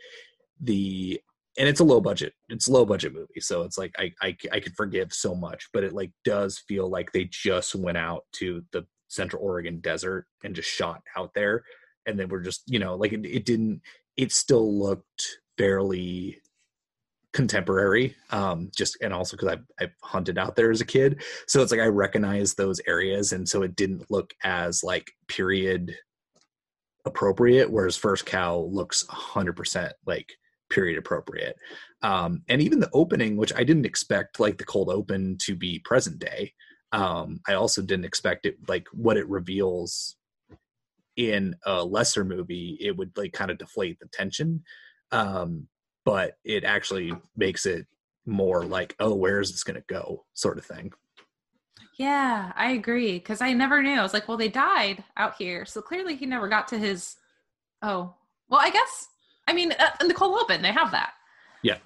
[0.60, 1.20] the
[1.60, 4.58] and it's a low budget it's low budget movie so it's like I, I i
[4.58, 8.64] could forgive so much but it like does feel like they just went out to
[8.72, 11.62] the central oregon desert and just shot out there
[12.06, 13.82] and then we're just you know like it, it didn't
[14.16, 16.38] it still looked fairly
[17.32, 21.62] contemporary um just and also because I, I hunted out there as a kid so
[21.62, 25.94] it's like i recognize those areas and so it didn't look as like period
[27.04, 30.32] appropriate whereas first cow looks 100% like
[30.70, 31.56] period appropriate
[32.02, 35.78] um and even the opening which i didn't expect like the cold open to be
[35.80, 36.52] present day
[36.92, 40.16] um i also didn't expect it like what it reveals
[41.16, 44.62] in a lesser movie it would like kind of deflate the tension
[45.12, 45.66] um
[46.04, 47.86] but it actually makes it
[48.26, 50.92] more like oh where is this going to go sort of thing
[52.00, 53.18] Yeah, I agree.
[53.18, 53.98] Because I never knew.
[53.98, 55.66] I was like, well, they died out here.
[55.66, 57.16] So clearly he never got to his.
[57.82, 58.14] Oh,
[58.48, 59.08] well, I guess.
[59.50, 61.14] I mean, uh, in the cold open, they have that.
[61.64, 61.78] Yeah.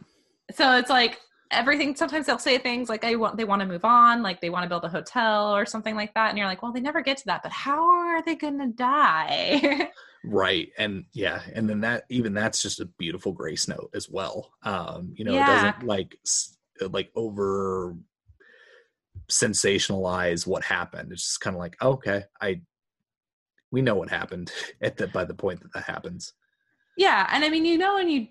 [0.55, 1.19] So it's like
[1.51, 1.97] everything.
[1.97, 4.65] Sometimes they'll say things like, I want, they want to move on, like they want
[4.65, 6.29] to build a hotel or something like that.
[6.29, 7.43] And you're like, well, they never get to that.
[7.43, 9.91] But how are they going to die?
[10.27, 14.53] right and yeah and then that even that's just a beautiful grace note as well
[14.63, 16.17] um you know it doesn't like
[16.93, 17.95] like over
[19.31, 22.59] sensationalize what happened it's just kind of like okay i
[23.71, 24.51] we know what happened
[24.81, 26.33] at the by the point that that happens
[26.97, 27.29] yeah.
[27.33, 28.29] And I mean, you know, when you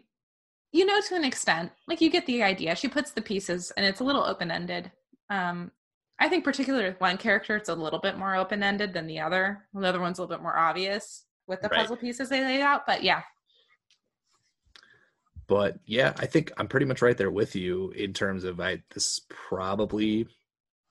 [0.72, 3.85] you know to an extent like you get the idea she puts the pieces and
[3.85, 4.91] it's a little open-ended
[5.30, 5.72] um
[6.19, 9.65] i think particularly with one character it's a little bit more open-ended than the other
[9.76, 11.81] the other one's a little bit more obvious with the Right.
[11.81, 13.22] puzzle pieces they laid out but yeah
[15.48, 18.81] but yeah, I think I'm pretty much right there with you in terms of I
[18.94, 20.27] this is probably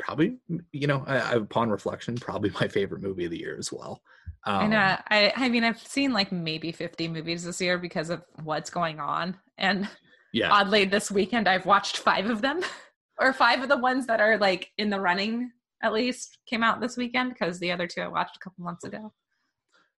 [0.03, 0.37] probably
[0.73, 4.03] you know I, I, upon reflection probably my favorite movie of the year as well.
[4.45, 8.11] Um, and uh, i i mean i've seen like maybe 50 movies this year because
[8.11, 9.89] of what's going on and
[10.33, 12.61] yeah, oddly this weekend i've watched five of them
[13.21, 15.53] or five of the ones that are like in the running
[15.83, 18.85] at least came out this weekend because the other two i watched a couple months
[18.85, 19.13] ago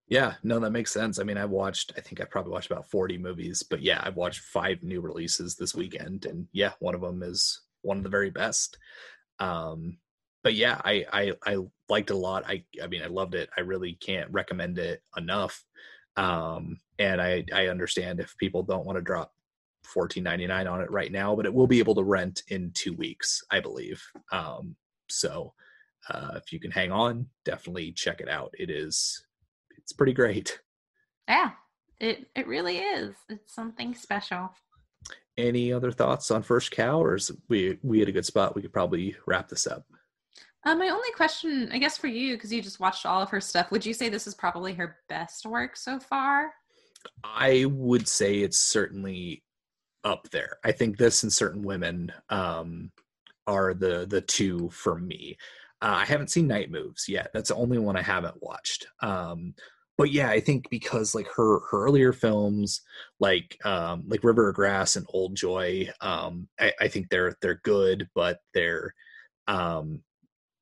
[0.07, 1.17] yeah, no, that makes sense.
[1.17, 4.15] I mean, I've watched I think I probably watched about 40 movies, but yeah, I've
[4.15, 8.09] watched five new releases this weekend, and yeah, one of them is one of the
[8.09, 8.77] very best.
[9.39, 9.97] Um,
[10.43, 11.57] but yeah, I I I
[11.89, 12.43] liked a lot.
[12.47, 13.49] I I mean, I loved it.
[13.57, 15.63] I really can't recommend it enough.
[16.17, 19.31] Um, and I I understand if people don't want to drop
[19.95, 23.43] 14.99 on it right now, but it will be able to rent in two weeks,
[23.51, 24.01] I believe.
[24.31, 24.75] Um,
[25.09, 25.53] so
[26.09, 28.51] uh, if you can hang on, definitely check it out.
[28.57, 29.25] It is
[29.77, 30.59] it's pretty great.
[31.27, 31.51] yeah
[31.99, 34.51] it it really is it's something special
[35.37, 38.55] Any other thoughts on First Cow, or is we we had a good spot?
[38.55, 39.85] We could probably wrap this up.
[40.65, 43.41] Um, my only question, I guess, for you, because you just watched all of her
[43.41, 46.51] stuff, would you say this is probably her best work so far?
[47.23, 49.43] I would say it's certainly
[50.03, 50.57] up there.
[50.63, 52.91] I think this and certain women um,
[53.45, 55.37] are the the two for me.
[55.81, 57.29] Uh, I haven't seen Night Moves yet.
[57.33, 58.87] That's the only one I haven't watched.
[59.01, 59.53] Um,
[59.97, 62.81] but yeah, I think because like her her earlier films,
[63.19, 67.61] like um, like River of Grass and Old Joy, um, I, I think they're they're
[67.63, 68.93] good, but they're
[69.47, 70.01] um,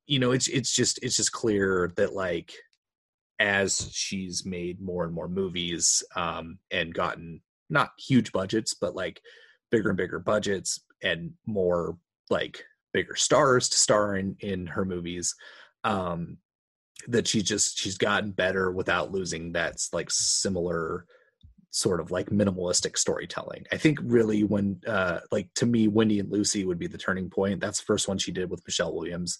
[0.06, 2.52] you know it's it's just it's just clear that like
[3.40, 9.20] as she's made more and more movies um, and gotten not huge budgets, but like
[9.70, 11.98] bigger and bigger budgets and more
[12.30, 15.34] like bigger stars to star in in her movies.
[15.82, 16.38] Um,
[17.08, 21.06] that she just she's gotten better without losing that like similar
[21.70, 23.64] sort of like minimalistic storytelling.
[23.72, 27.30] I think really when uh like to me Wendy and Lucy would be the turning
[27.30, 27.60] point.
[27.60, 29.38] That's the first one she did with Michelle Williams.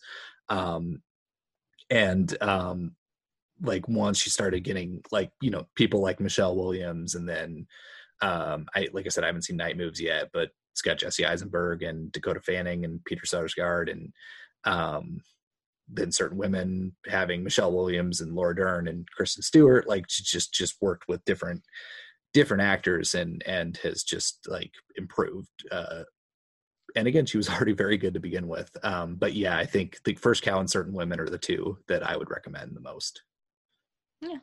[0.48, 1.00] Um
[1.90, 2.96] and um
[3.62, 7.66] like once she started getting like you know people like Michelle Williams and then
[8.20, 11.24] um I like I said I haven't seen Night Moves yet but it's got Jesse
[11.24, 14.12] Eisenberg and Dakota Fanning and Peter Sarsgaard and
[14.64, 15.20] um
[15.88, 20.52] then certain women having Michelle Williams and Laura Dern and Kristen Stewart like she just
[20.54, 21.62] just worked with different
[22.32, 26.02] different actors and and has just like improved uh
[26.96, 29.98] and again she was already very good to begin with um but yeah I think
[30.04, 33.22] the first cow and certain women are the two that I would recommend the most
[34.20, 34.38] yeah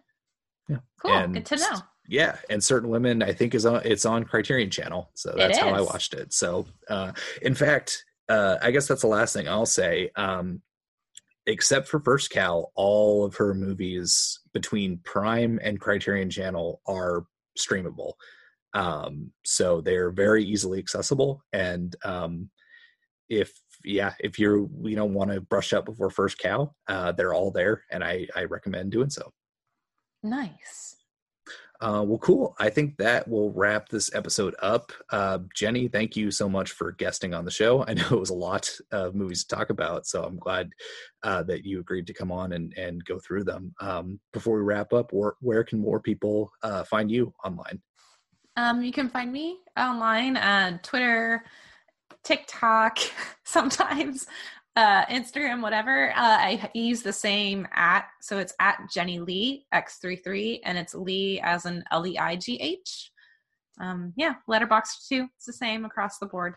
[0.69, 1.11] yeah Cool.
[1.11, 1.79] And Good to know.
[2.07, 5.69] yeah and certain women i think is on it's on criterion channel so that's how
[5.69, 7.11] i watched it so uh
[7.41, 10.61] in fact uh i guess that's the last thing i'll say um
[11.47, 17.25] except for first cow all of her movies between prime and criterion channel are
[17.57, 18.13] streamable
[18.73, 22.49] um so they're very easily accessible and um
[23.29, 23.51] if
[23.83, 27.51] yeah if you're you know want to brush up before first cow uh they're all
[27.51, 29.31] there and i i recommend doing so
[30.23, 30.97] Nice.
[31.81, 32.55] Uh, well, cool.
[32.59, 34.91] I think that will wrap this episode up.
[35.09, 37.83] Uh, Jenny, thank you so much for guesting on the show.
[37.87, 40.69] I know it was a lot of movies to talk about, so I'm glad
[41.23, 43.73] uh, that you agreed to come on and, and go through them.
[43.81, 47.81] Um, before we wrap up, where, where can more people uh, find you online?
[48.57, 51.43] Um, you can find me online on Twitter,
[52.23, 52.99] TikTok,
[53.43, 54.27] sometimes
[54.75, 56.11] uh, Instagram, whatever.
[56.11, 61.39] Uh, I use the same at, so it's at Jenny Lee X33, and it's Lee
[61.41, 63.11] as an L E I G H.
[63.79, 65.27] Um, yeah, Letterboxd too.
[65.35, 66.55] It's the same across the board.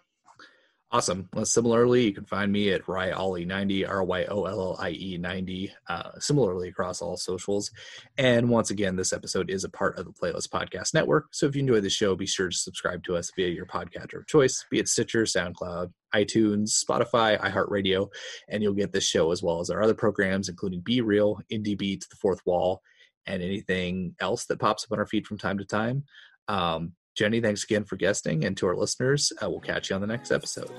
[0.95, 1.28] Awesome.
[1.35, 5.19] Well, similarly, you can find me at Ryollie90, R Y O L L I E
[5.19, 7.73] 90, uh, similarly across all socials.
[8.16, 11.27] And once again, this episode is a part of the Playlist Podcast Network.
[11.32, 14.19] So if you enjoy the show, be sure to subscribe to us via your podcatcher
[14.19, 18.09] of choice, be it Stitcher, SoundCloud, iTunes, Spotify, iHeartRadio,
[18.49, 21.77] and you'll get this show as well as our other programs, including Be Real, Indie
[21.77, 22.81] Beat, The Fourth Wall,
[23.27, 26.05] and anything else that pops up on our feed from time to time.
[26.49, 28.45] Um, Jenny, thanks again for guesting.
[28.45, 30.70] And to our listeners, uh, we'll catch you on the next episode.